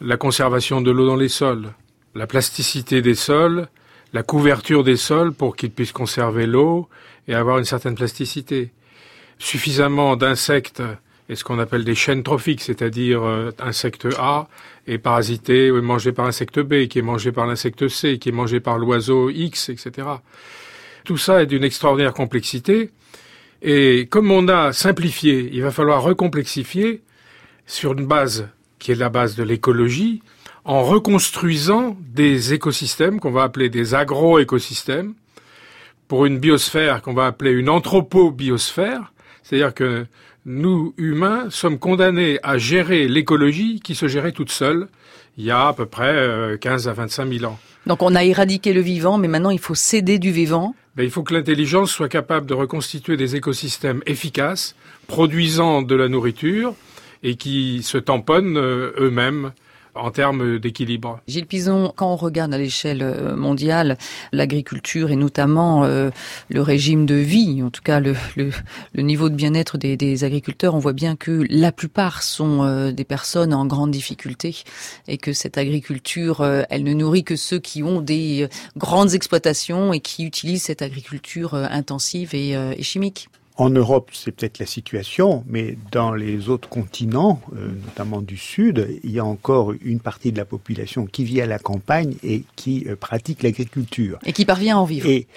La 0.00 0.16
conservation 0.16 0.80
de 0.80 0.90
l'eau 0.90 1.06
dans 1.06 1.16
les 1.16 1.28
sols, 1.28 1.72
la 2.14 2.26
plasticité 2.26 3.02
des 3.02 3.14
sols, 3.14 3.68
la 4.12 4.22
couverture 4.22 4.84
des 4.84 4.96
sols 4.96 5.32
pour 5.32 5.56
qu'ils 5.56 5.70
puissent 5.70 5.92
conserver 5.92 6.46
l'eau 6.46 6.88
et 7.28 7.34
avoir 7.34 7.58
une 7.58 7.64
certaine 7.64 7.94
plasticité. 7.94 8.72
Suffisamment 9.38 10.16
d'insectes 10.16 10.82
et 11.28 11.36
ce 11.36 11.44
qu'on 11.44 11.58
appelle 11.58 11.84
des 11.84 11.94
chaînes 11.94 12.22
trophiques, 12.22 12.60
c'est-à-dire 12.60 13.22
euh, 13.22 13.50
insecte 13.58 14.06
A 14.18 14.46
est 14.86 14.98
parasité 14.98 15.70
ou 15.70 15.78
est 15.78 15.82
mangé 15.82 16.12
par 16.12 16.26
insecte 16.26 16.60
B, 16.60 16.86
qui 16.86 16.98
est 16.98 17.02
mangé 17.02 17.32
par 17.32 17.46
l'insecte 17.46 17.88
C, 17.88 18.18
qui 18.18 18.28
est 18.28 18.32
mangé 18.32 18.60
par 18.60 18.78
l'oiseau 18.78 19.30
X, 19.30 19.70
etc. 19.70 20.06
Tout 21.04 21.16
ça 21.16 21.42
est 21.42 21.46
d'une 21.46 21.64
extraordinaire 21.64 22.12
complexité. 22.12 22.90
Et 23.66 24.06
comme 24.10 24.30
on 24.30 24.46
a 24.48 24.74
simplifié, 24.74 25.48
il 25.52 25.62
va 25.62 25.70
falloir 25.70 26.02
recomplexifier 26.02 27.02
sur 27.66 27.94
une 27.94 28.06
base 28.06 28.48
qui 28.78 28.92
est 28.92 28.94
la 28.94 29.08
base 29.08 29.36
de 29.36 29.42
l'écologie, 29.42 30.22
en 30.66 30.82
reconstruisant 30.82 31.96
des 32.00 32.52
écosystèmes 32.52 33.20
qu'on 33.20 33.30
va 33.30 33.42
appeler 33.42 33.70
des 33.70 33.94
agro-écosystèmes, 33.94 35.14
pour 36.08 36.26
une 36.26 36.38
biosphère 36.38 37.00
qu'on 37.00 37.14
va 37.14 37.24
appeler 37.24 37.52
une 37.52 37.70
anthropo-biosphère, 37.70 39.14
c'est-à-dire 39.42 39.72
que 39.72 40.04
nous, 40.44 40.92
humains, 40.98 41.46
sommes 41.48 41.78
condamnés 41.78 42.38
à 42.42 42.58
gérer 42.58 43.08
l'écologie 43.08 43.80
qui 43.80 43.94
se 43.94 44.08
gérait 44.08 44.32
toute 44.32 44.52
seule 44.52 44.88
il 45.36 45.44
y 45.44 45.50
a 45.50 45.68
à 45.68 45.72
peu 45.72 45.86
près 45.86 46.58
15 46.60 46.86
euh, 46.86 46.90
à 46.90 46.94
25 46.94 47.32
000 47.32 47.50
ans. 47.50 47.58
Donc 47.86 48.02
on 48.02 48.14
a 48.14 48.24
éradiqué 48.24 48.72
le 48.72 48.80
vivant, 48.80 49.18
mais 49.18 49.28
maintenant 49.28 49.50
il 49.50 49.58
faut 49.58 49.74
céder 49.74 50.18
du 50.18 50.30
vivant. 50.30 50.74
Ben, 50.96 51.02
il 51.02 51.10
faut 51.10 51.24
que 51.24 51.34
l'intelligence 51.34 51.90
soit 51.90 52.08
capable 52.08 52.46
de 52.46 52.54
reconstituer 52.54 53.16
des 53.16 53.34
écosystèmes 53.34 54.02
efficaces, 54.06 54.76
produisant 55.08 55.82
de 55.82 55.94
la 55.96 56.08
nourriture 56.08 56.74
et 57.24 57.34
qui 57.34 57.82
se 57.82 57.98
tamponnent 57.98 58.56
euh, 58.56 58.92
eux-mêmes 58.98 59.52
en 59.94 60.10
termes 60.10 60.58
d'équilibre. 60.58 61.20
Gilles 61.26 61.46
Pison, 61.46 61.92
quand 61.94 62.12
on 62.12 62.16
regarde 62.16 62.52
à 62.52 62.58
l'échelle 62.58 63.02
euh, 63.02 63.36
mondiale 63.36 63.96
l'agriculture 64.32 65.10
et 65.10 65.16
notamment 65.16 65.84
euh, 65.84 66.10
le 66.48 66.62
régime 66.62 67.06
de 67.06 67.14
vie, 67.14 67.62
en 67.62 67.70
tout 67.70 67.82
cas 67.82 68.00
le, 68.00 68.14
le, 68.36 68.50
le 68.92 69.02
niveau 69.02 69.28
de 69.28 69.34
bien-être 69.34 69.78
des, 69.78 69.96
des, 69.96 70.24
agriculteurs, 70.24 70.74
on 70.74 70.78
voit 70.78 70.92
bien 70.92 71.16
que 71.16 71.44
la 71.48 71.72
plupart 71.72 72.22
sont 72.22 72.62
euh, 72.62 72.92
des 72.92 73.04
personnes 73.04 73.54
en 73.54 73.66
grande 73.66 73.90
difficulté 73.90 74.64
et 75.08 75.18
que 75.18 75.32
cette 75.32 75.58
agriculture, 75.58 76.44
elle 76.70 76.84
ne 76.84 76.94
nourrit 76.94 77.24
que 77.24 77.36
ceux 77.36 77.58
qui 77.58 77.82
ont 77.82 78.00
des 78.00 78.48
grandes 78.76 79.14
exploitations 79.14 79.92
et 79.92 80.00
qui 80.00 80.24
utilisent 80.24 80.64
cette 80.64 80.82
agriculture 80.82 81.54
intensive 81.54 82.34
et, 82.34 82.52
et 82.52 82.82
chimique. 82.82 83.28
En 83.56 83.70
Europe, 83.70 84.10
c'est 84.12 84.32
peut-être 84.32 84.58
la 84.58 84.66
situation, 84.66 85.44
mais 85.46 85.78
dans 85.92 86.12
les 86.12 86.48
autres 86.48 86.68
continents, 86.68 87.40
euh, 87.54 87.68
notamment 87.86 88.20
du 88.20 88.36
Sud, 88.36 88.98
il 89.04 89.12
y 89.12 89.20
a 89.20 89.24
encore 89.24 89.72
une 89.80 90.00
partie 90.00 90.32
de 90.32 90.38
la 90.38 90.44
population 90.44 91.06
qui 91.06 91.22
vit 91.22 91.40
à 91.40 91.46
la 91.46 91.60
campagne 91.60 92.16
et 92.24 92.42
qui 92.56 92.84
euh, 92.88 92.96
pratique 92.96 93.44
l'agriculture. 93.44 94.18
Et 94.26 94.32
qui 94.32 94.44
parvient 94.44 94.76
à 94.76 94.80
en 94.80 94.84
vivre. 94.84 95.08
Et 95.08 95.28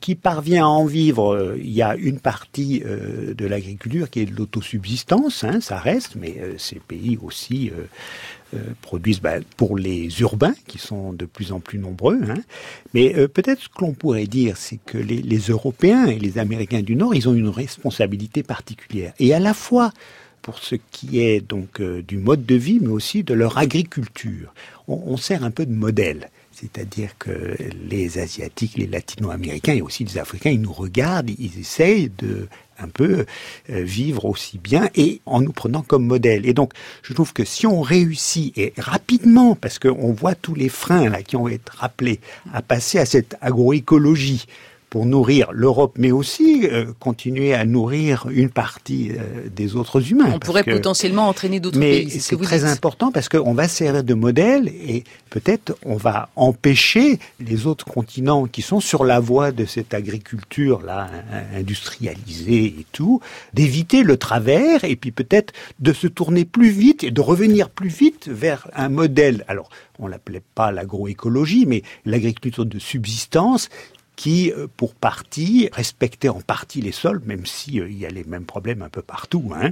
qui 0.00 0.14
parvient 0.14 0.64
à 0.64 0.68
en 0.68 0.84
vivre, 0.86 1.34
euh, 1.34 1.58
il 1.58 1.70
y 1.70 1.82
a 1.82 1.96
une 1.96 2.20
partie 2.20 2.80
de 2.80 3.46
l'agriculture 3.46 4.10
qui 4.10 4.20
est 4.20 4.26
de 4.26 4.34
l'autosubsistance, 4.36 5.44
hein, 5.44 5.60
ça 5.60 5.78
reste, 5.78 6.16
mais 6.16 6.36
ces 6.56 6.76
pays 6.76 7.18
aussi 7.22 7.72
euh, 8.54 8.60
produisent 8.80 9.20
bah, 9.20 9.40
pour 9.58 9.76
les 9.76 10.22
urbains, 10.22 10.54
qui 10.66 10.78
sont 10.78 11.12
de 11.12 11.26
plus 11.26 11.52
en 11.52 11.60
plus 11.60 11.78
nombreux. 11.78 12.18
Hein. 12.26 12.40
Mais 12.94 13.14
euh, 13.14 13.28
peut-être 13.28 13.60
ce 13.60 13.68
que 13.68 13.82
l'on 13.82 13.92
pourrait 13.92 14.26
dire, 14.26 14.56
c'est 14.56 14.78
que 14.86 14.96
les, 14.96 15.38
Européens 15.50 16.06
et 16.06 16.18
les 16.18 16.38
Américains 16.38 16.80
du 16.80 16.96
Nord, 16.96 17.14
ils 17.14 17.28
ont 17.28 17.34
une 17.34 17.50
responsabilité 17.50 18.42
particulière. 18.42 19.12
Et 19.18 19.34
à 19.34 19.38
la 19.38 19.52
fois 19.52 19.92
pour 20.40 20.60
ce 20.60 20.76
qui 20.92 21.20
est 21.20 21.46
donc 21.46 21.80
euh, 21.80 22.00
du 22.00 22.16
mode 22.16 22.46
de 22.46 22.54
vie, 22.54 22.78
mais 22.80 22.88
aussi 22.88 23.22
de 23.22 23.34
leur 23.34 23.58
agriculture. 23.58 24.54
On 24.86 25.18
sert 25.18 25.44
un 25.44 25.50
peu 25.50 25.66
de 25.66 25.74
modèle. 25.74 26.30
C'est-à-dire 26.60 27.10
que 27.18 27.56
les 27.88 28.18
Asiatiques, 28.18 28.76
les 28.76 28.86
Latino-Américains 28.86 29.74
et 29.74 29.82
aussi 29.82 30.04
les 30.04 30.18
Africains, 30.18 30.50
ils 30.50 30.60
nous 30.60 30.72
regardent, 30.72 31.30
ils 31.30 31.58
essayent 31.60 32.10
de 32.18 32.48
un 32.80 32.88
peu 32.88 33.26
euh, 33.70 33.82
vivre 33.82 34.24
aussi 34.24 34.58
bien 34.58 34.88
et 34.94 35.20
en 35.26 35.40
nous 35.40 35.52
prenant 35.52 35.82
comme 35.82 36.06
modèle. 36.06 36.46
Et 36.46 36.54
donc, 36.54 36.72
je 37.02 37.12
trouve 37.12 37.32
que 37.32 37.44
si 37.44 37.66
on 37.66 37.80
réussit 37.80 38.56
et 38.56 38.72
rapidement, 38.78 39.54
parce 39.54 39.78
qu'on 39.78 40.12
voit 40.12 40.34
tous 40.34 40.54
les 40.54 40.68
freins 40.68 41.08
là 41.08 41.22
qui 41.22 41.36
ont 41.36 41.48
été 41.48 41.62
rappelés, 41.76 42.20
à 42.52 42.62
passer 42.62 42.98
à 42.98 43.06
cette 43.06 43.36
agroécologie, 43.40 44.46
pour 44.90 45.06
nourrir 45.06 45.50
l'Europe, 45.52 45.96
mais 45.98 46.10
aussi 46.10 46.66
euh, 46.66 46.86
continuer 46.98 47.54
à 47.54 47.64
nourrir 47.64 48.26
une 48.30 48.50
partie 48.50 49.10
euh, 49.10 49.48
des 49.54 49.76
autres 49.76 50.10
humains. 50.10 50.30
On 50.34 50.38
pourrait 50.38 50.64
potentiellement 50.64 51.28
entraîner 51.28 51.60
d'autres 51.60 51.78
pays. 51.78 52.06
Mais 52.06 52.18
c'est 52.20 52.36
très 52.36 52.64
important 52.64 53.12
parce 53.12 53.28
qu'on 53.28 53.54
va 53.54 53.68
servir 53.68 54.02
de 54.02 54.14
modèle 54.14 54.68
et 54.68 55.04
peut-être 55.30 55.76
on 55.84 55.96
va 55.96 56.30
empêcher 56.36 57.18
les 57.40 57.66
autres 57.66 57.84
continents 57.84 58.46
qui 58.46 58.62
sont 58.62 58.80
sur 58.80 59.04
la 59.04 59.20
voie 59.20 59.52
de 59.52 59.64
cette 59.64 59.92
agriculture 59.92 60.82
là 60.82 61.08
industrialisée 61.54 62.64
et 62.66 62.86
tout, 62.92 63.20
d'éviter 63.54 64.02
le 64.02 64.16
travers 64.16 64.84
et 64.84 64.96
puis 64.96 65.10
peut-être 65.10 65.52
de 65.80 65.92
se 65.92 66.06
tourner 66.06 66.44
plus 66.44 66.70
vite 66.70 67.04
et 67.04 67.10
de 67.10 67.20
revenir 67.20 67.68
plus 67.68 67.88
vite 67.88 68.28
vers 68.28 68.68
un 68.74 68.88
modèle. 68.88 69.44
Alors 69.48 69.68
on 69.98 70.06
l'appelait 70.06 70.42
pas 70.54 70.72
l'agroécologie, 70.72 71.66
mais 71.66 71.82
l'agriculture 72.04 72.64
de 72.64 72.78
subsistance 72.78 73.68
qui, 74.18 74.50
euh, 74.50 74.66
pour 74.76 74.96
partie, 74.96 75.68
respectait 75.72 76.28
en 76.28 76.40
partie 76.40 76.80
les 76.80 76.90
sols, 76.90 77.22
même 77.24 77.46
s'il 77.46 77.82
euh, 77.82 77.88
y 77.88 78.04
a 78.04 78.08
les 78.08 78.24
mêmes 78.24 78.44
problèmes 78.44 78.82
un 78.82 78.88
peu 78.88 79.00
partout. 79.00 79.52
Hein. 79.54 79.70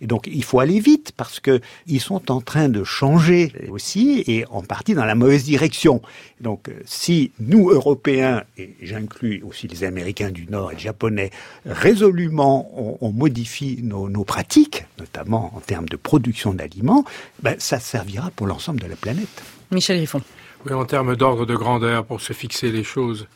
Et 0.00 0.06
donc, 0.06 0.28
il 0.32 0.44
faut 0.44 0.60
aller 0.60 0.78
vite 0.78 1.10
parce 1.16 1.40
que 1.40 1.60
ils 1.88 2.00
sont 2.00 2.30
en 2.30 2.40
train 2.40 2.68
de 2.68 2.84
changer 2.84 3.52
aussi 3.68 4.22
et 4.28 4.44
en 4.50 4.62
partie 4.62 4.94
dans 4.94 5.04
la 5.04 5.16
mauvaise 5.16 5.42
direction. 5.42 6.00
Donc, 6.40 6.68
euh, 6.68 6.80
si 6.84 7.32
nous, 7.40 7.70
Européens, 7.70 8.44
et 8.56 8.76
j'inclus 8.80 9.42
aussi 9.42 9.66
les 9.66 9.82
Américains 9.82 10.30
du 10.30 10.46
Nord 10.46 10.70
et 10.70 10.76
les 10.76 10.80
Japonais, 10.80 11.30
résolument 11.66 12.70
on, 12.76 12.98
on 13.04 13.10
modifie 13.10 13.80
nos, 13.82 14.08
nos, 14.08 14.22
pratiques, 14.22 14.84
notamment 15.00 15.50
en 15.56 15.60
termes 15.60 15.88
de 15.88 15.96
production 15.96 16.54
d'aliments, 16.54 17.04
ben, 17.42 17.56
ça 17.58 17.80
servira 17.80 18.30
pour 18.30 18.46
l'ensemble 18.46 18.78
de 18.78 18.86
la 18.86 18.94
planète. 18.94 19.42
Michel 19.72 19.96
Griffon. 19.96 20.22
Oui, 20.66 20.72
en 20.72 20.84
termes 20.84 21.16
d'ordre 21.16 21.46
de 21.46 21.56
grandeur, 21.56 22.04
pour 22.04 22.20
se 22.20 22.32
fixer 22.32 22.70
les 22.70 22.84
choses, 22.84 23.26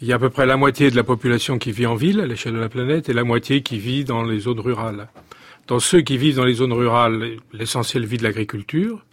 il 0.00 0.06
y 0.06 0.12
a 0.12 0.16
à 0.16 0.18
peu 0.18 0.30
près 0.30 0.46
la 0.46 0.56
moitié 0.56 0.90
de 0.90 0.96
la 0.96 1.02
population 1.02 1.58
qui 1.58 1.72
vit 1.72 1.86
en 1.86 1.96
ville 1.96 2.20
à 2.20 2.26
l'échelle 2.26 2.54
de 2.54 2.58
la 2.58 2.68
planète 2.68 3.08
et 3.08 3.12
la 3.12 3.24
moitié 3.24 3.62
qui 3.62 3.78
vit 3.78 4.04
dans 4.04 4.22
les 4.22 4.40
zones 4.40 4.60
rurales. 4.60 5.08
Dans 5.66 5.80
ceux 5.80 6.00
qui 6.02 6.16
vivent 6.16 6.36
dans 6.36 6.44
les 6.44 6.54
zones 6.54 6.72
rurales, 6.72 7.36
l'essentiel 7.52 8.06
vit 8.06 8.16
de 8.16 8.22
l'agriculture. 8.22 9.04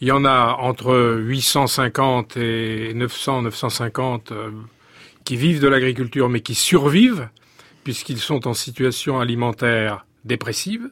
Il 0.00 0.08
y 0.08 0.12
en 0.12 0.24
a 0.24 0.56
entre 0.60 1.18
850 1.18 2.36
et 2.36 2.92
900, 2.94 3.42
950 3.42 4.32
euh, 4.32 4.50
qui 5.24 5.36
vivent 5.36 5.60
de 5.60 5.68
l'agriculture 5.68 6.28
mais 6.28 6.40
qui 6.40 6.54
survivent 6.54 7.28
puisqu'ils 7.82 8.18
sont 8.18 8.46
en 8.46 8.54
situation 8.54 9.20
alimentaire 9.20 10.06
dépressive. 10.24 10.88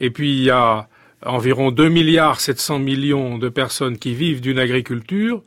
Et 0.00 0.10
puis 0.10 0.32
il 0.32 0.44
y 0.44 0.50
a 0.50 0.88
environ 1.24 1.70
2 1.70 1.88
milliards 1.88 2.40
700 2.40 2.78
millions 2.78 3.38
de 3.38 3.48
personnes 3.48 3.98
qui 3.98 4.14
vivent 4.14 4.40
d'une 4.40 4.58
agriculture 4.58 5.42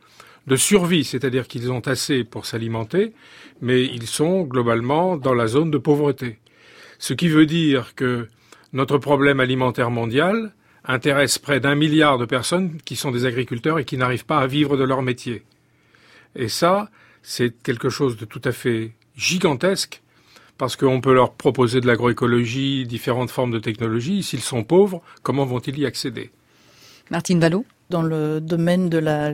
de 0.48 0.56
survie, 0.56 1.04
c'est-à-dire 1.04 1.48
qu'ils 1.48 1.72
ont 1.72 1.80
assez 1.82 2.24
pour 2.24 2.46
s'alimenter, 2.46 3.14
mais 3.62 3.84
ils 3.86 4.08
sont 4.08 4.44
globalement 4.44 5.18
dans 5.18 5.34
la 5.34 5.48
zone 5.48 5.72
de 5.72 5.78
pauvreté. 5.78 6.40
Ce 7.00 7.14
qui 7.14 7.28
veut 7.28 7.46
dire 7.46 7.96
que 7.96 8.28
notre 8.74 8.98
problème 8.98 9.40
alimentaire 9.40 9.92
mondial 9.92 10.54
intéresse 10.86 11.38
près 11.38 11.60
d'un 11.60 11.76
milliard 11.76 12.18
de 12.18 12.26
personnes 12.26 12.78
qui 12.84 12.96
sont 12.96 13.12
des 13.12 13.26
agriculteurs 13.26 13.80
et 13.80 13.86
qui 13.86 13.98
n'arrivent 13.98 14.26
pas 14.26 14.40
à 14.40 14.48
vivre 14.48 14.76
de 14.76 14.84
leur 14.84 15.02
métier. 15.02 15.44
Et 16.36 16.50
ça, 16.50 16.90
c'est 17.22 17.54
quelque 17.64 17.90
chose 17.90 18.18
de 18.18 18.26
tout 18.26 18.42
à 18.44 18.52
fait 18.52 18.92
gigantesque 19.16 20.02
parce 20.58 20.76
qu'on 20.76 21.02
peut 21.02 21.14
leur 21.14 21.34
proposer 21.34 21.82
de 21.82 21.88
l'agroécologie, 21.88 22.86
différentes 22.86 23.32
formes 23.32 23.52
de 23.52 23.60
technologie. 23.60 24.24
S'ils 24.24 24.42
sont 24.42 24.64
pauvres, 24.64 25.02
comment 25.24 25.46
vont-ils 25.46 25.78
y 25.80 25.86
accéder? 25.86 26.32
Martine 27.10 27.40
Ballot 27.40 27.66
dans 27.94 28.02
le 28.02 28.42
domaine 28.42 28.90
de 28.90 28.98
la, 28.98 29.30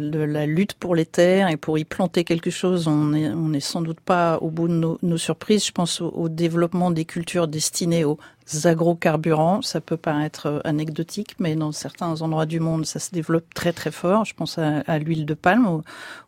lutte 0.46 0.74
pour 0.74 0.94
les 0.94 1.06
terres 1.06 1.48
et 1.48 1.56
pour 1.56 1.78
y 1.78 1.86
planter 1.86 2.26
quelque 2.26 2.50
chose, 2.50 2.90
on 2.90 3.06
n'est 3.06 3.60
sans 3.62 3.82
doute 3.82 4.02
pas 4.02 4.38
au 4.42 4.50
bout 4.50 4.68
de 4.68 4.98
nos, 5.02 5.18
surprises. 5.18 5.66
Je 5.66 5.72
pense 5.72 6.02
au, 6.02 6.28
développement 6.28 6.92
des 6.92 7.06
cultures 7.06 7.48
destinées 7.48 8.04
aux 8.04 8.20
agrocarburants. 8.66 9.62
Ça 9.62 9.80
peut 9.80 9.96
paraître 9.96 10.48
euh, 10.48 10.60
anecdotique, 10.66 11.36
mais 11.40 11.56
dans 11.56 11.72
certains 11.72 12.22
endroits 12.22 12.46
du 12.46 12.60
monde, 12.60 12.86
ça 12.86 13.00
se 13.00 13.12
développe 13.12 13.54
très 13.54 13.72
très 13.72 13.92
fort. 13.92 14.26
Je 14.26 14.34
pense 14.34 14.58
à, 14.58 14.80
à 14.80 15.00
l'huile 15.00 15.26
de 15.26 15.36
palme. 15.36 15.82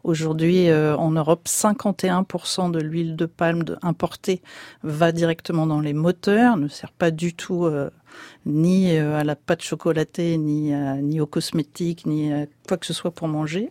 Aujourd'hui, 0.03 0.69
euh, 0.69 0.95
en 0.95 1.11
Europe, 1.11 1.47
51% 1.47 2.71
de 2.71 2.79
l'huile 2.79 3.15
de 3.15 3.25
palme 3.25 3.63
importée 3.81 4.41
va 4.83 5.11
directement 5.11 5.67
dans 5.67 5.81
les 5.81 5.93
moteurs, 5.93 6.55
ne 6.55 6.69
sert 6.69 6.91
pas 6.91 7.11
du 7.11 7.33
tout 7.33 7.65
euh, 7.65 7.89
ni 8.45 8.97
euh, 8.97 9.19
à 9.19 9.23
la 9.23 9.35
pâte 9.35 9.61
chocolatée, 9.61 10.37
ni, 10.37 10.71
ni 11.01 11.19
aux 11.21 11.27
cosmétiques, 11.27 12.05
ni 12.05 12.31
à 12.33 12.45
quoi 12.71 12.77
que 12.77 12.85
ce 12.85 12.93
soit 12.93 13.11
pour 13.11 13.27
manger. 13.27 13.69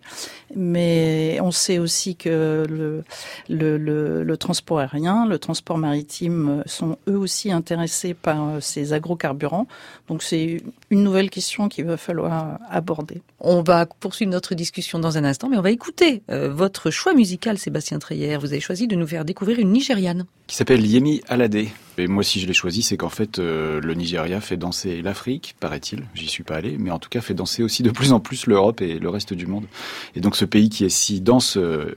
Mais 0.55 1.39
on 1.41 1.51
sait 1.51 1.79
aussi 1.79 2.17
que 2.17 2.67
le, 2.69 3.03
le, 3.49 3.79
le, 3.79 4.23
le 4.23 4.37
transport 4.37 4.79
aérien, 4.79 5.25
le 5.27 5.39
transport 5.39 5.79
maritime 5.79 6.49
euh, 6.51 6.63
sont 6.67 6.99
eux 7.09 7.17
aussi 7.17 7.51
intéressés 7.51 8.13
par 8.13 8.47
euh, 8.47 8.61
ces 8.61 8.93
agrocarburants. 8.93 9.67
Donc 10.09 10.23
c'est 10.23 10.63
une 10.91 11.03
nouvelle 11.03 11.31
question 11.31 11.71
qu'il 11.71 11.87
va 11.87 11.97
falloir 11.97 12.59
aborder. 12.69 13.23
On 13.39 13.63
va 13.63 13.87
poursuivre 13.87 14.31
notre 14.33 14.55
discussion 14.55 14.99
dans 14.99 15.17
un 15.17 15.25
instant, 15.25 15.49
mais 15.49 15.57
on 15.57 15.63
va 15.63 15.71
écouter 15.71 16.23
votre 16.29 16.91
choix 16.91 17.15
musical, 17.15 17.57
Sébastien 17.57 17.99
Treyer. 17.99 18.37
Vous 18.37 18.53
avez 18.53 18.61
choisi 18.61 18.87
de 18.87 18.97
nous 18.97 19.07
faire 19.07 19.25
découvrir 19.25 19.59
une 19.59 19.73
Nigériane. 19.73 20.27
Qui 20.51 20.57
s'appelle 20.57 20.85
Yemi 20.85 21.23
Alade 21.29 21.69
Et 21.97 22.09
moi, 22.09 22.25
si 22.25 22.41
je 22.41 22.47
l'ai 22.49 22.55
choisi, 22.55 22.83
c'est 22.83 22.97
qu'en 22.97 23.09
fait, 23.09 23.39
euh, 23.39 23.81
le 23.81 23.95
Nigeria 23.95 24.41
fait 24.41 24.57
danser 24.57 25.01
l'Afrique, 25.01 25.55
paraît-il. 25.61 26.03
J'y 26.13 26.27
suis 26.27 26.43
pas 26.43 26.57
allé, 26.57 26.77
mais 26.77 26.91
en 26.91 26.99
tout 26.99 27.09
cas, 27.09 27.21
fait 27.21 27.35
danser 27.35 27.63
aussi 27.63 27.85
de 27.85 27.91
plus 27.93 28.13
en 28.13 28.19
plus 28.19 28.47
l'Europe 28.47 28.83
et 28.83 28.90
le 28.99 29.09
reste 29.09 29.35
du 29.35 29.47
monde. 29.47 29.65
Et 30.15 30.21
donc, 30.21 30.37
ce 30.37 30.45
pays 30.45 30.69
qui 30.69 30.85
est 30.85 30.89
si 30.89 31.21
dense, 31.21 31.57
euh, 31.57 31.97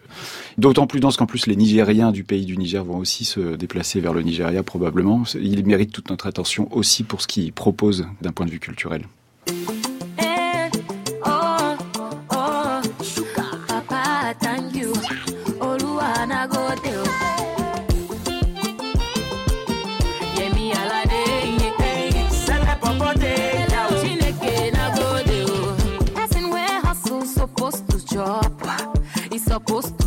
d'autant 0.57 0.87
plus 0.87 0.99
dense 0.99 1.17
qu'en 1.17 1.25
plus 1.25 1.47
les 1.47 1.55
Nigériens 1.55 2.11
du 2.11 2.23
pays 2.23 2.45
du 2.45 2.57
Niger 2.57 2.83
vont 2.83 2.97
aussi 2.97 3.25
se 3.25 3.55
déplacer 3.55 3.99
vers 3.99 4.13
le 4.13 4.21
Nigeria 4.21 4.63
probablement. 4.63 5.23
Il 5.39 5.65
mérite 5.65 5.91
toute 5.91 6.09
notre 6.09 6.27
attention 6.27 6.67
aussi 6.75 7.03
pour 7.03 7.21
ce 7.21 7.27
qu'il 7.27 7.51
propose 7.53 8.05
d'un 8.21 8.31
point 8.31 8.45
de 8.45 8.51
vue 8.51 8.59
culturel. 8.59 9.03
Cause 29.59 29.85
à 29.85 30.02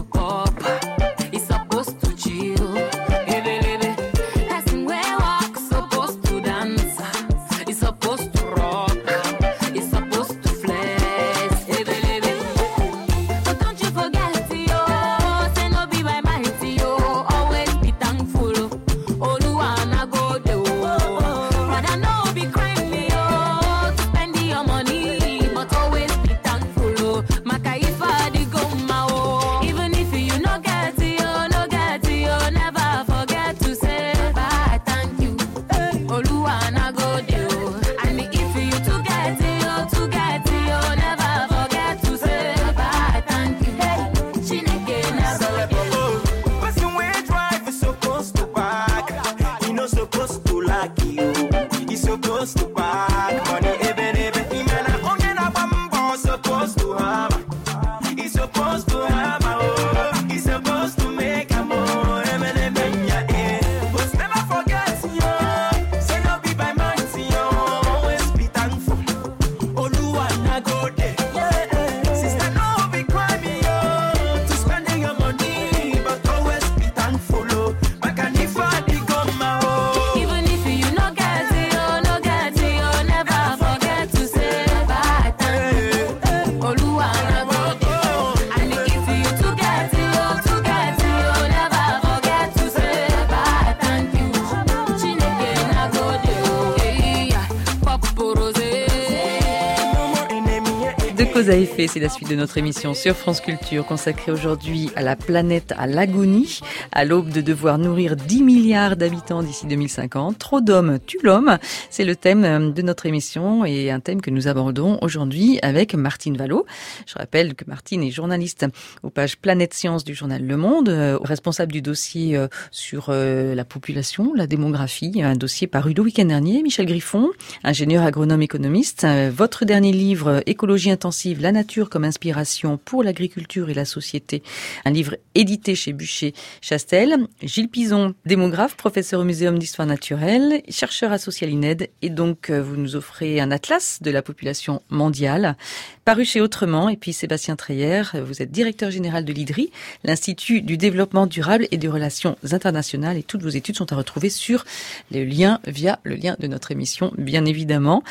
c'est 101.79 102.01
la 102.01 102.09
suite 102.09 102.31
de 102.31 102.35
notre 102.35 102.57
émission 102.57 102.95
sur 102.95 103.15
France 103.15 103.43
Culture 103.43 103.85
consacrée 103.85 104.33
aujourd'hui 104.33 104.91
à 104.97 105.03
la 105.03 105.15
planète 105.15 105.75
à 105.77 105.87
l'agonie, 105.87 106.61
à 106.91 107.05
l'aube 107.05 107.29
de 107.29 107.43
devoir 107.43 107.77
nourrir 107.77 108.17
10 108.17 108.43
milliards 108.43 108.97
d'habitants 108.97 109.43
d'ici 109.43 109.67
2050. 109.67 110.39
Trop 110.39 110.63
d'hommes 110.63 110.99
tue 111.07 111.19
l'homme, 111.23 111.59
c'est 111.91 112.07
le 112.07 112.17
thème 112.17 112.73
de 112.73 112.83
notre 112.83 113.05
émission 113.05 113.67
et 113.67 113.91
un 113.91 114.01
thème 114.01 114.23
que 114.23 114.31
nous 114.31 114.49
abordons 114.49 114.99
aujourd'hui 115.03 115.59
avec 115.61 115.95
Martine 115.95 116.39
Vallot. 116.39 116.65
Je 117.07 117.15
rappelle 117.19 117.55
que 117.55 117.67
Martine 117.67 118.03
est 118.03 118.11
journaliste 118.11 118.65
aux 119.03 119.11
pages 119.11 119.37
Planète 119.37 119.75
Science 119.75 120.03
du 120.03 120.15
journal 120.15 120.43
Le 120.43 120.57
Monde, 120.57 120.89
euh, 120.89 121.19
responsable 121.23 121.73
du 121.73 121.83
dossier 121.83 122.39
euh, 122.39 122.49
sur 122.71 123.09
euh, 123.11 123.55
la 123.55 123.67
population, 123.67 124.33
la 124.35 124.47
démographie, 124.47 125.21
un 125.23 125.37
dossier 125.37 125.67
paru 125.67 125.93
le 125.93 126.03
week-end 126.03 126.25
dernier. 126.25 126.63
Michel 126.63 126.87
Griffon, 126.87 127.31
ingénieur 127.65 128.03
agronome 128.03 128.41
économiste, 128.41 129.07
votre 129.31 129.67
dernier 129.67 129.93
livre 129.93 130.43
Écologie 130.47 130.91
intensive 130.91 131.43
la 131.43 131.53
nature 131.53 131.66
comme 131.67 132.05
inspiration 132.05 132.79
pour 132.79 133.03
l'agriculture 133.03 133.69
et 133.71 133.75
la 133.75 133.85
société, 133.85 134.43
un 134.85 134.91
livre 134.91 135.17
édité 135.35 135.75
chez 135.75 135.93
Bûcher 135.93 136.33
Chastel. 136.61 137.27
Gilles 137.43 137.69
Pison, 137.69 138.15
démographe, 138.25 138.77
professeur 138.77 139.21
au 139.21 139.25
Muséum 139.25 139.59
d'histoire 139.59 139.87
naturelle, 139.87 140.63
chercheur 140.69 141.13
associé 141.13 141.47
à 141.47 141.51
l'INED, 141.51 141.91
et 142.03 142.11
donc 142.11 142.51
euh, 142.51 142.63
vous 142.63 142.77
nous 142.77 142.97
offrez 142.97 143.41
un 143.41 143.51
atlas 143.51 143.99
de 144.01 144.11
la 144.11 144.23
population 144.23 144.81
mondiale, 144.91 145.57
paru 146.05 146.25
chez 146.25 146.41
Autrement, 146.41 146.89
et 146.89 146.97
puis 146.97 147.13
Sébastien 147.13 147.57
Treyer, 147.57 148.03
vous 148.15 148.41
êtes 148.41 148.51
directeur 148.51 148.91
général 148.91 149.25
de 149.25 149.33
l'IDRI, 149.33 149.71
l'Institut 150.05 150.63
du 150.63 150.77
développement 150.77 151.27
durable 151.27 151.67
et 151.71 151.77
des 151.77 151.89
relations 151.89 152.37
internationales, 152.53 153.17
et 153.17 153.23
toutes 153.23 153.43
vos 153.43 153.49
études 153.49 153.77
sont 153.77 153.93
à 153.93 153.97
retrouver 153.97 154.31
sur 154.31 154.65
le 155.11 155.25
lien 155.25 155.61
via 155.67 155.99
le 156.05 156.15
lien 156.15 156.37
de 156.39 156.47
notre 156.47 156.71
émission, 156.71 157.13
bien 157.19 157.45
évidemment. 157.45 158.03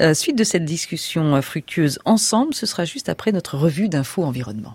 Euh, 0.00 0.14
suite 0.14 0.36
de 0.36 0.44
cette 0.44 0.64
discussion 0.64 1.40
fructueuse 1.42 1.98
ensemble, 2.04 2.54
ce 2.54 2.66
sera 2.66 2.84
juste 2.84 3.01
après 3.08 3.32
notre 3.32 3.56
revue 3.56 3.88
d'info 3.88 4.22
environnement. 4.24 4.74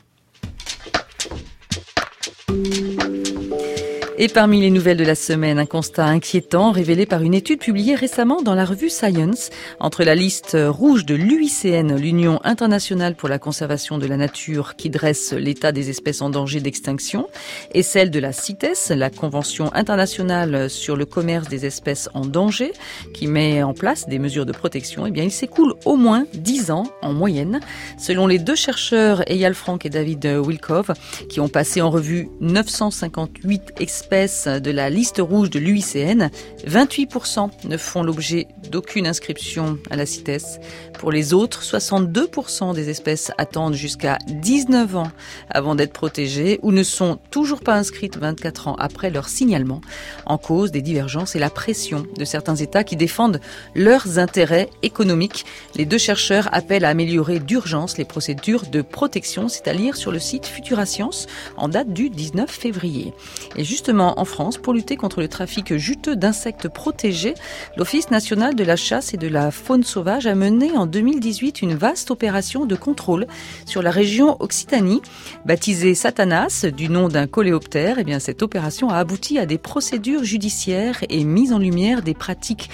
Et 4.20 4.30
parmi 4.30 4.61
les 4.61 4.72
nouvelles 4.72 4.97
de 4.97 5.03
la 5.03 5.13
semaine, 5.13 5.59
un 5.59 5.68
constat 5.68 6.05
inquiétant 6.05 6.72
révélé 6.72 7.05
par 7.05 7.22
une 7.22 7.36
étude 7.36 7.59
publiée 7.59 7.93
récemment 7.93 8.41
dans 8.41 8.55
la 8.55 8.65
revue 8.65 8.89
Science. 8.89 9.51
Entre 9.80 10.03
la 10.03 10.15
liste 10.15 10.57
rouge 10.59 11.05
de 11.05 11.13
l'UICN, 11.13 11.95
l'Union 11.95 12.39
internationale 12.43 13.13
pour 13.13 13.30
la 13.30 13.38
conservation 13.38 13.99
de 13.99 14.07
la 14.07 14.18
nature, 14.18 14.76
qui 14.76 14.89
dresse 14.89 15.34
l'état 15.34 15.72
des 15.72 15.91
espèces 15.91 16.24
en 16.24 16.32
danger 16.32 16.61
d'extinction, 16.61 17.28
et 17.76 17.84
celle 17.84 18.09
de 18.09 18.18
la 18.18 18.32
CITES, 18.32 18.89
la 18.95 19.11
Convention 19.11 19.72
internationale 19.76 20.68
sur 20.68 20.95
le 20.95 21.05
commerce 21.05 21.47
des 21.47 21.68
espèces 21.68 22.09
en 22.15 22.26
danger, 22.26 22.74
qui 23.13 23.28
met 23.28 23.61
en 23.61 23.76
place 23.76 24.07
des 24.07 24.18
mesures 24.18 24.47
de 24.47 24.51
protection, 24.51 25.05
eh 25.05 25.11
bien, 25.11 25.26
il 25.26 25.32
s'écoule 25.32 25.76
au 25.86 25.95
moins 25.95 26.26
10 26.34 26.72
ans 26.72 26.88
en 27.03 27.13
moyenne. 27.13 27.59
Selon 27.99 28.26
les 28.26 28.39
deux 28.39 28.55
chercheurs, 28.55 29.22
Eyal 29.30 29.53
Frank 29.53 29.86
et 29.86 29.91
David 29.91 30.26
Wilkov, 30.43 30.93
qui 31.30 31.39
ont 31.39 31.49
passé 31.49 31.84
en 31.84 31.91
revue 31.91 32.30
958 32.41 33.74
espèces 33.80 34.07
de 34.10 34.72
la 34.72 34.89
liste 34.89 35.20
rouge 35.20 35.49
de 35.49 35.60
l'UICN, 35.60 36.30
28% 36.66 37.68
ne 37.68 37.78
font 37.78 38.03
l'objet 38.03 38.47
d'aucune 38.72 39.05
inscription 39.05 39.78
à 39.89 39.97
la 39.97 40.05
CITES. 40.05 40.62
Pour 40.97 41.12
les 41.12 41.34
autres, 41.34 41.62
62% 41.62 42.74
des 42.74 42.89
espèces 42.89 43.32
attendent 43.38 43.74
jusqu'à 43.74 44.18
19 44.28 44.95
ans 44.95 45.12
avant 45.49 45.76
d'être 45.76 45.91
protégées 45.91 46.60
ou 46.62 46.72
ne 46.72 46.84
sont 46.84 47.20
toujours 47.32 47.60
pas 47.60 47.76
inscrites 47.76 48.18
24 48.18 48.70
ans 48.70 48.76
après 48.80 49.10
leur 49.10 49.28
signalement. 49.28 49.82
En 50.26 50.38
cause 50.38 50.72
des 50.72 50.82
divergences 50.82 51.36
et 51.36 51.39
la 51.39 51.49
pression 51.49 52.08
de 52.18 52.26
certains 52.26 52.55
États 52.55 52.86
qui 52.86 52.95
défendent 52.95 53.41
leurs 53.76 54.20
intérêts 54.20 54.70
économiques. 54.84 55.45
Les 55.76 55.86
deux 55.86 55.97
chercheurs 55.97 56.47
appellent 56.53 56.86
à 56.86 56.89
améliorer 56.89 57.39
d'urgence 57.39 57.97
les 57.97 58.05
procédures 58.05 58.68
de 58.68 58.82
protection, 58.82 59.49
c'est 59.49 59.68
à 59.68 59.74
lire 59.74 59.97
sur 59.97 60.12
le 60.12 60.20
site 60.20 60.45
Futura 60.45 60.86
Science 60.86 61.28
en 61.58 61.68
date 61.68 61.91
du 61.91 62.10
19 62.10 62.49
février. 62.49 63.14
Et 63.58 63.64
justement, 63.64 63.97
en 64.00 64.26
France, 64.26 64.58
pour 64.58 64.74
lutter 64.74 64.95
contre 64.95 65.22
le 65.22 65.28
trafic 65.28 65.76
juteux 65.76 66.16
d'insectes 66.16 66.68
protégés, 66.68 67.34
l'Office 67.76 68.12
national 68.12 68.56
de 68.56 68.64
la 68.64 68.76
chasse 68.76 69.14
et 69.14 69.18
de 69.18 69.28
la 69.28 69.52
faune 69.52 69.84
sauvage 69.84 70.28
a 70.28 70.36
mené 70.36 70.72
en 70.72 70.86
2018 70.86 71.62
une 71.62 71.76
vaste 71.76 72.12
opération 72.12 72.66
de 72.66 72.76
contrôle 72.76 73.28
sur 73.66 73.82
la 73.82 73.91
région 73.91 74.38
Occitanie, 74.39 75.02
baptisée 75.45 75.95
Satanas 75.95 76.66
du 76.76 76.89
nom 76.89 77.08
d'un 77.08 77.28
coléoptère. 77.28 77.98
Eh 78.00 78.04
bien, 78.04 78.20
cette 78.20 78.41
opération 78.41 78.89
a 78.89 78.98
abouti 78.98 79.39
à 79.39 79.45
des 79.45 79.58
procédures 79.58 80.24
judiciaires 80.24 81.04
et 81.10 81.24
mise 81.24 81.54
en 81.54 81.60
lumière 81.60 82.02
des 82.02 82.14
pratiques 82.14 82.70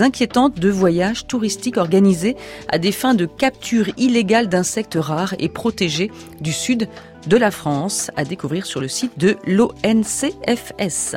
inquiétantes 0.00 0.58
de 0.58 0.70
voyages 0.70 1.26
touristiques 1.26 1.76
organisés 1.76 2.36
à 2.68 2.78
des 2.78 2.92
fins 2.92 3.14
de 3.14 3.26
capture 3.26 3.88
illégale 3.96 4.48
d'insectes 4.48 4.98
rares 4.98 5.34
et 5.38 5.48
protégés 5.48 6.10
du 6.40 6.52
sud 6.52 6.88
de 7.26 7.36
la 7.36 7.50
France 7.50 8.10
à 8.16 8.24
découvrir 8.24 8.66
sur 8.66 8.80
le 8.80 8.88
site 8.88 9.18
de 9.18 9.36
l'ONCFS. 9.46 11.16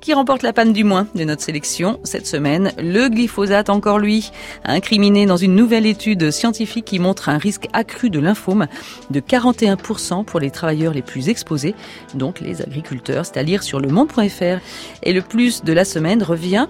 Qui 0.00 0.14
remporte 0.14 0.42
la 0.42 0.52
panne 0.52 0.72
du 0.72 0.84
moins 0.84 1.06
de 1.14 1.24
notre 1.24 1.42
sélection 1.42 1.98
cette 2.04 2.26
semaine? 2.26 2.72
Le 2.78 3.08
glyphosate 3.08 3.70
encore 3.70 3.98
lui, 3.98 4.30
incriminé 4.64 5.26
dans 5.26 5.36
une 5.36 5.54
nouvelle 5.54 5.86
étude 5.86 6.30
scientifique 6.30 6.84
qui 6.84 6.98
montre 6.98 7.28
un 7.28 7.38
risque 7.38 7.68
accru 7.72 8.10
de 8.10 8.18
lymphome 8.18 8.66
de 9.10 9.20
41% 9.20 10.24
pour 10.24 10.40
les 10.40 10.50
travailleurs 10.50 10.94
les 10.94 11.02
plus 11.02 11.28
exposés, 11.28 11.74
donc 12.14 12.40
les 12.40 12.62
agriculteurs, 12.62 13.26
c'est 13.26 13.38
à 13.38 13.44
dire 13.44 13.62
sur 13.62 13.80
le 13.80 13.88
monde.fr. 13.88 14.60
Et 15.02 15.12
le 15.12 15.22
plus 15.22 15.64
de 15.64 15.72
la 15.72 15.84
semaine 15.84 16.22
revient 16.22 16.66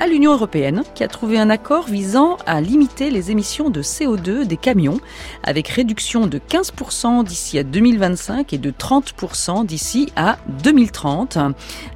à 0.00 0.06
l'Union 0.06 0.32
européenne 0.32 0.82
qui 0.94 1.02
a 1.04 1.08
trouvé 1.08 1.38
un 1.38 1.50
accord 1.50 1.86
visant 1.86 2.36
à 2.46 2.60
limiter 2.60 3.10
les 3.10 3.30
émissions 3.30 3.70
de 3.70 3.82
CO2 3.82 4.46
des 4.46 4.56
camions 4.56 5.00
avec 5.42 5.68
réduction 5.68 6.26
de 6.26 6.38
15% 6.38 7.24
d'ici 7.24 7.58
à 7.58 7.62
2025 7.62 8.52
et 8.52 8.58
de 8.58 8.70
30% 8.70 9.66
d'ici 9.66 10.12
à 10.16 10.38
2030. 10.62 11.38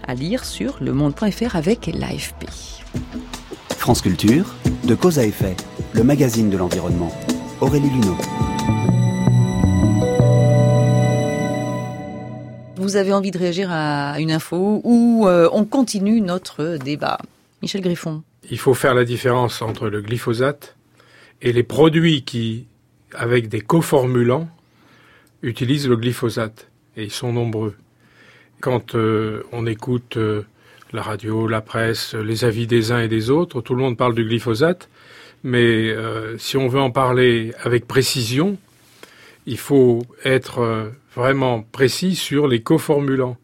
À 0.07 0.15
lire 0.15 0.45
sur 0.45 0.77
lemonde.fr 0.81 1.57
avec 1.57 1.91
l'AFP. 1.95 2.47
France 3.71 4.03
Culture, 4.03 4.55
de 4.85 4.95
cause 4.95 5.19
à 5.19 5.25
effet, 5.25 5.57
le 5.93 6.05
magazine 6.05 6.51
de 6.51 6.57
l'environnement. 6.57 7.13
Aurélie 7.61 7.91
Luneau. 7.91 8.17
Vous 12.77 12.97
avez 12.97 13.13
envie 13.13 13.31
de 13.31 13.39
réagir 13.39 13.71
à 13.71 14.19
une 14.19 14.33
info 14.33 14.81
ou 14.83 15.27
euh, 15.29 15.49
on 15.53 15.65
continue 15.65 16.21
notre 16.21 16.79
débat? 16.79 17.19
Michel 17.63 17.81
Griffon. 17.81 18.23
Il 18.51 18.59
faut 18.59 18.75
faire 18.75 18.95
la 18.95 19.05
différence 19.05 19.63
entre 19.63 19.89
le 19.89 20.03
glyphosate 20.03 20.77
et 21.41 21.53
les 21.53 21.63
produits 21.63 22.23
qui, 22.23 22.67
avec 23.15 23.49
des 23.49 23.61
coformulants, 23.61 24.49
utilisent 25.43 25.89
le 25.89 25.97
glyphosate. 25.97 26.69
Et 26.97 27.05
ils 27.05 27.13
sont 27.13 27.33
nombreux. 27.33 27.75
Quand 28.61 28.95
euh, 28.95 29.45
on 29.53 29.67
écoute 29.67 30.17
euh, 30.17 30.43
la 30.93 31.03
radio, 31.03 31.47
la 31.47 31.61
presse, 31.61 32.15
les 32.15 32.45
avis 32.45 32.67
des 32.67 32.91
uns 32.91 33.01
et 33.01 33.09
des 33.09 33.31
autres, 33.31 33.61
tout 33.61 33.75
le 33.75 33.81
monde 33.81 33.97
parle 33.97 34.15
du 34.15 34.25
glyphosate. 34.25 34.89
Mais 35.45 35.91
euh, 35.91 36.37
si 36.39 36.57
on 36.57 36.69
veut 36.69 36.81
en 36.81 36.91
parler 36.91 37.53
avec 37.63 37.87
précision, 37.87 38.59
il 39.47 39.59
faut 39.59 40.03
être 40.25 40.93
vraiment 41.17 41.63
précis 41.63 42.15
sur 42.15 42.47
les 42.47 42.63
coformulants. 42.63 43.37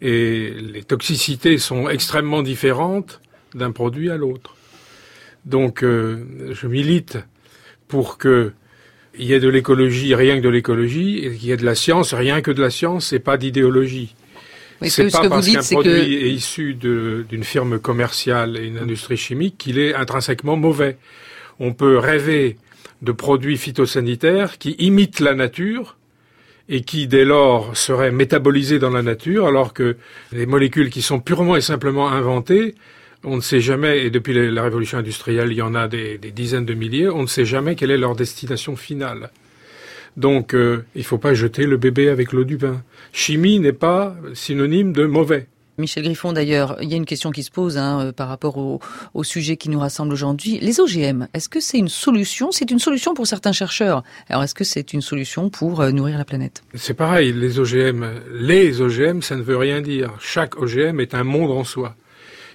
Et 0.00 0.50
les 0.50 0.82
toxicités 0.82 1.58
sont 1.58 1.88
extrêmement 1.88 2.42
différentes 2.42 3.20
d'un 3.54 3.72
produit 3.72 4.10
à 4.10 4.16
l'autre. 4.16 4.54
Donc 5.44 5.82
euh, 5.82 6.52
je 6.52 6.66
milite 6.66 7.18
pour 7.88 8.18
que 8.18 8.52
il 9.18 9.24
y 9.24 9.32
ait 9.32 9.40
de 9.40 9.48
l'écologie, 9.48 10.14
rien 10.14 10.36
que 10.36 10.42
de 10.42 10.48
l'écologie, 10.48 11.18
et 11.18 11.34
qu'il 11.34 11.48
y 11.48 11.52
ait 11.52 11.56
de 11.56 11.64
la 11.64 11.74
science, 11.74 12.14
rien 12.14 12.40
que 12.40 12.52
de 12.52 12.60
la 12.60 12.70
science, 12.70 13.12
et 13.12 13.18
pas 13.18 13.36
d'idéologie. 13.36 14.14
Oui, 14.80 14.90
c'est 14.90 15.10
pas 15.10 15.28
parce 15.28 15.48
qu'un 15.48 15.60
produit 15.60 15.92
que... 15.92 16.24
est 16.24 16.30
issu 16.30 16.74
d'une 16.74 17.42
firme 17.42 17.80
commerciale 17.80 18.56
et 18.56 18.66
une 18.66 18.78
industrie 18.78 19.16
chimique 19.16 19.56
qu'il 19.58 19.78
est 19.78 19.94
intrinsèquement 19.94 20.56
mauvais. 20.56 20.98
On 21.58 21.72
peut 21.72 21.98
rêver 21.98 22.58
de 23.02 23.10
produits 23.10 23.56
phytosanitaires 23.56 24.58
qui 24.58 24.72
imitent 24.78 25.20
la 25.20 25.34
nature 25.34 25.96
et 26.68 26.82
qui 26.82 27.08
dès 27.08 27.24
lors 27.24 27.76
seraient 27.76 28.12
métabolisés 28.12 28.78
dans 28.78 28.90
la 28.90 29.02
nature, 29.02 29.46
alors 29.46 29.72
que 29.72 29.96
les 30.32 30.46
molécules 30.46 30.90
qui 30.90 31.02
sont 31.02 31.18
purement 31.18 31.56
et 31.56 31.60
simplement 31.60 32.10
inventées 32.10 32.74
on 33.24 33.36
ne 33.36 33.40
sait 33.40 33.60
jamais, 33.60 34.06
et 34.06 34.10
depuis 34.10 34.32
la 34.32 34.62
révolution 34.62 34.98
industrielle, 34.98 35.50
il 35.50 35.58
y 35.58 35.62
en 35.62 35.74
a 35.74 35.88
des, 35.88 36.18
dizaines 36.18 36.66
de 36.66 36.74
milliers, 36.74 37.08
on 37.08 37.22
ne 37.22 37.26
sait 37.26 37.44
jamais 37.44 37.74
quelle 37.74 37.90
est 37.90 37.98
leur 37.98 38.14
destination 38.14 38.76
finale. 38.76 39.30
Donc, 40.16 40.54
euh, 40.54 40.84
il 40.94 41.00
ne 41.00 41.04
faut 41.04 41.18
pas 41.18 41.34
jeter 41.34 41.64
le 41.64 41.76
bébé 41.76 42.08
avec 42.08 42.32
l'eau 42.32 42.44
du 42.44 42.56
bain. 42.56 42.82
Chimie 43.12 43.60
n'est 43.60 43.72
pas 43.72 44.16
synonyme 44.34 44.92
de 44.92 45.04
mauvais. 45.04 45.46
Michel 45.78 46.02
Griffon, 46.02 46.32
d'ailleurs, 46.32 46.76
il 46.82 46.88
y 46.88 46.94
a 46.94 46.96
une 46.96 47.06
question 47.06 47.30
qui 47.30 47.44
se 47.44 47.52
pose 47.52 47.78
hein, 47.78 48.00
euh, 48.00 48.12
par 48.12 48.28
rapport 48.28 48.58
au, 48.58 48.80
au, 49.14 49.22
sujet 49.22 49.56
qui 49.56 49.68
nous 49.68 49.78
rassemble 49.78 50.12
aujourd'hui. 50.12 50.58
Les 50.60 50.80
OGM, 50.80 51.28
est-ce 51.34 51.48
que 51.48 51.60
c'est 51.60 51.78
une 51.78 51.88
solution? 51.88 52.50
C'est 52.50 52.72
une 52.72 52.80
solution 52.80 53.14
pour 53.14 53.28
certains 53.28 53.52
chercheurs. 53.52 54.02
Alors, 54.28 54.42
est-ce 54.42 54.56
que 54.56 54.64
c'est 54.64 54.92
une 54.92 55.02
solution 55.02 55.50
pour 55.50 55.80
euh, 55.80 55.92
nourrir 55.92 56.18
la 56.18 56.24
planète? 56.24 56.64
C'est 56.74 56.94
pareil, 56.94 57.32
les 57.32 57.60
OGM. 57.60 58.06
Les 58.32 58.80
OGM, 58.80 59.22
ça 59.22 59.36
ne 59.36 59.42
veut 59.42 59.56
rien 59.56 59.80
dire. 59.80 60.14
Chaque 60.18 60.60
OGM 60.60 60.98
est 60.98 61.14
un 61.14 61.22
monde 61.22 61.52
en 61.52 61.62
soi. 61.62 61.94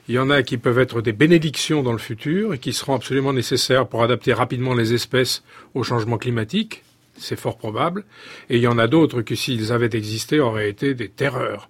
Il 0.09 0.15
y 0.15 0.19
en 0.19 0.29
a 0.29 0.43
qui 0.43 0.57
peuvent 0.57 0.79
être 0.79 1.01
des 1.01 1.13
bénédictions 1.13 1.81
dans 1.81 1.93
le 1.93 1.97
futur 1.97 2.53
et 2.53 2.57
qui 2.57 2.73
seront 2.73 2.95
absolument 2.95 3.31
nécessaires 3.31 3.87
pour 3.87 4.03
adapter 4.03 4.33
rapidement 4.33 4.73
les 4.73 4.93
espèces 4.93 5.43
au 5.73 5.83
changement 5.83 6.17
climatique. 6.17 6.83
C'est 7.17 7.39
fort 7.39 7.57
probable. 7.57 8.03
Et 8.49 8.57
il 8.57 8.63
y 8.63 8.67
en 8.67 8.77
a 8.77 8.87
d'autres 8.87 9.21
qui, 9.21 9.37
s'ils 9.37 9.71
avaient 9.71 9.95
existé, 9.95 10.39
auraient 10.39 10.69
été 10.69 10.93
des 10.93 11.07
terreurs. 11.07 11.69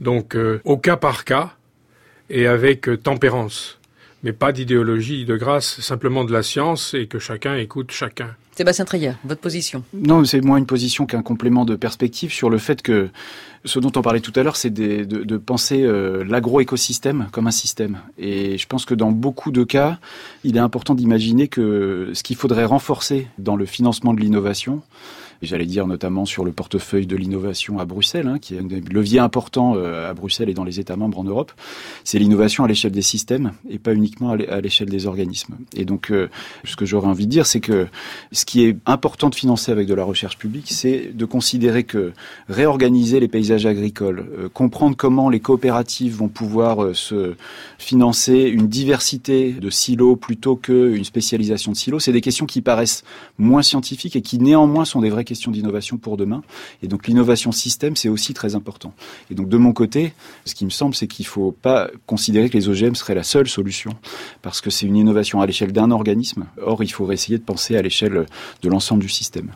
Donc, 0.00 0.36
euh, 0.36 0.60
au 0.64 0.76
cas 0.76 0.96
par 0.96 1.24
cas 1.24 1.54
et 2.30 2.46
avec 2.46 2.88
euh, 2.88 2.96
tempérance. 2.96 3.80
Mais 4.22 4.32
pas 4.32 4.52
d'idéologie 4.52 5.24
de 5.24 5.36
grâce, 5.36 5.80
simplement 5.80 6.24
de 6.24 6.32
la 6.32 6.44
science 6.44 6.94
et 6.94 7.08
que 7.08 7.18
chacun 7.18 7.56
écoute 7.56 7.90
chacun. 7.90 8.36
Sébastien 8.54 8.84
Treyer, 8.84 9.12
votre 9.24 9.40
position 9.40 9.82
Non, 9.94 10.24
c'est 10.24 10.42
moins 10.42 10.58
une 10.58 10.66
position 10.66 11.06
qu'un 11.06 11.22
complément 11.22 11.64
de 11.64 11.74
perspective 11.74 12.32
sur 12.32 12.50
le 12.50 12.58
fait 12.58 12.82
que 12.82 13.08
ce 13.64 13.78
dont 13.78 13.92
on 13.96 14.02
parlait 14.02 14.20
tout 14.20 14.32
à 14.36 14.42
l'heure, 14.42 14.56
c'est 14.56 14.70
de, 14.70 15.36
penser 15.38 15.82
euh, 15.82 16.22
l'agroécosystème 16.24 17.28
comme 17.32 17.46
un 17.46 17.52
système. 17.52 18.00
Et 18.18 18.58
je 18.58 18.66
pense 18.66 18.84
que 18.84 18.94
dans 18.94 19.10
beaucoup 19.10 19.52
de 19.52 19.64
cas, 19.64 19.98
il 20.44 20.56
est 20.56 20.60
important 20.60 20.94
d'imaginer 20.94 21.48
que 21.48 22.10
ce 22.12 22.22
qu'il 22.22 22.36
faudrait 22.36 22.64
renforcer 22.64 23.28
dans 23.38 23.56
le 23.56 23.64
financement 23.64 24.12
de 24.12 24.20
l'innovation, 24.20 24.82
j'allais 25.42 25.66
dire 25.66 25.86
notamment 25.86 26.24
sur 26.24 26.44
le 26.44 26.52
portefeuille 26.52 27.06
de 27.06 27.16
l'innovation 27.16 27.78
à 27.78 27.84
Bruxelles, 27.84 28.28
hein, 28.28 28.38
qui 28.38 28.54
est 28.54 28.58
un 28.58 28.68
levier 28.90 29.18
important 29.18 29.74
euh, 29.76 30.10
à 30.10 30.14
Bruxelles 30.14 30.48
et 30.48 30.54
dans 30.54 30.64
les 30.64 30.80
États 30.80 30.96
membres 30.96 31.18
en 31.18 31.24
Europe, 31.24 31.52
c'est 32.04 32.18
l'innovation 32.18 32.64
à 32.64 32.68
l'échelle 32.68 32.92
des 32.92 33.02
systèmes 33.02 33.52
et 33.68 33.78
pas 33.78 33.92
uniquement 33.92 34.30
à 34.30 34.60
l'échelle 34.60 34.88
des 34.88 35.06
organismes. 35.06 35.56
Et 35.76 35.84
donc, 35.84 36.10
euh, 36.10 36.28
ce 36.64 36.76
que 36.76 36.86
j'aurais 36.86 37.08
envie 37.08 37.26
de 37.26 37.30
dire, 37.30 37.46
c'est 37.46 37.60
que 37.60 37.88
ce 38.30 38.44
qui 38.44 38.64
est 38.64 38.76
important 38.86 39.30
de 39.30 39.34
financer 39.34 39.72
avec 39.72 39.88
de 39.88 39.94
la 39.94 40.04
recherche 40.04 40.38
publique, 40.38 40.68
c'est 40.70 41.10
de 41.14 41.24
considérer 41.24 41.84
que 41.84 42.12
réorganiser 42.48 43.18
les 43.18 43.28
paysages 43.28 43.66
agricoles, 43.66 44.24
euh, 44.38 44.48
comprendre 44.48 44.96
comment 44.96 45.28
les 45.28 45.40
coopératives 45.40 46.16
vont 46.16 46.28
pouvoir 46.28 46.94
se 46.94 47.34
financer 47.78 48.42
une 48.42 48.68
diversité 48.68 49.52
de 49.52 49.70
silos 49.70 50.16
plutôt 50.16 50.56
qu'une 50.56 51.04
spécialisation 51.04 51.72
de 51.72 51.76
silos, 51.76 52.00
c'est 52.00 52.12
des 52.12 52.20
questions 52.20 52.46
qui 52.46 52.62
paraissent 52.62 53.02
moins 53.38 53.62
scientifiques 53.62 54.16
et 54.16 54.22
qui 54.22 54.38
néanmoins 54.38 54.84
sont 54.84 55.00
des 55.00 55.10
vraies 55.10 55.24
questions 55.24 55.31
question 55.32 55.50
d'innovation 55.50 55.96
pour 55.96 56.18
demain. 56.18 56.42
Et 56.82 56.88
donc 56.88 57.06
l'innovation 57.06 57.52
système, 57.52 57.96
c'est 57.96 58.10
aussi 58.10 58.34
très 58.34 58.54
important. 58.54 58.92
Et 59.30 59.34
donc 59.34 59.48
de 59.48 59.56
mon 59.56 59.72
côté, 59.72 60.12
ce 60.44 60.54
qui 60.54 60.66
me 60.66 60.70
semble, 60.70 60.94
c'est 60.94 61.06
qu'il 61.06 61.24
ne 61.24 61.28
faut 61.30 61.52
pas 61.52 61.90
considérer 62.06 62.50
que 62.50 62.58
les 62.58 62.68
OGM 62.68 62.94
seraient 62.94 63.14
la 63.14 63.22
seule 63.22 63.48
solution, 63.48 63.92
parce 64.42 64.60
que 64.60 64.68
c'est 64.68 64.84
une 64.86 64.96
innovation 64.96 65.40
à 65.40 65.46
l'échelle 65.46 65.72
d'un 65.72 65.90
organisme. 65.90 66.44
Or, 66.60 66.82
il 66.82 66.92
faudrait 66.92 67.14
essayer 67.14 67.38
de 67.38 67.44
penser 67.44 67.76
à 67.76 67.82
l'échelle 67.82 68.26
de 68.62 68.68
l'ensemble 68.68 69.00
du 69.00 69.08
système. 69.08 69.50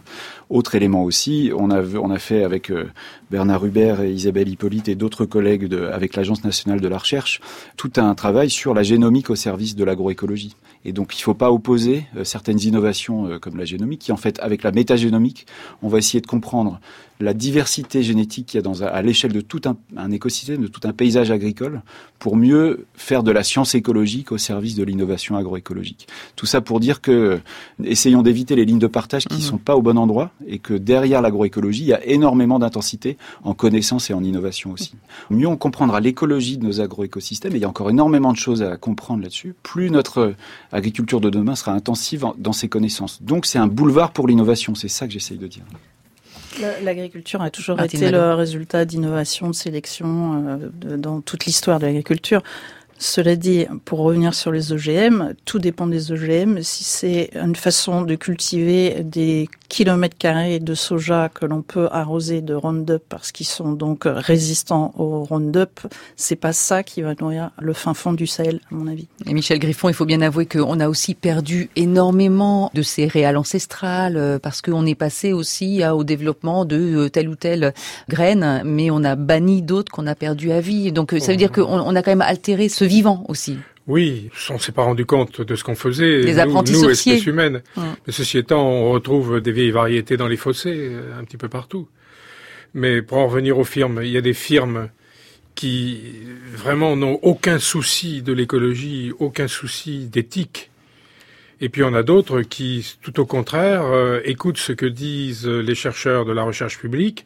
Autre 0.49 0.77
élément 0.77 1.03
aussi, 1.05 1.51
on 1.55 1.71
a, 1.71 1.83
on 1.83 2.11
a 2.11 2.19
fait 2.19 2.43
avec 2.45 2.71
euh, 2.71 2.89
Bernard 3.31 3.67
Hubert 3.67 4.01
et 4.01 4.13
Isabelle 4.13 4.49
Hippolyte 4.49 4.89
et 4.89 4.95
d'autres 4.95 5.27
collègues 5.27 5.69
avec 5.93 6.17
l'Agence 6.17 6.45
nationale 6.45 6.81
de 6.81 6.89
la 6.89 6.99
recherche, 6.99 7.41
tout 7.77 7.93
un 7.97 8.15
travail 8.15 8.49
sur 8.49 8.73
la 8.73 8.83
génomique 8.83 9.29
au 9.29 9.35
service 9.35 9.75
de 9.75 9.85
l'agroécologie. 9.85 10.55
Et 10.87 10.93
donc, 10.93 11.17
il 11.17 11.19
ne 11.19 11.25
faut 11.25 11.35
pas 11.35 11.51
opposer 11.51 12.07
euh, 12.17 12.23
certaines 12.23 12.61
innovations 12.61 13.27
euh, 13.27 13.39
comme 13.41 13.57
la 13.57 13.65
génomique, 13.65 14.03
qui 14.03 14.13
en 14.13 14.17
fait, 14.17 14.39
avec 14.39 14.63
la 14.63 14.71
métagénomique, 14.71 15.47
on 15.83 15.89
va 15.89 15.99
essayer 15.99 16.21
de 16.21 16.29
comprendre 16.29 16.81
la 17.21 17.35
diversité 17.35 18.03
génétique 18.03 18.47
qu'il 18.47 18.59
y 18.59 18.61
a 18.61 18.63
dans, 18.63 18.83
à 18.83 19.01
l'échelle 19.03 19.33
de 19.33 19.41
tout 19.41 19.63
un, 19.97 20.11
écosystème, 20.11 20.63
de 20.63 20.67
tout 20.67 20.81
un 20.85 20.93
paysage 20.93 21.31
agricole, 21.31 21.83
pour 22.19 22.37
mieux 22.37 22.87
faire 22.95 23.23
de 23.23 23.31
la 23.31 23.43
science 23.43 23.75
écologique 23.75 24.33
au 24.33 24.39
service 24.39 24.75
de 24.75 24.85
l'innovation 24.85 25.37
agroécologique. 25.37 26.09
Tout 26.35 26.47
ça 26.47 26.61
pour 26.61 26.81
dire 26.81 27.01
que 27.01 27.41
essayons 27.85 28.23
d'éviter 28.23 28.55
les 28.55 28.65
lignes 28.65 28.79
de 28.79 28.87
partage 28.87 29.27
qui 29.27 29.35
ne 29.35 29.39
mmh. 29.39 29.43
sont 29.43 29.59
pas 29.59 29.77
au 29.77 29.83
bon 29.83 29.97
endroit 29.97 30.31
et 30.47 30.59
que 30.59 30.75
derrière 30.75 31.23
l'agroécologie, 31.23 31.83
il 31.83 31.89
y 31.89 31.95
a 31.95 32.05
énormément 32.07 32.59
d'intensité 32.59 33.17
en 33.45 33.55
connaissance 33.55 34.11
et 34.11 34.15
en 34.15 34.23
innovation 34.23 34.73
aussi. 34.73 34.95
Mieux 35.31 35.49
on 35.49 35.57
comprendra 35.57 36.01
l'écologie 36.01 36.59
de 36.59 36.67
nos 36.67 36.81
agroécosystèmes, 36.81 37.53
et 37.53 37.57
il 37.57 37.63
y 37.63 37.65
a 37.65 37.69
encore 37.69 37.91
énormément 37.91 38.33
de 38.33 38.39
choses 38.39 38.63
à 38.63 38.77
comprendre 38.77 39.23
là-dessus, 39.23 39.55
plus 39.63 39.91
notre 39.91 40.35
agriculture 40.77 41.21
de 41.21 41.31
demain 41.31 41.57
sera 41.57 41.73
intensive 41.73 42.27
dans 42.39 42.53
ses 42.53 42.69
connaissances. 42.69 43.23
Donc 43.23 43.47
c'est 43.47 43.59
un 43.59 43.67
boulevard 43.67 44.13
pour 44.13 44.29
l'innovation, 44.29 44.75
c'est 44.75 44.89
ça 44.89 45.07
que 45.07 45.13
j'essaye 45.13 45.39
de 45.39 45.47
dire. 45.47 45.65
L'agriculture 46.83 47.43
a 47.43 47.51
toujours 47.51 47.81
été 47.83 48.11
le 48.11 48.35
résultat 48.35 48.85
d'innovation, 48.85 49.49
de 49.49 49.55
sélection 49.55 50.61
euh, 50.87 50.97
dans 50.97 51.21
toute 51.21 51.45
l'histoire 51.45 51.79
de 51.79 51.87
l'agriculture. 51.87 52.43
Cela 52.99 53.37
dit, 53.37 53.67
pour 53.85 54.01
revenir 54.01 54.33
sur 54.35 54.51
les 54.53 54.73
OGM, 54.73 55.35
tout 55.45 55.59
dépend 55.59 55.87
des 55.87 56.13
OGM. 56.13 56.63
Si 56.63 56.85
c'est 56.85 57.31
une 57.35 57.57
façon 57.57 58.03
de 58.03 58.15
cultiver 58.15 59.03
des 59.03 59.49
kilomètres 59.69 60.17
carrés 60.17 60.61
de 60.61 60.75
soja 60.75 61.29
que 61.29 61.45
l'on 61.45 61.61
peut 61.61 61.89
arroser 61.91 62.41
de 62.41 62.55
Roundup 62.55 63.03
parce 63.09 63.33
qu'ils 63.33 63.47
sont 63.47 63.73
donc 63.73 64.05
résistants 64.07 64.95
au 64.97 65.25
Roundup, 65.25 65.81
c'est 66.17 66.37
pas 66.37 66.53
ça 66.53 66.83
qui 66.83 67.03
va 67.03 67.15
nourrir 67.21 67.51
le 67.61 67.73
fin 67.73 67.93
fond 67.93 68.13
du 68.13 68.27
Sahel, 68.27 68.61
à 68.71 68.75
mon 68.75 68.87
avis. 68.87 69.09
Et 69.27 69.35
Michel 69.35 69.59
Griffon, 69.59 69.89
il 69.89 69.95
faut 69.95 70.05
bien 70.05 70.23
avouer 70.23 70.47
qu'on 70.47 70.81
a 70.81 70.89
aussi 70.89 71.15
perdu 71.15 71.69
énormément 71.77 72.71
de 72.73 72.83
céréales 72.83 73.37
ancestrales 73.37 74.17
euh, 74.17 74.39
parce 74.39 74.63
qu'on 74.63 74.87
est 74.87 74.95
passé 74.95 75.33
aussi 75.33 75.83
au 75.87 76.05
développement 76.05 76.65
de 76.65 76.77
euh, 76.77 77.09
telle 77.09 77.29
ou 77.29 77.37
telle 77.37 77.75
graine, 78.09 78.63
mais 78.65 78.91
on 78.91 79.05
a 79.05 79.17
banni 79.17 79.63
d'autres 79.63 79.93
qu'on 79.93 80.07
a 80.07 80.15
perdu 80.15 80.53
à 80.53 80.61
vie. 80.61 80.93
Donc 80.93 81.15
ça 81.19 81.33
veut 81.33 81.37
dire 81.37 81.53
qu'on 81.53 81.65
on 81.65 81.95
a 81.95 82.03
quand 82.03 82.11
même 82.11 82.21
altéré 82.21 82.69
ce 82.69 82.86
vivant 82.87 83.25
aussi. 83.29 83.59
Oui, 83.87 84.31
on 84.51 84.59
s'est 84.59 84.73
pas 84.73 84.83
rendu 84.83 85.07
compte 85.07 85.41
de 85.41 85.55
ce 85.55 85.63
qu'on 85.63 85.77
faisait, 85.77 86.23
Les 86.23 86.45
nous, 86.45 86.53
nous 86.53 86.91
espèces 86.91 87.27
humaines. 87.27 87.63
Hum. 87.77 87.85
Mais 88.07 88.13
ceci 88.13 88.39
étant, 88.39 88.67
on 88.69 88.91
retrouve 88.91 89.41
des 89.41 89.53
vieilles 89.53 89.71
variétés 89.71 90.17
dans 90.17 90.27
les 90.27 90.37
fossés, 90.37 90.91
euh, 90.91 91.19
un 91.19 91.25
petit 91.25 91.37
peu 91.37 91.49
partout. 91.49 91.89
Mais 92.75 93.01
pour 93.01 93.19
en 93.19 93.29
revenir 93.29 93.59
aux 93.59 93.65
firmes, 93.65 94.01
il 94.03 94.11
y 94.11 94.17
a 94.17 94.21
des 94.21 94.35
firmes 94.35 94.89
qui 95.55 96.01
vraiment 96.53 96.97
n'ont 96.97 97.19
aucun 97.23 97.59
souci 97.59 98.23
de 98.23 98.33
l'écologie, 98.33 99.13
aucun 99.19 99.49
souci 99.49 100.07
d'éthique. 100.07 100.71
Et 101.61 101.69
puis 101.69 101.83
on 101.85 101.95
a 101.95 102.03
d'autres 102.03 102.43
qui, 102.43 102.97
tout 103.03 103.19
au 103.21 103.25
contraire, 103.25 103.85
euh, 103.85 104.21
écoutent 104.25 104.59
ce 104.59 104.73
que 104.73 104.85
disent 104.85 105.47
les 105.47 105.75
chercheurs 105.75 106.25
de 106.25 106.33
la 106.33 106.43
recherche 106.43 106.79
publique. 106.79 107.25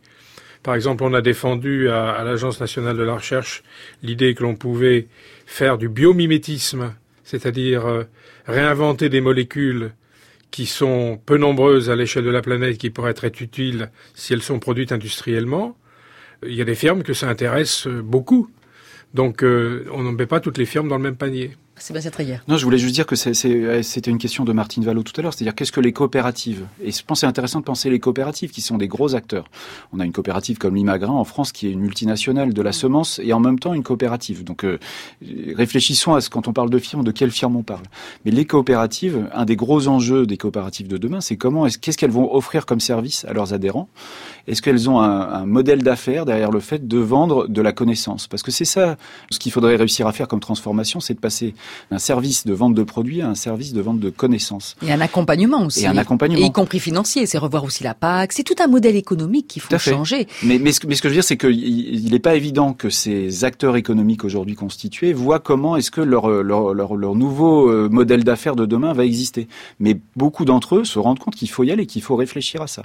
Par 0.63 0.75
exemple, 0.75 1.05
on 1.05 1.15
a 1.15 1.23
défendu 1.23 1.89
à, 1.89 2.11
à 2.11 2.23
l'Agence 2.23 2.61
nationale 2.61 2.97
de 2.97 3.03
la 3.03 3.15
recherche 3.15 3.63
l'idée 4.03 4.35
que 4.35 4.43
l'on 4.43 4.55
pouvait 4.55 5.09
faire 5.51 5.79
du 5.79 5.89
biomimétisme, 5.89 6.95
c'est-à-dire 7.25 7.85
euh, 7.85 8.05
réinventer 8.47 9.09
des 9.09 9.21
molécules 9.21 9.91
qui 10.53 10.65
sont 10.65 11.21
peu 11.27 11.39
nombreuses 11.39 11.91
à 11.91 11.97
l'échelle 11.97 12.25
de 12.25 12.31
la 12.31 12.41
planète, 12.41 12.79
qui 12.79 12.91
pourraient 12.91 13.11
être 13.11 13.43
utiles 13.43 13.91
si 14.15 14.33
elles 14.33 14.43
sont 14.43 14.61
produites 14.61 14.93
industriellement. 14.93 15.77
Il 16.47 16.55
y 16.55 16.63
a 16.63 16.65
des 16.65 16.77
firmes 16.77 17.03
que 17.03 17.15
ça 17.15 17.29
intéresse 17.29 17.89
beaucoup. 17.89 18.49
Donc 19.13 19.43
euh, 19.43 19.85
on 19.93 20.05
ne 20.05 20.13
met 20.13 20.27
pas 20.27 20.39
toutes 20.39 20.57
les 20.57 20.67
firmes 20.67 20.89
dans 20.89 20.97
le 20.97 21.03
même 21.03 21.17
panier. 21.17 21.57
Treyer. 22.13 22.41
Non, 22.47 22.57
je 22.57 22.65
voulais 22.65 22.79
juste 22.79 22.95
dire 22.95 23.07
que 23.07 23.17
c'était 23.17 24.11
une 24.11 24.19
question 24.19 24.45
de 24.45 24.53
Martine 24.53 24.85
Vallot 24.85 25.03
tout 25.03 25.19
à 25.19 25.23
l'heure, 25.23 25.33
c'est-à-dire 25.33 25.55
qu'est-ce 25.55 25.73
que 25.73 25.81
les 25.81 25.93
coopératives? 25.93 26.67
Et 26.85 26.93
je 26.93 27.03
pense 27.03 27.21
c'est 27.21 27.27
intéressant 27.27 27.61
de 27.61 27.65
penser 27.65 27.89
les 27.89 27.99
coopératives 27.99 28.51
qui 28.51 28.61
sont 28.61 28.77
des 28.77 28.87
gros 28.87 29.15
acteurs. 29.15 29.47
On 29.93 29.99
a 29.99 30.05
une 30.05 30.13
coopérative 30.13 30.59
comme 30.59 30.77
Limagrin 30.77 31.13
en 31.13 31.25
France 31.25 31.53
qui 31.53 31.67
est 31.67 31.71
une 31.71 31.81
multinationale 31.81 32.53
de 32.53 32.63
la 32.63 32.73
semence 32.73 33.19
et 33.25 33.33
en 33.33 33.41
même 33.41 33.59
temps 33.59 33.73
une 33.73 33.83
coopérative. 33.83 34.45
Donc 34.45 34.65
euh, 34.65 34.79
réfléchissons 35.55 36.15
à 36.15 36.21
ce 36.21 36.29
quand 36.29 36.49
on 36.49 36.53
parle 36.53 36.71
de 36.71 36.79
firmes, 36.79 37.03
de 37.03 37.11
quelle 37.13 37.31
firme 37.31 37.57
on 37.57 37.63
parle. 37.63 37.85
Mais 38.25 38.31
les 38.31 38.45
coopératives, 38.45 39.29
un 39.33 39.47
des 39.47 39.57
gros 39.57 39.89
enjeux 39.89 40.27
des 40.27 40.37
coopératives 40.37 40.87
de 40.87 40.99
demain, 40.99 41.21
c'est 41.21 41.37
comment, 41.37 41.67
qu'est-ce 41.67 41.97
qu'elles 41.97 42.11
vont 42.11 42.35
offrir 42.35 42.67
comme 42.67 42.81
service 42.81 43.25
à 43.25 43.33
leurs 43.33 43.55
adhérents? 43.55 43.89
Est-ce 44.47 44.63
qu'elles 44.63 44.91
ont 44.91 45.01
un, 45.01 45.21
un 45.33 45.47
modèle 45.47 45.83
d'affaires 45.83 46.25
derrière 46.25 46.51
le 46.51 46.61
fait 46.61 46.87
de 46.87 46.99
vendre 46.99 47.49
de 47.49 47.63
la 47.63 47.73
connaissance? 47.73 48.27
Parce 48.27 48.43
que 48.43 48.51
c'est 48.51 48.65
ça 48.65 48.97
ce 49.31 49.39
qu'il 49.39 49.51
faudrait 49.51 49.77
réussir 49.77 50.07
à 50.07 50.13
faire 50.13 50.29
comme 50.29 50.41
transformation, 50.41 51.01
c'est 51.01 51.15
de 51.15 51.21
passer 51.21 51.55
d'un 51.91 51.99
service 51.99 52.47
de 52.47 52.53
vente 52.53 52.75
de 52.75 52.83
produits 52.83 53.23
à 53.23 53.29
un 53.29 53.35
service 53.35 53.73
de 53.73 53.81
vente 53.81 54.01
de 54.01 54.11
connaissances. 54.11 54.77
Et 54.87 54.93
un 54.93 55.01
accompagnement 55.01 55.65
aussi. 55.67 55.85
Et 55.85 55.87
un 55.87 55.97
accompagnement. 55.97 56.39
Et 56.39 56.45
y 56.45 56.53
compris 56.53 56.81
financier, 56.81 57.27
c'est 57.27 57.39
revoir 57.39 57.65
aussi 57.65 57.85
la 57.85 57.95
PAC. 57.95 58.33
C'est 58.33 58.43
tout 58.43 58.55
un 58.63 58.67
modèle 58.67 58.97
économique 58.97 59.49
qu'il 59.49 59.63
faut 59.63 59.77
changer. 59.79 60.27
Mais, 60.43 60.59
mais, 60.59 60.73
ce, 60.73 60.87
mais 60.87 60.95
ce 60.95 61.03
que 61.03 61.09
je 61.09 61.15
veux 61.15 61.21
dire, 61.21 61.25
c'est 61.25 61.37
qu'il 61.37 62.11
n'est 62.11 62.19
pas 62.19 62.35
évident 62.35 62.73
que 62.73 62.91
ces 62.91 63.45
acteurs 63.45 63.77
économiques 63.77 64.25
aujourd'hui 64.25 64.55
constitués 64.55 65.13
voient 65.13 65.41
comment 65.41 65.77
est-ce 65.77 65.91
que 65.91 66.01
leur, 66.01 66.29
leur, 66.29 66.75
leur, 66.75 66.95
leur 66.97 67.15
nouveau 67.15 67.69
euh, 67.69 67.89
modèle 67.89 68.25
d'affaires 68.25 68.57
de 68.57 68.67
demain 68.67 68.93
va 68.93 69.05
exister. 69.05 69.49
Mais 69.79 69.99
beaucoup 70.17 70.45
d'entre 70.45 70.77
eux 70.77 70.85
se 70.85 70.99
rendent 70.99 71.19
compte 71.19 71.35
qu'il 71.35 71.51
faut 71.51 71.65
y 71.65 71.71
aller, 71.71 71.87
qu'il 71.87 72.03
faut 72.03 72.17
réfléchir 72.17 72.63
à 72.63 72.67
ça. 72.67 72.83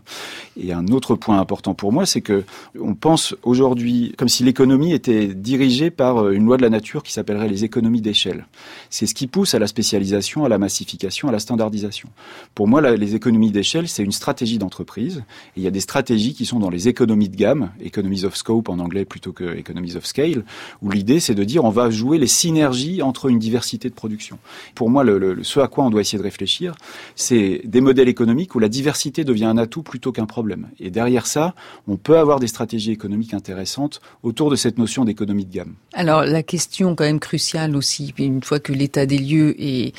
Et 0.59 0.73
un 0.73 0.87
autre 0.87 1.15
point 1.15 1.39
important 1.39 1.73
pour 1.73 1.91
moi, 1.91 2.05
c'est 2.05 2.21
que 2.21 2.43
on 2.79 2.95
pense 2.95 3.35
aujourd'hui 3.43 4.13
comme 4.17 4.29
si 4.29 4.43
l'économie 4.43 4.93
était 4.93 5.27
dirigée 5.27 5.91
par 5.91 6.17
euh, 6.17 6.31
une 6.31 6.45
loi 6.45 6.57
de 6.57 6.61
la 6.61 6.69
nature 6.69 7.03
qui 7.03 7.13
s'appellerait 7.13 7.47
les 7.47 7.63
économies 7.63 8.01
d'échelle. 8.01 8.47
C'est 8.89 9.05
ce 9.05 9.13
qui 9.13 9.27
pousse 9.27 9.53
à 9.53 9.59
la 9.59 9.67
spécialisation, 9.67 10.45
à 10.45 10.49
la 10.49 10.57
massification, 10.57 11.27
à 11.29 11.31
la 11.31 11.39
standardisation. 11.39 12.09
Pour 12.53 12.67
moi, 12.67 12.81
les 12.95 13.15
économies 13.15 13.51
d'échelle, 13.51 13.87
c'est 13.87 14.03
une 14.03 14.11
stratégie 14.11 14.57
d'entreprise. 14.57 15.23
Il 15.55 15.63
y 15.63 15.67
a 15.67 15.71
des 15.71 15.79
stratégies 15.79 16.33
qui 16.33 16.45
sont 16.45 16.59
dans 16.59 16.69
les 16.69 16.87
économies 16.87 17.29
de 17.29 17.35
gamme, 17.35 17.71
economies 17.83 18.25
of 18.25 18.35
scope 18.35 18.69
en 18.69 18.79
anglais 18.79 19.05
plutôt 19.05 19.33
que 19.33 19.57
economies 19.57 19.95
of 19.95 20.05
scale, 20.05 20.43
où 20.81 20.91
l'idée 20.91 21.19
c'est 21.19 21.35
de 21.35 21.43
dire 21.43 21.63
on 21.63 21.69
va 21.69 21.89
jouer 21.89 22.17
les 22.17 22.27
synergies 22.27 23.01
entre 23.01 23.29
une 23.29 23.39
diversité 23.39 23.89
de 23.89 23.95
production. 23.95 24.39
Pour 24.73 24.89
moi, 24.89 25.03
ce 25.43 25.59
à 25.59 25.67
quoi 25.67 25.85
on 25.85 25.89
doit 25.89 26.01
essayer 26.01 26.17
de 26.17 26.23
réfléchir, 26.23 26.75
c'est 27.15 27.61
des 27.65 27.81
modèles 27.81 28.09
économiques 28.09 28.55
où 28.55 28.59
la 28.59 28.69
diversité 28.69 29.23
devient 29.23 29.45
un 29.45 29.57
atout 29.57 29.83
plutôt 29.83 30.11
qu'un 30.11 30.25
problème. 30.25 30.69
Et 30.79 30.89
derrière 30.89 31.27
ça, 31.27 31.55
on 31.87 31.97
peut 31.97 32.17
avoir 32.17 32.39
des 32.39 32.47
stratégies 32.47 32.91
économiques 32.91 33.33
intéressantes 33.33 34.01
autour 34.23 34.49
de 34.49 34.55
cette 34.55 34.77
notion 34.77 35.05
d'économie 35.05 35.45
de 35.45 35.53
gamme. 35.53 35.75
Alors 35.93 36.25
la 36.25 36.43
question 36.43 36.95
quand 36.95 37.05
même 37.05 37.19
cruciale 37.19 37.75
aussi, 37.75 38.13
une 38.17 38.43
fois 38.43 38.59
que 38.65 38.73
l'état 38.73 39.05
des 39.05 39.19
lieux 39.19 39.55
est, 39.59 39.93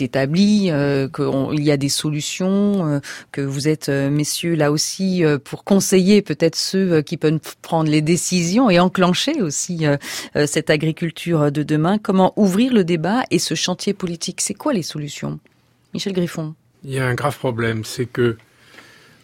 établi, 0.00 0.70
euh, 0.70 1.08
qu'il 1.08 1.64
y 1.64 1.72
a 1.72 1.76
des 1.76 1.88
solutions, 1.88 2.86
euh, 2.86 3.00
que 3.32 3.40
vous 3.40 3.66
êtes, 3.66 3.88
euh, 3.88 4.10
messieurs, 4.10 4.54
là 4.54 4.70
aussi 4.70 5.24
pour 5.44 5.64
conseiller 5.64 6.22
peut-être 6.22 6.54
ceux 6.54 7.02
qui 7.02 7.16
peuvent 7.16 7.40
prendre 7.62 7.90
les 7.90 8.00
décisions 8.00 8.70
et 8.70 8.78
enclencher 8.78 9.42
aussi 9.42 9.84
cette 10.46 10.70
agriculture 10.70 11.50
de 11.50 11.62
demain. 11.62 11.98
Comment 11.98 12.32
ouvrir 12.36 12.72
le 12.72 12.84
débat 12.84 13.24
et 13.30 13.38
ce 13.38 13.54
chantier 13.54 13.92
politique 13.92 14.40
C'est 14.40 14.54
quoi 14.54 14.72
les 14.72 14.82
solutions? 14.82 15.40
Michel 15.92 16.12
Griffon. 16.12 16.54
Il 16.84 16.92
y 16.92 16.98
a 16.98 17.06
un 17.06 17.14
grave 17.14 17.36
problème, 17.38 17.84
c'est 17.84 18.06
que 18.06 18.36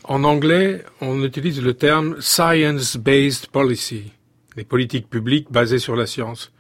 en 0.05 0.25
anglais, 0.25 0.85
on 1.01 1.23
utilise 1.23 1.63
le 1.63 1.75
terme 1.75 2.21
science-based 2.21 3.49
policy, 3.49 4.13
les 4.57 4.65
politiques 4.65 5.09
publiques 5.09 5.53
basées 5.53 5.79
sur 5.79 5.95
la 5.95 6.07
science. 6.07 6.51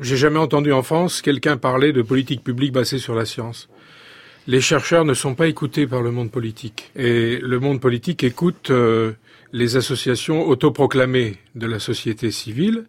J'ai 0.00 0.16
jamais 0.16 0.38
entendu 0.38 0.72
en 0.72 0.84
France 0.84 1.22
quelqu'un 1.22 1.56
parler 1.56 1.92
de 1.92 2.02
politique 2.02 2.44
publique 2.44 2.72
basée 2.72 2.98
sur 2.98 3.16
la 3.16 3.24
science. 3.24 3.68
Les 4.46 4.60
chercheurs 4.60 5.04
ne 5.04 5.12
sont 5.12 5.34
pas 5.34 5.48
écoutés 5.48 5.88
par 5.88 6.02
le 6.02 6.12
monde 6.12 6.30
politique. 6.30 6.92
Et 6.94 7.38
le 7.38 7.58
monde 7.58 7.80
politique 7.80 8.22
écoute 8.22 8.70
euh, 8.70 9.12
les 9.52 9.76
associations 9.76 10.46
autoproclamées 10.46 11.38
de 11.56 11.66
la 11.66 11.80
société 11.80 12.30
civile, 12.30 12.84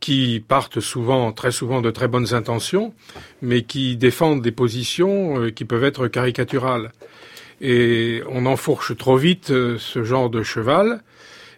qui 0.00 0.44
partent 0.46 0.80
souvent, 0.80 1.30
très 1.30 1.52
souvent, 1.52 1.80
de 1.80 1.92
très 1.92 2.08
bonnes 2.08 2.34
intentions, 2.34 2.92
mais 3.40 3.62
qui 3.62 3.96
défendent 3.96 4.42
des 4.42 4.50
positions 4.50 5.44
euh, 5.44 5.50
qui 5.50 5.64
peuvent 5.64 5.84
être 5.84 6.08
caricaturales. 6.08 6.90
Et 7.60 8.20
on 8.28 8.46
enfourche 8.46 8.96
trop 8.96 9.16
vite 9.16 9.50
euh, 9.50 9.76
ce 9.78 10.02
genre 10.02 10.28
de 10.28 10.42
cheval, 10.42 11.04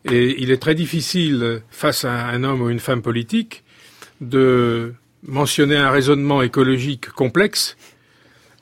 et 0.05 0.43
il 0.43 0.51
est 0.51 0.61
très 0.61 0.75
difficile, 0.75 1.63
face 1.71 2.05
à 2.05 2.27
un 2.27 2.45
homme 2.45 2.61
ou 2.61 2.69
une 2.69 2.81
femme 2.81 3.01
politique, 3.01 3.64
de 4.21 4.95
mentionner 5.27 5.77
un 5.77 5.91
raisonnement 5.91 6.43
écologique 6.43 7.09
complexe, 7.11 7.77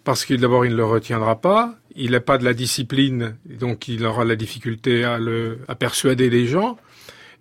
parce 0.04 0.24
qu'il 0.24 0.40
d'abord 0.40 0.64
il 0.64 0.72
ne 0.72 0.76
le 0.76 0.84
retiendra 0.84 1.40
pas, 1.40 1.74
il 1.96 2.12
n'a 2.12 2.20
pas 2.20 2.38
de 2.38 2.44
la 2.44 2.54
discipline, 2.54 3.36
donc 3.46 3.88
il 3.88 4.04
aura 4.04 4.24
la 4.24 4.36
difficulté 4.36 5.04
à, 5.04 5.18
persuader 5.74 6.30
les 6.30 6.46
gens, 6.46 6.78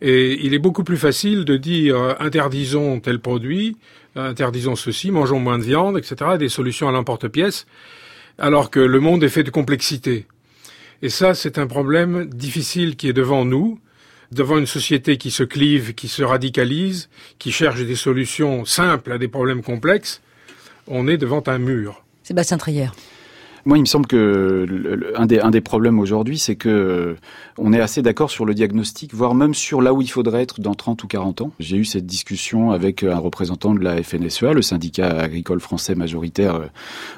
et 0.01 0.45
il 0.45 0.53
est 0.53 0.59
beaucoup 0.59 0.83
plus 0.83 0.97
facile 0.97 1.45
de 1.45 1.57
dire 1.57 1.95
euh, 1.95 2.13
interdisons 2.19 2.99
tel 2.99 3.19
produit, 3.19 3.77
interdisons 4.15 4.75
ceci, 4.75 5.11
mangeons 5.11 5.39
moins 5.39 5.59
de 5.59 5.63
viande, 5.63 5.97
etc., 5.97 6.37
des 6.39 6.49
solutions 6.49 6.89
à 6.89 6.91
l'emporte-pièce, 6.91 7.67
alors 8.37 8.71
que 8.71 8.79
le 8.79 8.99
monde 8.99 9.23
est 9.23 9.29
fait 9.29 9.43
de 9.43 9.51
complexité. 9.51 10.25
Et 11.03 11.09
ça, 11.09 11.33
c'est 11.33 11.57
un 11.57 11.67
problème 11.67 12.25
difficile 12.25 12.95
qui 12.95 13.07
est 13.07 13.13
devant 13.13 13.45
nous, 13.45 13.79
devant 14.31 14.57
une 14.57 14.65
société 14.65 15.17
qui 15.17 15.31
se 15.31 15.43
clive, 15.43 15.93
qui 15.93 16.07
se 16.07 16.23
radicalise, 16.23 17.09
qui 17.39 17.51
cherche 17.51 17.81
des 17.81 17.95
solutions 17.95 18.65
simples 18.65 19.11
à 19.11 19.17
des 19.17 19.27
problèmes 19.27 19.61
complexes. 19.61 20.21
On 20.87 21.07
est 21.07 21.17
devant 21.17 21.43
un 21.47 21.57
mur. 21.57 22.03
Sébastien 22.23 22.57
Treyer. 22.57 22.87
Moi, 23.65 23.77
il 23.77 23.81
me 23.81 23.85
semble 23.85 24.07
que 24.07 24.65
des, 25.25 25.61
problèmes 25.61 25.99
aujourd'hui, 25.99 26.37
c'est 26.39 26.55
que 26.55 27.15
on 27.57 27.73
est 27.73 27.79
assez 27.79 28.01
d'accord 28.01 28.31
sur 28.31 28.45
le 28.45 28.55
diagnostic, 28.55 29.13
voire 29.13 29.35
même 29.35 29.53
sur 29.53 29.81
là 29.81 29.93
où 29.93 30.01
il 30.01 30.09
faudrait 30.09 30.41
être 30.41 30.61
dans 30.61 30.73
30 30.73 31.03
ou 31.03 31.07
40 31.07 31.41
ans. 31.41 31.51
J'ai 31.59 31.77
eu 31.77 31.85
cette 31.85 32.07
discussion 32.07 32.71
avec 32.71 33.03
un 33.03 33.17
représentant 33.17 33.75
de 33.75 33.79
la 33.81 34.01
FNSEA, 34.01 34.53
le 34.53 34.63
syndicat 34.63 35.09
agricole 35.09 35.59
français 35.59 35.93
majoritaire 35.93 36.55
euh, 36.55 36.65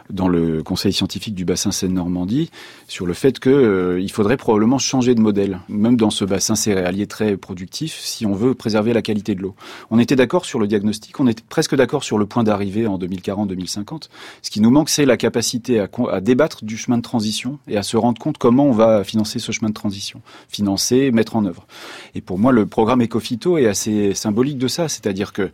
dans 0.09 0.27
le 0.27 0.61
conseil 0.63 0.91
scientifique 0.91 1.33
du 1.33 1.45
bassin 1.45 1.71
Seine-Normandie, 1.71 2.51
sur 2.87 3.05
le 3.05 3.13
fait 3.13 3.39
qu'il 3.39 3.51
euh, 3.51 4.07
faudrait 4.09 4.37
probablement 4.37 4.79
changer 4.79 5.15
de 5.15 5.21
modèle, 5.21 5.59
même 5.69 5.95
dans 5.95 6.09
ce 6.09 6.25
bassin 6.25 6.55
céréalier 6.55 7.07
très 7.07 7.37
productif, 7.37 7.97
si 7.99 8.25
on 8.25 8.33
veut 8.33 8.53
préserver 8.53 8.91
la 8.91 9.01
qualité 9.01 9.35
de 9.35 9.41
l'eau. 9.41 9.55
On 9.91 9.99
était 9.99 10.17
d'accord 10.17 10.45
sur 10.45 10.59
le 10.59 10.67
diagnostic, 10.67 11.19
on 11.19 11.27
était 11.27 11.43
presque 11.47 11.75
d'accord 11.75 12.03
sur 12.03 12.17
le 12.17 12.25
point 12.25 12.43
d'arrivée 12.43 12.85
en 12.85 12.97
2040-2050. 12.97 14.09
Ce 14.41 14.51
qui 14.51 14.59
nous 14.59 14.71
manque, 14.71 14.89
c'est 14.89 15.05
la 15.05 15.15
capacité 15.15 15.79
à, 15.79 15.87
à 16.11 16.19
débattre 16.33 16.65
du 16.65 16.77
chemin 16.77 16.97
de 16.97 17.03
transition 17.03 17.59
et 17.67 17.77
à 17.77 17.83
se 17.83 17.95
rendre 17.95 18.19
compte 18.19 18.39
comment 18.39 18.65
on 18.65 18.71
va 18.71 19.03
financer 19.03 19.37
ce 19.37 19.51
chemin 19.51 19.69
de 19.69 19.75
transition, 19.75 20.21
financer, 20.49 21.11
mettre 21.11 21.35
en 21.35 21.45
œuvre. 21.45 21.67
Et 22.15 22.21
pour 22.21 22.39
moi, 22.39 22.51
le 22.51 22.65
programme 22.65 23.03
Ecofito 23.03 23.59
est 23.59 23.67
assez 23.67 24.15
symbolique 24.15 24.57
de 24.57 24.67
ça, 24.67 24.87
c'est-à-dire 24.87 25.31
que 25.31 25.51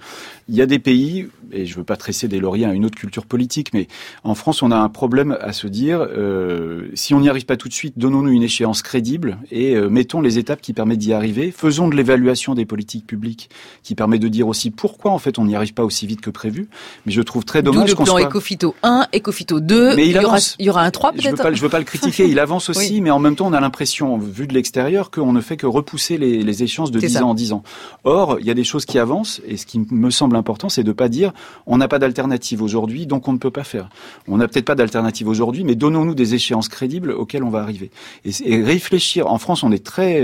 il 0.47 0.55
y 0.55 0.61
a 0.61 0.65
des 0.65 0.79
pays, 0.79 1.27
et 1.51 1.65
je 1.65 1.75
veux 1.75 1.83
pas 1.83 1.97
tresser 1.97 2.27
des 2.27 2.39
lauriers 2.39 2.65
à 2.65 2.73
une 2.73 2.85
autre 2.85 2.97
culture 2.97 3.25
politique, 3.25 3.73
mais 3.73 3.87
en 4.23 4.35
France, 4.35 4.63
on 4.63 4.71
a 4.71 4.77
un 4.77 4.89
problème 4.89 5.37
à 5.41 5.51
se 5.51 5.67
dire, 5.67 5.99
euh, 5.99 6.87
si 6.93 7.13
on 7.13 7.19
n'y 7.19 7.29
arrive 7.29 7.45
pas 7.45 7.57
tout 7.57 7.67
de 7.67 7.73
suite, 7.73 7.95
donnons-nous 7.97 8.31
une 8.31 8.41
échéance 8.41 8.81
crédible 8.81 9.37
et 9.51 9.75
euh, 9.75 9.89
mettons 9.89 10.21
les 10.21 10.39
étapes 10.39 10.61
qui 10.61 10.73
permettent 10.73 10.99
d'y 10.99 11.13
arriver. 11.13 11.51
Faisons 11.51 11.87
de 11.87 11.95
l'évaluation 11.95 12.55
des 12.55 12.65
politiques 12.65 13.05
publiques 13.05 13.49
qui 13.83 13.95
permet 13.95 14.17
de 14.17 14.27
dire 14.27 14.47
aussi 14.47 14.71
pourquoi 14.71 15.11
en 15.11 15.19
fait 15.19 15.37
on 15.37 15.45
n'y 15.45 15.55
arrive 15.55 15.73
pas 15.73 15.83
aussi 15.83 16.07
vite 16.07 16.21
que 16.21 16.29
prévu. 16.29 16.67
Mais 17.05 17.11
je 17.11 17.21
trouve 17.21 17.45
très 17.45 17.61
dommage 17.61 17.93
qu'on 17.93 18.05
soit... 18.05 18.21
Ecofito 18.21 18.75
1, 18.81 19.07
Ecofito 19.13 19.59
2, 19.59 19.95
mais 19.95 20.07
il, 20.07 20.15
y, 20.15 20.25
aura, 20.25 20.37
il 20.57 20.65
y 20.65 20.68
aura 20.69 20.83
un 20.83 20.91
3 20.91 21.11
peut-être 21.13 21.23
Je 21.23 21.29
veux 21.29 21.55
je 21.55 21.61
veux 21.61 21.69
pas 21.69 21.79
le 21.79 21.85
critiquer, 21.85 22.27
il 22.27 22.39
avance 22.39 22.69
aussi, 22.69 23.01
mais 23.01 23.11
en 23.11 23.19
même 23.19 23.35
temps 23.35 23.47
on 23.47 23.53
a 23.53 23.59
l'impression, 23.59 24.17
vu 24.17 24.47
de 24.47 24.53
l'extérieur, 24.53 25.11
qu'on 25.11 25.33
ne 25.33 25.41
fait 25.41 25.57
que 25.57 25.67
repousser 25.67 26.17
les, 26.17 26.43
les 26.43 26.63
échéances 26.63 26.91
de 26.91 26.99
10 26.99 27.17
ans 27.17 27.29
en 27.29 27.33
10 27.33 27.53
ans. 27.53 27.63
Or, 28.03 28.37
il 28.39 28.45
y 28.45 28.51
a 28.51 28.53
des 28.53 28.63
choses 28.63 28.85
qui 28.85 28.99
avancent 28.99 29.41
et 29.47 29.57
ce 29.57 29.65
qui 29.65 29.79
me 29.91 30.09
semble 30.09 30.35
important, 30.35 30.69
c'est 30.69 30.83
de 30.83 30.91
pas 30.91 31.09
dire 31.09 31.33
on 31.65 31.77
n'a 31.77 31.87
pas 31.87 31.99
d'alternative 31.99 32.61
aujourd'hui, 32.61 33.05
donc 33.05 33.27
on 33.27 33.33
ne 33.33 33.37
peut 33.37 33.51
pas 33.51 33.63
faire. 33.63 33.89
On 34.27 34.37
n'a 34.37 34.47
peut-être 34.47 34.65
pas 34.65 34.75
d'alternative 34.75 35.27
aujourd'hui, 35.27 35.63
mais 35.63 35.75
donnons-nous 35.75 36.15
des 36.15 36.35
échéances 36.35 36.69
crédibles 36.69 37.11
auxquelles 37.11 37.43
on 37.43 37.49
va 37.49 37.61
arriver. 37.61 37.91
Et, 38.25 38.31
et 38.45 38.63
réfléchir. 38.63 39.27
En 39.27 39.37
France, 39.37 39.63
on 39.63 39.71
est 39.71 39.83
très 39.83 40.21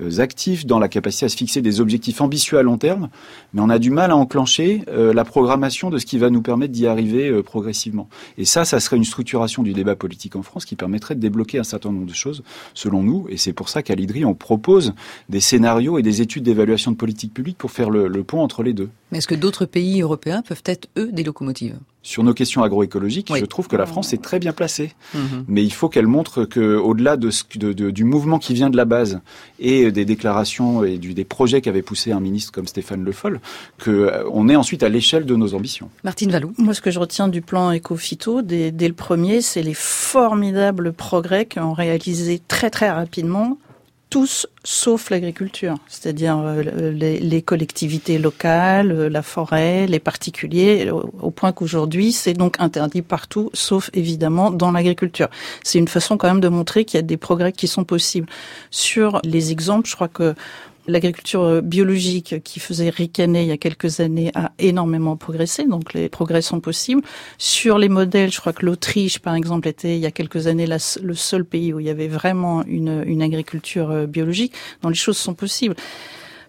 euh, 0.00 0.20
actif 0.20 0.66
dans 0.66 0.78
la 0.78 0.88
capacité 0.88 1.26
à 1.26 1.28
se 1.28 1.36
fixer 1.36 1.62
des 1.62 1.80
objectifs 1.80 2.20
ambitieux 2.20 2.58
à 2.58 2.62
long 2.62 2.78
terme, 2.78 3.08
mais 3.52 3.60
on 3.60 3.68
a 3.68 3.78
du 3.78 3.90
mal 3.90 4.10
à 4.10 4.16
enclencher 4.16 4.82
euh, 4.88 5.12
la 5.12 5.24
programmation 5.24 5.90
de 5.90 5.98
ce 5.98 6.06
qui 6.06 6.18
va 6.18 6.30
nous 6.30 6.42
permettre 6.42 6.72
d'y 6.72 6.86
arriver 6.86 7.28
euh, 7.28 7.42
progressivement. 7.42 8.08
Et 8.38 8.44
ça, 8.44 8.64
ça 8.64 8.80
serait 8.80 8.96
une 8.96 9.04
structuration 9.04 9.62
du 9.62 9.72
débat 9.72 9.83
politique 9.94 10.36
en 10.36 10.42
France 10.42 10.64
qui 10.64 10.76
permettrait 10.76 11.14
de 11.14 11.20
débloquer 11.20 11.58
un 11.58 11.64
certain 11.64 11.92
nombre 11.92 12.06
de 12.06 12.14
choses, 12.14 12.42
selon 12.72 13.02
nous. 13.02 13.26
Et 13.28 13.36
c'est 13.36 13.52
pour 13.52 13.68
ça 13.68 13.82
qu'à 13.82 13.94
l'IDRI, 13.94 14.24
on 14.24 14.34
propose 14.34 14.94
des 15.28 15.40
scénarios 15.40 15.98
et 15.98 16.02
des 16.02 16.22
études 16.22 16.44
d'évaluation 16.44 16.90
de 16.90 16.96
politique 16.96 17.34
publique 17.34 17.58
pour 17.58 17.70
faire 17.70 17.90
le, 17.90 18.08
le 18.08 18.24
pont 18.24 18.40
entre 18.40 18.62
les 18.62 18.72
deux. 18.72 18.88
Mais 19.12 19.18
est-ce 19.18 19.28
que 19.28 19.34
d'autres 19.34 19.66
pays 19.66 20.00
européens 20.00 20.42
peuvent 20.42 20.62
être, 20.64 20.88
eux, 20.96 21.10
des 21.12 21.22
locomotives? 21.22 21.76
Sur 22.04 22.22
nos 22.22 22.34
questions 22.34 22.62
agroécologiques, 22.62 23.32
je 23.34 23.44
trouve 23.46 23.66
que 23.66 23.76
la 23.76 23.86
France 23.86 24.12
est 24.12 24.22
très 24.22 24.38
bien 24.38 24.52
placée. 24.52 24.92
Mhm. 25.14 25.46
Mais 25.48 25.64
il 25.64 25.72
faut 25.72 25.88
qu'elle 25.88 26.06
montre 26.06 26.44
que, 26.44 26.76
au-delà 26.76 27.16
de, 27.16 27.30
de, 27.56 27.72
de, 27.72 27.90
du 27.90 28.04
mouvement 28.04 28.38
qui 28.38 28.52
vient 28.52 28.68
de 28.68 28.76
la 28.76 28.84
base 28.84 29.20
et 29.58 29.90
des 29.90 30.04
déclarations 30.04 30.84
et 30.84 30.98
du, 30.98 31.14
des 31.14 31.24
projets 31.24 31.62
qu'avait 31.62 31.82
poussé 31.82 32.12
un 32.12 32.20
ministre 32.20 32.52
comme 32.52 32.66
Stéphane 32.66 33.02
Le 33.02 33.12
Foll, 33.12 33.40
qu'on 33.82 33.90
euh, 33.90 34.48
est 34.48 34.56
ensuite 34.56 34.82
à 34.82 34.90
l'échelle 34.90 35.24
de 35.24 35.34
nos 35.34 35.54
ambitions. 35.54 35.88
Martine 36.04 36.30
Vallou. 36.30 36.52
Moi, 36.58 36.74
ce 36.74 36.82
que 36.82 36.90
je 36.90 36.98
retiens 36.98 37.28
du 37.28 37.40
plan 37.40 37.74
Ecofito, 37.74 38.42
dès, 38.42 38.70
dès 38.70 38.88
le 38.88 38.94
premier, 38.94 39.40
c'est 39.40 39.62
les 39.62 39.74
formidables 39.74 40.92
progrès 40.92 41.46
ont 41.56 41.72
réalisé 41.72 42.40
très 42.46 42.70
très 42.70 42.90
rapidement 42.90 43.58
tous 44.10 44.46
sauf 44.64 45.10
l'agriculture, 45.10 45.76
c'est-à-dire 45.86 46.38
euh, 46.38 46.90
les, 46.90 47.42
collectivités 47.42 48.18
locales, 48.18 48.90
euh, 48.90 49.08
la 49.10 49.22
forêt, 49.22 49.86
les 49.86 50.00
particuliers, 50.00 50.90
au 50.90 51.30
point 51.30 51.52
qu'aujourd'hui 51.52 52.12
c'est 52.12 52.32
donc 52.32 52.56
interdit 52.58 53.02
partout, 53.02 53.50
sauf 53.52 53.90
évidemment 53.92 54.50
dans 54.50 54.72
l'agriculture. 54.72 55.28
C'est 55.62 55.78
une 55.78 55.88
façon 55.88 56.16
quand 56.16 56.28
même 56.28 56.40
de 56.40 56.48
montrer 56.48 56.86
qu'il 56.86 56.96
y 56.96 57.02
a 57.02 57.02
des 57.02 57.18
progrès 57.18 57.52
qui 57.52 57.68
sont 57.68 57.84
possibles. 57.84 58.26
Sur 58.70 59.20
les 59.22 59.52
exemples, 59.52 59.88
je 59.88 59.94
crois 59.94 60.08
que 60.08 60.34
L'agriculture 60.86 61.42
euh, 61.42 61.60
biologique 61.62 62.42
qui 62.42 62.60
faisait 62.60 62.90
ricaner 62.90 63.42
il 63.42 63.48
y 63.48 63.52
a 63.52 63.56
quelques 63.56 64.00
années 64.00 64.30
a 64.34 64.52
énormément 64.58 65.16
progressé, 65.16 65.64
donc 65.64 65.94
les 65.94 66.10
progrès 66.10 66.42
sont 66.42 66.60
possibles. 66.60 67.00
Sur 67.38 67.78
les 67.78 67.88
modèles, 67.88 68.30
je 68.30 68.38
crois 68.38 68.52
que 68.52 68.66
l'Autriche, 68.66 69.18
par 69.18 69.34
exemple, 69.34 69.66
était 69.66 69.96
il 69.96 70.00
y 70.00 70.06
a 70.06 70.10
quelques 70.10 70.46
années 70.46 70.66
le 70.66 71.14
seul 71.14 71.46
pays 71.46 71.72
où 71.72 71.80
il 71.80 71.86
y 71.86 71.90
avait 71.90 72.08
vraiment 72.08 72.64
une, 72.66 73.02
une 73.06 73.22
agriculture 73.22 74.06
biologique, 74.06 74.52
donc 74.82 74.92
les 74.92 74.98
choses 74.98 75.18
sont 75.18 75.34
possibles. 75.34 75.76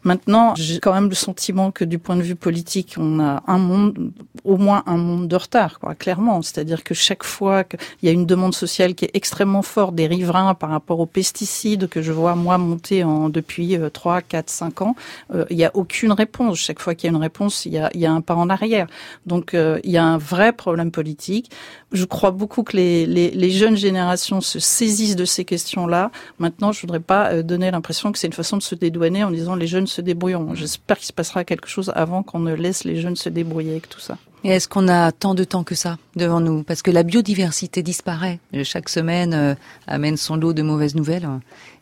Maintenant, 0.06 0.54
j'ai 0.56 0.80
quand 0.80 0.94
même 0.94 1.10
le 1.10 1.16
sentiment 1.16 1.72
que 1.72 1.84
du 1.84 1.98
point 1.98 2.16
de 2.16 2.22
vue 2.22 2.36
politique, 2.36 2.96
on 2.98 3.20
a 3.20 3.42
un 3.48 3.58
monde, 3.58 4.12
au 4.44 4.58
moins 4.58 4.84
un 4.86 4.98
monde 4.98 5.28
de 5.28 5.36
retard, 5.36 5.80
quoi, 5.80 5.96
clairement. 5.96 6.44
C'est-à-dire 6.44 6.84
que 6.84 6.94
chaque 6.94 7.24
fois 7.24 7.64
qu'il 7.64 7.80
y 8.04 8.08
a 8.08 8.12
une 8.12 8.28
demande 8.28 8.54
sociale 8.54 8.94
qui 8.94 9.06
est 9.06 9.12
extrêmement 9.16 9.64
forte 9.64 9.96
des 9.96 10.06
riverains 10.06 10.54
par 10.54 10.70
rapport 10.70 11.00
aux 11.00 11.08
pesticides 11.08 11.90
que 11.90 12.04
je 12.04 12.12
vois 12.12 12.36
moi 12.36 12.60
monter 12.60 13.04
en, 13.04 13.30
depuis 13.30 13.78
3, 13.92 14.22
4, 14.22 14.48
5 14.48 14.82
ans, 14.84 14.96
euh, 15.34 15.46
il 15.50 15.58
n'y 15.58 15.66
a 15.66 15.72
aucune 15.74 16.12
réponse. 16.12 16.60
Chaque 16.60 16.80
fois 16.80 16.94
qu'il 16.94 17.10
y 17.10 17.14
a 17.14 17.16
une 17.18 17.22
réponse, 17.22 17.66
il 17.66 17.74
y 17.74 17.80
a, 17.80 17.90
y 17.98 18.06
a 18.06 18.12
un 18.12 18.22
pas 18.22 18.36
en 18.36 18.52
arrière. 18.52 18.86
Donc 19.26 19.56
euh, 19.56 19.80
il 19.84 19.90
y 19.90 19.98
a 19.98 20.06
un 20.06 20.20
vrai 20.20 20.54
problème 20.54 20.92
politique. 20.92 21.50
Je 21.92 22.06
crois 22.06 22.32
beaucoup 22.32 22.62
que 22.62 22.78
les, 22.78 23.08
les, 23.08 23.32
les 23.32 23.50
jeunes 23.50 23.78
générations 23.78 24.40
se 24.42 24.60
saisissent 24.60 25.16
de 25.16 25.26
ces 25.26 25.46
questions-là. 25.46 26.12
Maintenant, 26.38 26.72
je 26.72 26.82
voudrais 26.82 27.00
pas 27.00 27.32
euh, 27.32 27.42
donner 27.42 27.72
l'impression 27.72 28.12
que 28.12 28.20
c'est 28.20 28.28
une 28.28 28.34
façon 28.34 28.58
de 28.58 28.64
se 28.64 28.76
dédouaner 28.76 29.24
en 29.24 29.32
disant 29.32 29.56
les 29.56 29.66
jeunes 29.66 29.88
se 29.96 30.02
débrouilleront. 30.02 30.56
J'espère 30.56 30.98
qu'il 30.98 31.08
se 31.08 31.14
passera 31.14 31.44
quelque 31.44 31.68
chose 31.68 31.92
avant 31.96 32.24
qu'on 32.24 32.40
ne 32.40 32.54
laisse 32.54 32.84
les 32.84 33.00
jeunes 33.00 33.16
se 33.16 33.30
débrouiller 33.30 33.72
avec 33.72 33.90
tout 33.90 34.00
ça. 34.00 34.18
Et 34.44 34.50
est-ce 34.50 34.68
qu'on 34.68 34.88
a 34.88 35.12
tant 35.12 35.34
de 35.34 35.44
temps 35.44 35.64
que 35.64 35.74
ça 35.74 35.98
devant 36.16 36.40
nous? 36.40 36.62
Parce 36.62 36.84
que 36.84 36.92
la 36.92 37.02
biodiversité 37.02 37.82
disparaît. 37.82 38.40
Chaque 38.64 38.90
semaine 38.90 39.34
euh, 39.34 39.56
amène 39.88 40.18
son 40.18 40.36
lot 40.36 40.54
de 40.54 40.62
mauvaises 40.62 40.94
nouvelles. 40.94 41.28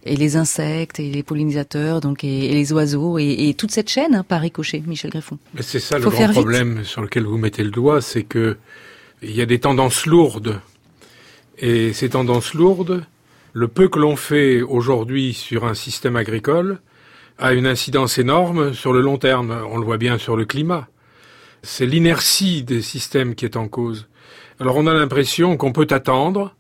Et 0.06 0.16
les 0.16 0.38
insectes, 0.38 1.00
et 1.00 1.12
les 1.12 1.24
pollinisateurs, 1.24 2.00
donc 2.00 2.24
et, 2.24 2.50
les 2.54 2.72
oiseaux, 2.72 3.18
et, 3.20 3.54
toute 3.58 3.72
cette 3.72 3.90
chaîne 3.90 4.16
hein, 4.16 4.24
par 4.24 4.42
ricochet, 4.42 4.82
Michel 4.86 5.12
Greffon. 5.12 5.38
Mais 5.54 5.62
c'est 5.62 5.82
ça 5.82 5.98
le 5.98 6.10
grand 6.10 6.30
problème 6.30 6.86
sur 6.86 7.02
lequel 7.02 7.24
vous 7.24 7.38
mettez 7.38 7.64
le 7.64 7.72
doigt, 7.72 8.02
c'est 8.02 8.24
que 8.24 8.58
il 9.22 9.36
y 9.36 9.42
a 9.42 9.46
des 9.46 9.60
tendances 9.60 10.06
lourdes. 10.06 10.60
Et 11.58 11.94
ces 11.94 12.10
tendances 12.10 12.54
lourdes, 12.54 13.04
le 13.54 13.68
peu 13.68 13.88
que 13.88 14.00
l'on 14.00 14.16
fait 14.16 14.62
aujourd'hui 14.62 15.34
sur 15.34 15.66
un 15.66 15.74
système 15.74 16.16
agricole, 16.16 16.80
a 17.38 17.54
une 17.54 17.68
incidence 17.68 18.18
énorme 18.18 18.74
sur 18.74 18.94
le 18.94 19.02
long 19.02 19.18
terme. 19.18 19.58
On 19.70 19.78
le 19.78 19.86
voit 19.86 19.98
bien 19.98 20.18
sur 20.18 20.36
le 20.36 20.46
climat. 20.46 20.88
C'est 21.62 21.86
l'inertie 21.86 22.64
des 22.64 22.82
systèmes 22.82 23.36
qui 23.36 23.46
est 23.46 23.58
en 23.58 23.68
cause. 23.68 24.08
Alors 24.60 24.78
on 24.78 24.88
a 24.88 24.94
l'impression 24.94 25.58
qu'on 25.58 25.72
peut 25.72 25.88
attendre 25.90 26.56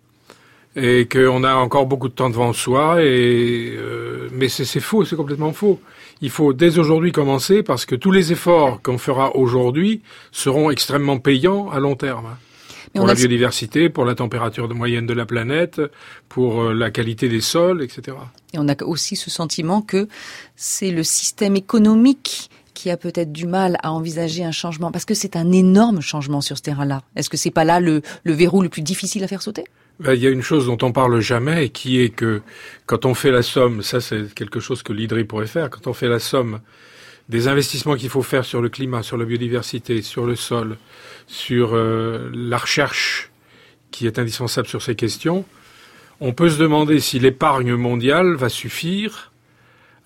et 0.75 1.07
qu'on 1.07 1.43
a 1.43 1.55
encore 1.55 1.85
beaucoup 1.85 2.09
de 2.09 2.13
temps 2.13 2.29
devant 2.29 2.53
soi. 2.53 3.03
Et 3.03 3.73
euh, 3.75 4.29
mais 4.31 4.49
c'est 4.49 4.79
faux, 4.79 5.05
c'est 5.05 5.15
complètement 5.15 5.53
faux. 5.53 5.79
Il 6.21 6.29
faut 6.29 6.53
dès 6.53 6.79
aujourd'hui 6.79 7.11
commencer 7.11 7.63
parce 7.63 7.85
que 7.85 7.95
tous 7.95 8.11
les 8.11 8.31
efforts 8.31 8.81
qu'on 8.81 8.97
fera 8.97 9.35
aujourd'hui 9.35 10.01
seront 10.31 10.69
extrêmement 10.69 11.19
payants 11.19 11.69
à 11.69 11.79
long 11.79 11.95
terme 11.95 12.37
pour 12.95 13.07
la 13.07 13.15
biodiversité, 13.15 13.89
pour 13.89 14.05
la 14.05 14.15
température 14.15 14.73
moyenne 14.73 15.05
de 15.05 15.13
la 15.13 15.25
planète, 15.25 15.81
pour 16.29 16.61
euh, 16.61 16.73
la 16.73 16.91
qualité 16.91 17.27
des 17.27 17.41
sols, 17.41 17.81
etc. 17.81 18.17
Et 18.53 18.59
on 18.59 18.67
a 18.67 18.83
aussi 18.83 19.15
ce 19.15 19.29
sentiment 19.29 19.81
que 19.81 20.07
c'est 20.55 20.91
le 20.91 21.03
système 21.03 21.55
économique 21.55 22.49
qui 22.73 22.89
a 22.89 22.97
peut-être 22.97 23.31
du 23.31 23.45
mal 23.45 23.77
à 23.83 23.91
envisager 23.91 24.43
un 24.43 24.51
changement 24.51 24.91
Parce 24.91 25.05
que 25.05 25.13
c'est 25.13 25.35
un 25.35 25.51
énorme 25.51 26.01
changement 26.01 26.41
sur 26.41 26.57
ce 26.57 26.63
terrain-là. 26.63 27.01
Est-ce 27.15 27.29
que 27.29 27.37
c'est 27.37 27.51
pas 27.51 27.63
là 27.63 27.79
le, 27.79 28.01
verrou 28.25 28.61
le 28.61 28.69
plus 28.69 28.81
difficile 28.81 29.23
à 29.23 29.27
faire 29.27 29.41
sauter? 29.41 29.63
Ben, 29.99 30.13
Il 30.13 30.21
y 30.21 30.27
a 30.27 30.29
une 30.29 30.41
chose 30.41 30.65
dont 30.65 30.77
on 30.81 30.91
parle 30.91 31.19
jamais, 31.19 31.69
qui 31.69 31.99
est 31.99 32.09
que 32.09 32.41
quand 32.85 33.05
on 33.05 33.13
fait 33.13 33.31
la 33.31 33.43
somme, 33.43 33.83
ça 33.83 34.01
c'est 34.01 34.33
quelque 34.33 34.59
chose 34.59 34.81
que 34.83 34.91
l'IDRI 34.91 35.23
pourrait 35.23 35.47
faire, 35.47 35.69
quand 35.69 35.87
on 35.87 35.93
fait 35.93 36.09
la 36.09 36.19
somme 36.19 36.59
des 37.29 37.47
investissements 37.47 37.95
qu'il 37.95 38.09
faut 38.09 38.23
faire 38.23 38.43
sur 38.43 38.61
le 38.61 38.69
climat, 38.69 39.03
sur 39.03 39.17
la 39.17 39.25
biodiversité, 39.25 40.01
sur 40.01 40.25
le 40.25 40.35
sol, 40.35 40.77
sur 41.27 41.73
euh, 41.73 42.29
la 42.33 42.57
recherche 42.57 43.31
qui 43.91 44.07
est 44.07 44.19
indispensable 44.19 44.67
sur 44.67 44.81
ces 44.81 44.95
questions, 44.95 45.45
on 46.19 46.33
peut 46.33 46.49
se 46.49 46.59
demander 46.59 46.99
si 46.99 47.19
l'épargne 47.19 47.75
mondiale 47.75 48.35
va 48.35 48.49
suffire 48.49 49.31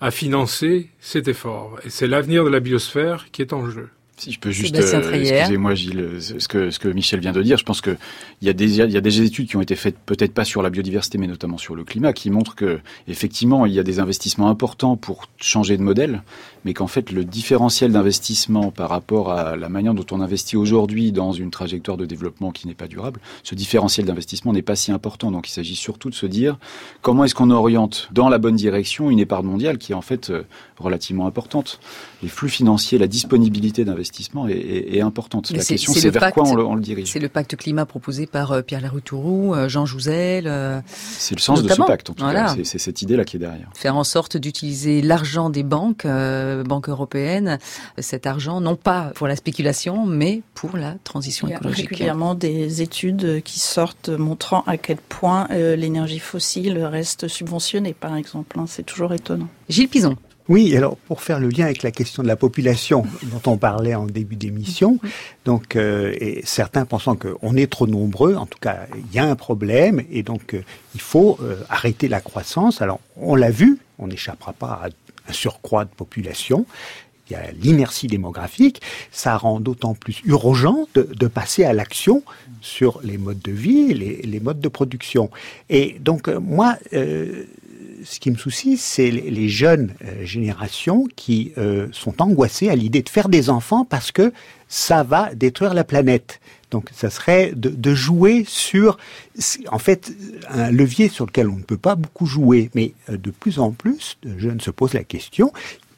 à 0.00 0.10
financer 0.10 0.90
cet 1.00 1.28
effort. 1.28 1.78
Et 1.84 1.90
c'est 1.90 2.06
l'avenir 2.06 2.44
de 2.44 2.50
la 2.50 2.60
biosphère 2.60 3.26
qui 3.32 3.42
est 3.42 3.52
en 3.52 3.68
jeu. 3.68 3.88
Si 4.18 4.32
je 4.32 4.40
peux 4.40 4.50
juste, 4.50 4.74
euh, 4.74 5.12
excusez-moi 5.12 5.74
Gilles, 5.74 6.08
ce 6.20 6.48
que, 6.48 6.70
ce 6.70 6.80
que 6.80 6.88
Michel 6.88 7.20
vient 7.20 7.30
de 7.30 7.40
dire, 7.40 7.56
je 7.56 7.64
pense 7.64 7.80
qu'il 7.80 7.96
y, 8.42 8.48
a 8.48 8.52
des, 8.52 8.80
il 8.80 8.90
y 8.90 8.96
a 8.96 9.00
des 9.00 9.20
études 9.22 9.48
qui 9.48 9.56
ont 9.56 9.60
été 9.60 9.76
faites, 9.76 9.96
peut-être 9.96 10.34
pas 10.34 10.44
sur 10.44 10.60
la 10.60 10.70
biodiversité, 10.70 11.18
mais 11.18 11.28
notamment 11.28 11.56
sur 11.56 11.76
le 11.76 11.84
climat, 11.84 12.12
qui 12.12 12.28
montrent 12.30 12.56
que 12.56 12.80
effectivement 13.06 13.64
il 13.64 13.72
y 13.72 13.78
a 13.78 13.84
des 13.84 14.00
investissements 14.00 14.48
importants 14.48 14.96
pour 14.96 15.28
changer 15.36 15.76
de 15.76 15.82
modèle, 15.82 16.22
mais 16.64 16.74
qu'en 16.74 16.86
fait 16.86 17.10
le 17.10 17.24
différentiel 17.24 17.92
d'investissement 17.92 18.70
par 18.70 18.90
rapport 18.90 19.32
à 19.32 19.56
la 19.56 19.68
manière 19.68 19.94
dont 19.94 20.06
on 20.10 20.20
investit 20.20 20.56
aujourd'hui 20.56 21.12
dans 21.12 21.32
une 21.32 21.50
trajectoire 21.50 21.96
de 21.96 22.06
développement 22.06 22.50
qui 22.50 22.66
n'est 22.66 22.74
pas 22.74 22.88
durable, 22.88 23.20
ce 23.42 23.54
différentiel 23.54 24.06
d'investissement 24.06 24.52
n'est 24.52 24.62
pas 24.62 24.76
si 24.76 24.92
important. 24.92 25.30
Donc 25.30 25.48
il 25.48 25.52
s'agit 25.52 25.76
surtout 25.76 26.10
de 26.10 26.14
se 26.14 26.26
dire 26.26 26.58
comment 27.02 27.24
est-ce 27.24 27.34
qu'on 27.34 27.50
oriente 27.50 28.08
dans 28.12 28.28
la 28.28 28.38
bonne 28.38 28.56
direction 28.56 29.10
une 29.10 29.18
épargne 29.18 29.46
mondiale 29.46 29.78
qui 29.78 29.92
est 29.92 29.94
en 29.94 30.02
fait 30.02 30.30
euh, 30.30 30.42
relativement 30.78 31.26
importante? 31.26 31.80
Les 32.22 32.28
flux 32.28 32.48
financiers, 32.48 32.98
la 32.98 33.06
disponibilité 33.06 33.84
d'investissement 33.84 34.48
est, 34.48 35.00
importante. 35.00 35.50
La 35.52 35.62
question, 35.62 35.92
c'est 35.92 36.10
vers 36.10 36.32
quoi 36.32 36.44
on 36.44 36.74
le, 36.74 36.80
dirige. 36.80 37.12
C'est 37.12 37.20
le 37.20 37.28
pacte 37.28 37.54
climat 37.54 37.86
proposé 37.86 38.26
par 38.26 38.64
Pierre 38.64 38.80
Laroutourou, 38.80 39.54
Jean 39.68 39.86
Jouzel. 39.86 40.82
c'est 40.92 41.36
le 41.36 41.40
sens 41.40 41.62
de 41.62 41.68
ce 41.68 41.82
pacte, 41.82 42.10
en 42.10 42.14
tout 42.14 42.24
cas. 42.24 42.56
C'est 42.64 42.78
cette 42.78 43.02
idée-là 43.02 43.24
qui 43.24 43.36
est 43.36 43.40
derrière. 43.40 43.70
Faire 43.74 43.96
en 43.96 44.04
sorte 44.04 44.36
d'utiliser 44.36 45.02
l'argent 45.02 45.50
des 45.50 45.62
banques, 45.62 46.04
banques 46.62 46.88
européennes, 46.88 47.58
cet 47.98 48.26
argent, 48.26 48.60
non 48.60 48.76
pas 48.76 49.12
pour 49.14 49.26
la 49.26 49.36
spéculation, 49.36 50.06
mais 50.06 50.42
pour 50.54 50.76
la 50.76 50.94
transition 51.04 51.48
écologique. 51.48 51.78
Il 51.78 51.82
y 51.82 51.86
a 51.86 51.90
régulièrement 51.90 52.34
des 52.34 52.82
études 52.82 53.42
qui 53.42 53.58
sortent 53.58 54.08
montrant 54.08 54.62
à 54.66 54.76
quel 54.76 54.98
point 54.98 55.46
l'énergie 55.50 56.18
fossile 56.18 56.78
reste 56.84 57.28
subventionnée, 57.28 57.94
par 57.94 58.16
exemple. 58.16 58.58
Hein. 58.58 58.64
C'est 58.66 58.84
toujours 58.84 59.12
étonnant. 59.12 59.48
Gilles 59.68 59.88
Pison. 59.88 60.16
Oui, 60.48 60.74
alors 60.74 60.96
pour 60.96 61.20
faire 61.20 61.40
le 61.40 61.48
lien 61.48 61.66
avec 61.66 61.82
la 61.82 61.90
question 61.90 62.22
de 62.22 62.28
la 62.28 62.36
population 62.36 63.04
dont 63.24 63.52
on 63.52 63.58
parlait 63.58 63.94
en 63.94 64.06
début 64.06 64.36
d'émission, 64.36 64.98
donc 65.44 65.76
euh, 65.76 66.14
et 66.20 66.40
certains 66.44 66.86
pensant 66.86 67.16
qu'on 67.16 67.54
est 67.54 67.70
trop 67.70 67.86
nombreux, 67.86 68.34
en 68.34 68.46
tout 68.46 68.58
cas 68.58 68.86
il 68.96 69.14
y 69.14 69.18
a 69.18 69.24
un 69.26 69.36
problème 69.36 70.02
et 70.10 70.22
donc 70.22 70.54
euh, 70.54 70.62
il 70.94 71.02
faut 71.02 71.38
euh, 71.42 71.56
arrêter 71.68 72.08
la 72.08 72.22
croissance. 72.22 72.80
Alors 72.80 73.00
on 73.16 73.34
l'a 73.34 73.50
vu, 73.50 73.78
on 73.98 74.06
n'échappera 74.06 74.54
pas 74.54 74.80
à 74.84 74.88
un 75.28 75.32
surcroît 75.32 75.84
de 75.84 75.90
population. 75.90 76.66
Il 77.28 77.34
y 77.34 77.36
a 77.36 77.52
l'inertie 77.52 78.06
démographique, 78.06 78.80
ça 79.12 79.36
rend 79.36 79.60
d'autant 79.60 79.94
plus 79.94 80.22
urgent 80.24 80.88
de, 80.94 81.26
passer 81.26 81.64
à 81.64 81.74
l'action 81.74 82.22
sur 82.62 83.00
les 83.04 83.18
modes 83.18 83.40
de 83.40 83.52
vie, 83.52 83.92
les, 83.92 84.22
les 84.22 84.40
modes 84.40 84.60
de 84.60 84.68
production. 84.68 85.30
Et 85.68 85.98
donc 86.00 86.28
moi, 86.28 86.78
ce 88.04 88.20
qui 88.20 88.30
me 88.30 88.36
soucie, 88.36 88.76
c'est 88.76 89.10
les 89.10 89.48
jeunes 89.48 89.94
euh, 90.04 90.24
générations 90.24 91.06
qui 91.16 91.52
euh, 91.58 91.88
sont 91.92 92.20
angoissées 92.22 92.68
à 92.68 92.74
l'idée 92.74 93.02
de 93.02 93.08
faire 93.08 93.28
des 93.28 93.50
enfants 93.50 93.84
parce 93.84 94.12
que 94.12 94.32
ça 94.68 95.02
va 95.02 95.34
détruire 95.34 95.74
la 95.74 95.84
planète. 95.84 96.40
Donc, 96.70 96.90
ça 96.92 97.08
serait 97.08 97.52
de, 97.54 97.94
jouer 97.94 98.44
sur, 98.46 98.98
en 99.70 99.78
fait, 99.78 100.12
un 100.50 100.70
levier 100.70 101.08
sur 101.08 101.24
lequel 101.24 101.48
on 101.48 101.56
ne 101.56 101.62
peut 101.62 101.78
pas 101.78 101.94
beaucoup 101.94 102.26
jouer. 102.26 102.70
Mais 102.74 102.92
euh, 103.08 103.16
de 103.16 103.30
plus 103.30 103.58
en 103.58 103.72
plus 103.72 104.18
de 104.22 104.38
jeunes 104.38 104.60
se 104.60 104.70
posent 104.70 104.94
la 104.94 105.04
question. 105.04 105.52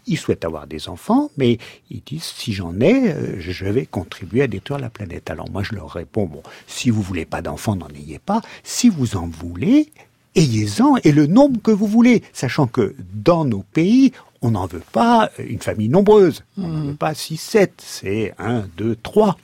Ils 0.07 0.17
souhaitent 0.17 0.45
avoir 0.45 0.67
des 0.67 0.89
enfants, 0.89 1.31
mais 1.37 1.59
ils 1.91 2.03
disent 2.05 2.25
si 2.25 2.53
j'en 2.53 2.81
ai, 2.81 3.15
je 3.39 3.65
vais 3.67 3.87
contribuer 3.87 4.43
à 4.43 4.47
détruire 4.47 4.81
la 4.81 4.91
planète. 4.91 5.31
Alors 5.31 5.51
moi, 5.51 5.63
je 5.63 5.75
leur 5.75 5.91
réponds 5.91 6.27
bon, 6.27 6.43
si 6.67 6.91
vous 6.91 7.03
voulez 7.03 7.27
pas 7.27 7.43
d'enfants, 7.43 7.77
n'en 7.77 7.91
ayez 7.91 8.19
pas. 8.19 8.41
Si 8.65 8.89
vous 8.89 9.17
en 9.17 9.27
voulez, 9.27 9.93
ayez-en 10.35 10.97
et 11.05 11.12
le 11.12 11.26
nombre 11.26 11.61
que 11.61 11.70
vous 11.70 11.87
voulez, 11.87 12.22
sachant 12.33 12.66
que 12.66 12.95
dans 13.12 13.45
nos 13.45 13.64
pays, 13.72 14.12
on 14.43 14.53
n'en 14.53 14.66
veut 14.66 14.83
pas 14.93 15.31
une 15.39 15.61
famille 15.61 15.89
nombreuse. 15.89 16.45
On 16.57 16.68
n'en 16.68 16.85
veut 16.87 16.95
pas 16.95 17.14
6, 17.14 17.37
7, 17.37 17.72
c'est 17.85 18.35
1, 18.39 18.68
2, 18.76 18.97
3. 19.03 19.37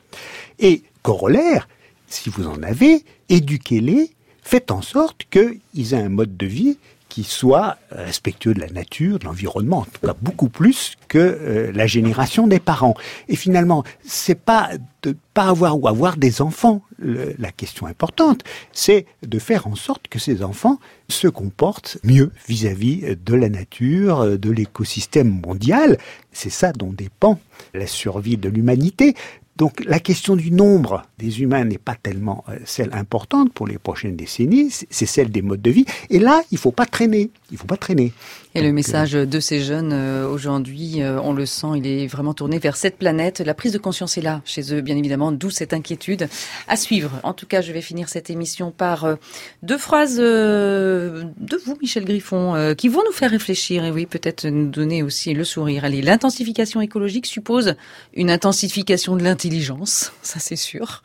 Et 0.59 0.83
corollaire, 1.03 1.69
si 2.09 2.31
vous 2.31 2.47
en 2.47 2.63
avez, 2.63 3.05
éduquez-les, 3.29 4.11
faites 4.43 4.71
en 4.71 4.83
sorte 4.83 5.27
qu'ils 5.31 5.95
aient 5.95 6.03
un 6.03 6.09
mode 6.09 6.37
de 6.37 6.47
vie 6.47 6.79
qui 7.17 7.25
soit 7.25 7.79
respectueux 7.93 8.53
de 8.53 8.61
la 8.61 8.69
nature, 8.69 9.19
de 9.19 9.25
l'environnement, 9.25 9.79
en 9.79 9.85
tout 9.85 10.07
cas 10.07 10.15
beaucoup 10.21 10.51
plus 10.51 10.97
que 11.09 11.17
euh, 11.17 11.73
la 11.73 11.87
génération 11.87 12.47
des 12.47 12.61
parents. 12.61 12.95
Et 13.31 13.37
finalement, 13.37 13.85
c'est 14.05 14.39
pas 14.39 14.69
de 15.01 15.17
pas 15.33 15.45
avoir 15.45 15.81
ou 15.81 15.89
avoir 15.89 16.19
des 16.19 16.43
enfants. 16.43 16.83
la 16.99 17.53
question 17.53 17.87
importante, 17.87 18.43
c'est 18.73 19.07
de 19.23 19.39
faire 19.39 19.67
en 19.67 19.77
sorte 19.77 20.09
que 20.09 20.19
ces 20.19 20.43
enfants 20.43 20.79
se 21.09 21.29
comportent 21.29 21.97
mieux 22.05 22.33
vis-à-vis 22.49 23.17
de 23.17 23.35
la 23.35 23.49
nature, 23.49 24.39
de 24.39 24.51
l'écosystème 24.51 25.41
mondial. 25.41 25.97
C'est 26.33 26.51
ça 26.51 26.73
dont 26.73 26.93
dépend 26.93 27.39
la 27.73 27.87
survie 27.87 28.37
de 28.37 28.51
l'humanité. 28.51 29.15
Donc 29.57 29.83
la 29.85 30.01
question 30.01 30.37
du 30.37 30.51
nombre 30.51 31.03
des 31.19 31.41
humains 31.41 31.65
n'est 31.65 31.79
pas 31.79 31.95
tellement 31.95 32.45
euh, 32.49 32.59
celle 32.65 32.93
importante 32.93 33.53
pour 33.53 33.67
les 33.67 33.79
prochaines 33.79 34.17
décennies, 34.17 34.71
c'est 34.71 35.07
celle 35.07 35.31
des 35.31 35.43
modes 35.43 35.63
de 35.63 35.71
vie. 35.71 35.87
Et 36.11 36.19
là, 36.19 36.43
il 36.51 36.59
faut 36.59 36.73
pas 36.73 36.87
traîner. 36.87 37.31
Il 37.51 37.57
faut 37.57 37.67
pas 37.67 37.79
traîner. 37.79 38.13
Et 38.57 38.63
le 38.63 38.73
message 38.73 39.13
de 39.13 39.39
ces 39.39 39.61
jeunes 39.61 39.93
euh, 39.93 40.27
aujourd'hui, 40.27 41.03
euh, 41.03 41.21
on 41.23 41.35
le 41.35 41.45
sent, 41.45 41.67
il 41.77 41.87
est 41.87 42.07
vraiment 42.07 42.33
tourné 42.33 42.59
vers 42.59 42.79
cette 42.79 42.97
planète. 42.97 43.41
La 43.41 43.53
prise 43.53 43.75
de 43.75 43.77
conscience 43.77 44.17
est 44.17 44.23
là 44.23 44.41
chez 44.47 44.73
eux, 44.73 44.81
bien 44.81 44.97
évidemment, 44.97 45.31
d'où 45.31 45.51
cette 45.51 45.75
inquiétude 45.75 46.27
à 46.67 46.77
suivre. 46.77 47.11
En 47.23 47.35
tout 47.35 47.45
cas, 47.45 47.61
je 47.61 47.71
vais 47.73 47.83
finir 47.83 48.09
cette 48.09 48.31
émission 48.31 48.71
par 48.71 49.05
euh, 49.05 49.17
deux 49.63 49.77
phrases 49.77 50.17
de 50.17 51.27
vous, 51.67 51.77
Michel 51.83 52.07
Griffon, 52.07 52.75
qui 52.79 52.89
vont 52.89 53.03
nous 53.05 53.13
faire 53.13 53.31
réfléchir 53.31 53.85
et 53.85 53.91
oui, 53.91 54.07
peut-être 54.07 54.47
nous 54.47 54.71
donner 54.71 55.03
aussi 55.03 55.35
le 55.35 55.45
sourire. 55.45 55.85
Allez, 55.85 56.01
l'intensification 56.01 56.81
écologique 56.81 57.27
suppose 57.27 57.75
une 58.15 58.31
intensification 58.31 59.17
de 59.17 59.23
l'intelligence, 59.23 60.15
ça 60.23 60.39
c'est 60.41 60.57
sûr. 60.57 61.03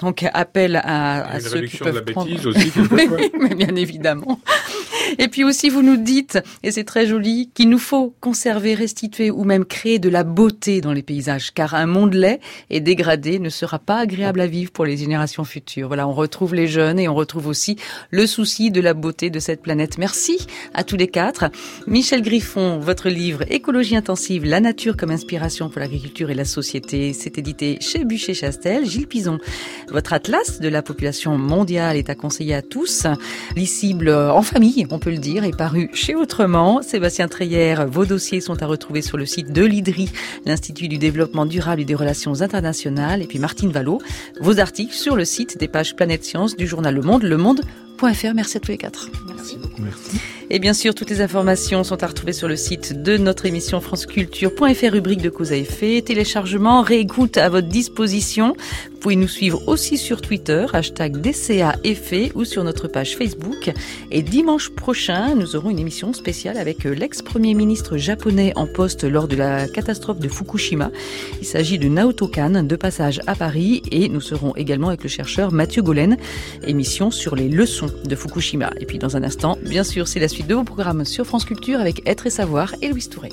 Donc 0.00 0.26
appel 0.34 0.74
à, 0.82 1.28
à 1.28 1.38
ceux 1.38 1.60
qui 1.60 1.76
peuvent 1.76 1.92
de 1.92 1.98
la 1.98 2.24
bêtise 2.24 2.44
aussi. 2.44 2.72
oui, 2.90 3.08
mais 3.38 3.54
bien 3.54 3.76
évidemment. 3.76 4.40
Et 5.18 5.28
puis 5.28 5.42
aussi, 5.42 5.68
vous 5.68 5.82
nous 5.82 5.96
dites, 5.96 6.38
et 6.62 6.70
c'est 6.70 6.84
très 6.84 7.06
joli, 7.06 7.50
qu'il 7.52 7.68
nous 7.68 7.78
faut 7.78 8.14
conserver, 8.20 8.74
restituer 8.74 9.30
ou 9.30 9.42
même 9.42 9.64
créer 9.64 9.98
de 9.98 10.08
la 10.08 10.22
beauté 10.22 10.80
dans 10.80 10.92
les 10.92 11.02
paysages, 11.02 11.52
car 11.52 11.74
un 11.74 11.86
monde 11.86 12.14
laid 12.14 12.40
et 12.70 12.80
dégradé 12.80 13.40
ne 13.40 13.48
sera 13.48 13.80
pas 13.80 13.98
agréable 13.98 14.40
à 14.40 14.46
vivre 14.46 14.70
pour 14.70 14.84
les 14.84 14.96
générations 14.96 15.44
futures. 15.44 15.88
Voilà, 15.88 16.06
on 16.06 16.12
retrouve 16.12 16.54
les 16.54 16.68
jeunes 16.68 17.00
et 17.00 17.08
on 17.08 17.14
retrouve 17.14 17.48
aussi 17.48 17.76
le 18.10 18.26
souci 18.26 18.70
de 18.70 18.80
la 18.80 18.94
beauté 18.94 19.28
de 19.28 19.40
cette 19.40 19.60
planète. 19.60 19.98
Merci 19.98 20.46
à 20.72 20.84
tous 20.84 20.96
les 20.96 21.08
quatre. 21.08 21.50
Michel 21.88 22.22
Griffon, 22.22 22.78
votre 22.78 23.08
livre 23.08 23.42
Écologie 23.50 23.96
intensive, 23.96 24.44
la 24.44 24.60
nature 24.60 24.96
comme 24.96 25.10
inspiration 25.10 25.68
pour 25.68 25.80
l'agriculture 25.80 26.30
et 26.30 26.34
la 26.34 26.44
société, 26.44 27.12
c'est 27.12 27.38
édité 27.38 27.78
chez 27.80 28.04
Bûcher-Chastel. 28.04 28.86
Gilles 28.86 29.08
Pison, 29.08 29.38
votre 29.88 30.12
atlas 30.12 30.60
de 30.60 30.68
la 30.68 30.82
population 30.82 31.36
mondiale 31.36 31.96
est 31.96 32.08
à 32.08 32.14
conseiller 32.14 32.54
à 32.54 32.62
tous, 32.62 33.06
lisible 33.56 34.10
en 34.10 34.42
famille, 34.42 34.86
on 34.90 34.98
peut 34.98 35.07
le 35.10 35.18
dire, 35.18 35.44
est 35.44 35.56
paru 35.56 35.90
chez 35.92 36.14
Autrement. 36.14 36.82
Sébastien 36.82 37.28
Treyer, 37.28 37.76
vos 37.86 38.04
dossiers 38.04 38.40
sont 38.40 38.62
à 38.62 38.66
retrouver 38.66 39.02
sur 39.02 39.16
le 39.16 39.26
site 39.26 39.52
de 39.52 39.64
l'IDRI, 39.64 40.10
l'Institut 40.46 40.88
du 40.88 40.98
développement 40.98 41.46
durable 41.46 41.82
et 41.82 41.84
des 41.84 41.94
relations 41.94 42.40
internationales. 42.40 43.22
Et 43.22 43.26
puis 43.26 43.38
Martine 43.38 43.70
Vallot, 43.70 44.00
vos 44.40 44.60
articles 44.60 44.94
sur 44.94 45.16
le 45.16 45.24
site 45.24 45.58
des 45.58 45.68
pages 45.68 45.96
Planète 45.96 46.24
Science 46.24 46.56
du 46.56 46.66
journal 46.66 46.94
Le 46.94 47.02
Monde, 47.02 47.22
lemonde.fr. 47.22 48.34
Merci 48.34 48.56
à 48.56 48.60
tous 48.60 48.70
les 48.70 48.78
quatre. 48.78 49.10
Merci 49.26 49.56
beaucoup. 49.56 49.82
Merci. 49.82 50.20
Et 50.50 50.58
bien 50.58 50.72
sûr, 50.72 50.94
toutes 50.94 51.10
les 51.10 51.20
informations 51.20 51.84
sont 51.84 52.02
à 52.02 52.06
retrouver 52.06 52.32
sur 52.32 52.48
le 52.48 52.56
site 52.56 53.02
de 53.02 53.18
notre 53.18 53.44
émission 53.44 53.80
franceculture.fr, 53.80 54.92
rubrique 54.92 55.20
de 55.20 55.28
cause 55.28 55.52
à 55.52 55.56
effet, 55.56 56.00
téléchargement, 56.00 56.80
réécoute 56.80 57.36
à 57.36 57.50
votre 57.50 57.68
disposition. 57.68 58.56
Vous 58.98 59.02
pouvez 59.02 59.14
nous 59.14 59.28
suivre 59.28 59.62
aussi 59.68 59.96
sur 59.96 60.20
Twitter, 60.20 60.66
hashtag 60.72 61.24
ou 62.34 62.44
sur 62.44 62.64
notre 62.64 62.88
page 62.88 63.16
Facebook. 63.16 63.70
Et 64.10 64.22
dimanche 64.22 64.70
prochain, 64.70 65.36
nous 65.36 65.54
aurons 65.54 65.70
une 65.70 65.78
émission 65.78 66.12
spéciale 66.12 66.56
avec 66.56 66.82
l'ex-premier 66.82 67.54
ministre 67.54 67.96
japonais 67.96 68.52
en 68.56 68.66
poste 68.66 69.04
lors 69.04 69.28
de 69.28 69.36
la 69.36 69.68
catastrophe 69.68 70.18
de 70.18 70.26
Fukushima. 70.26 70.90
Il 71.40 71.46
s'agit 71.46 71.78
de 71.78 71.86
Naoto 71.86 72.26
Kan, 72.26 72.64
de 72.64 72.74
passage 72.74 73.20
à 73.28 73.36
Paris, 73.36 73.82
et 73.92 74.08
nous 74.08 74.20
serons 74.20 74.52
également 74.56 74.88
avec 74.88 75.04
le 75.04 75.08
chercheur 75.08 75.52
Mathieu 75.52 75.80
Golen, 75.80 76.16
émission 76.66 77.12
sur 77.12 77.36
les 77.36 77.48
leçons 77.48 77.92
de 78.04 78.16
Fukushima. 78.16 78.72
Et 78.80 78.84
puis 78.84 78.98
dans 78.98 79.16
un 79.16 79.22
instant, 79.22 79.58
bien 79.62 79.84
sûr, 79.84 80.08
c'est 80.08 80.18
la 80.18 80.26
suite 80.26 80.48
de 80.48 80.56
vos 80.56 80.64
programmes 80.64 81.04
sur 81.04 81.24
France 81.24 81.44
Culture 81.44 81.80
avec 81.80 82.02
Être 82.04 82.26
et 82.26 82.30
Savoir 82.30 82.74
et 82.82 82.88
Louis 82.88 83.06
Touré. 83.08 83.28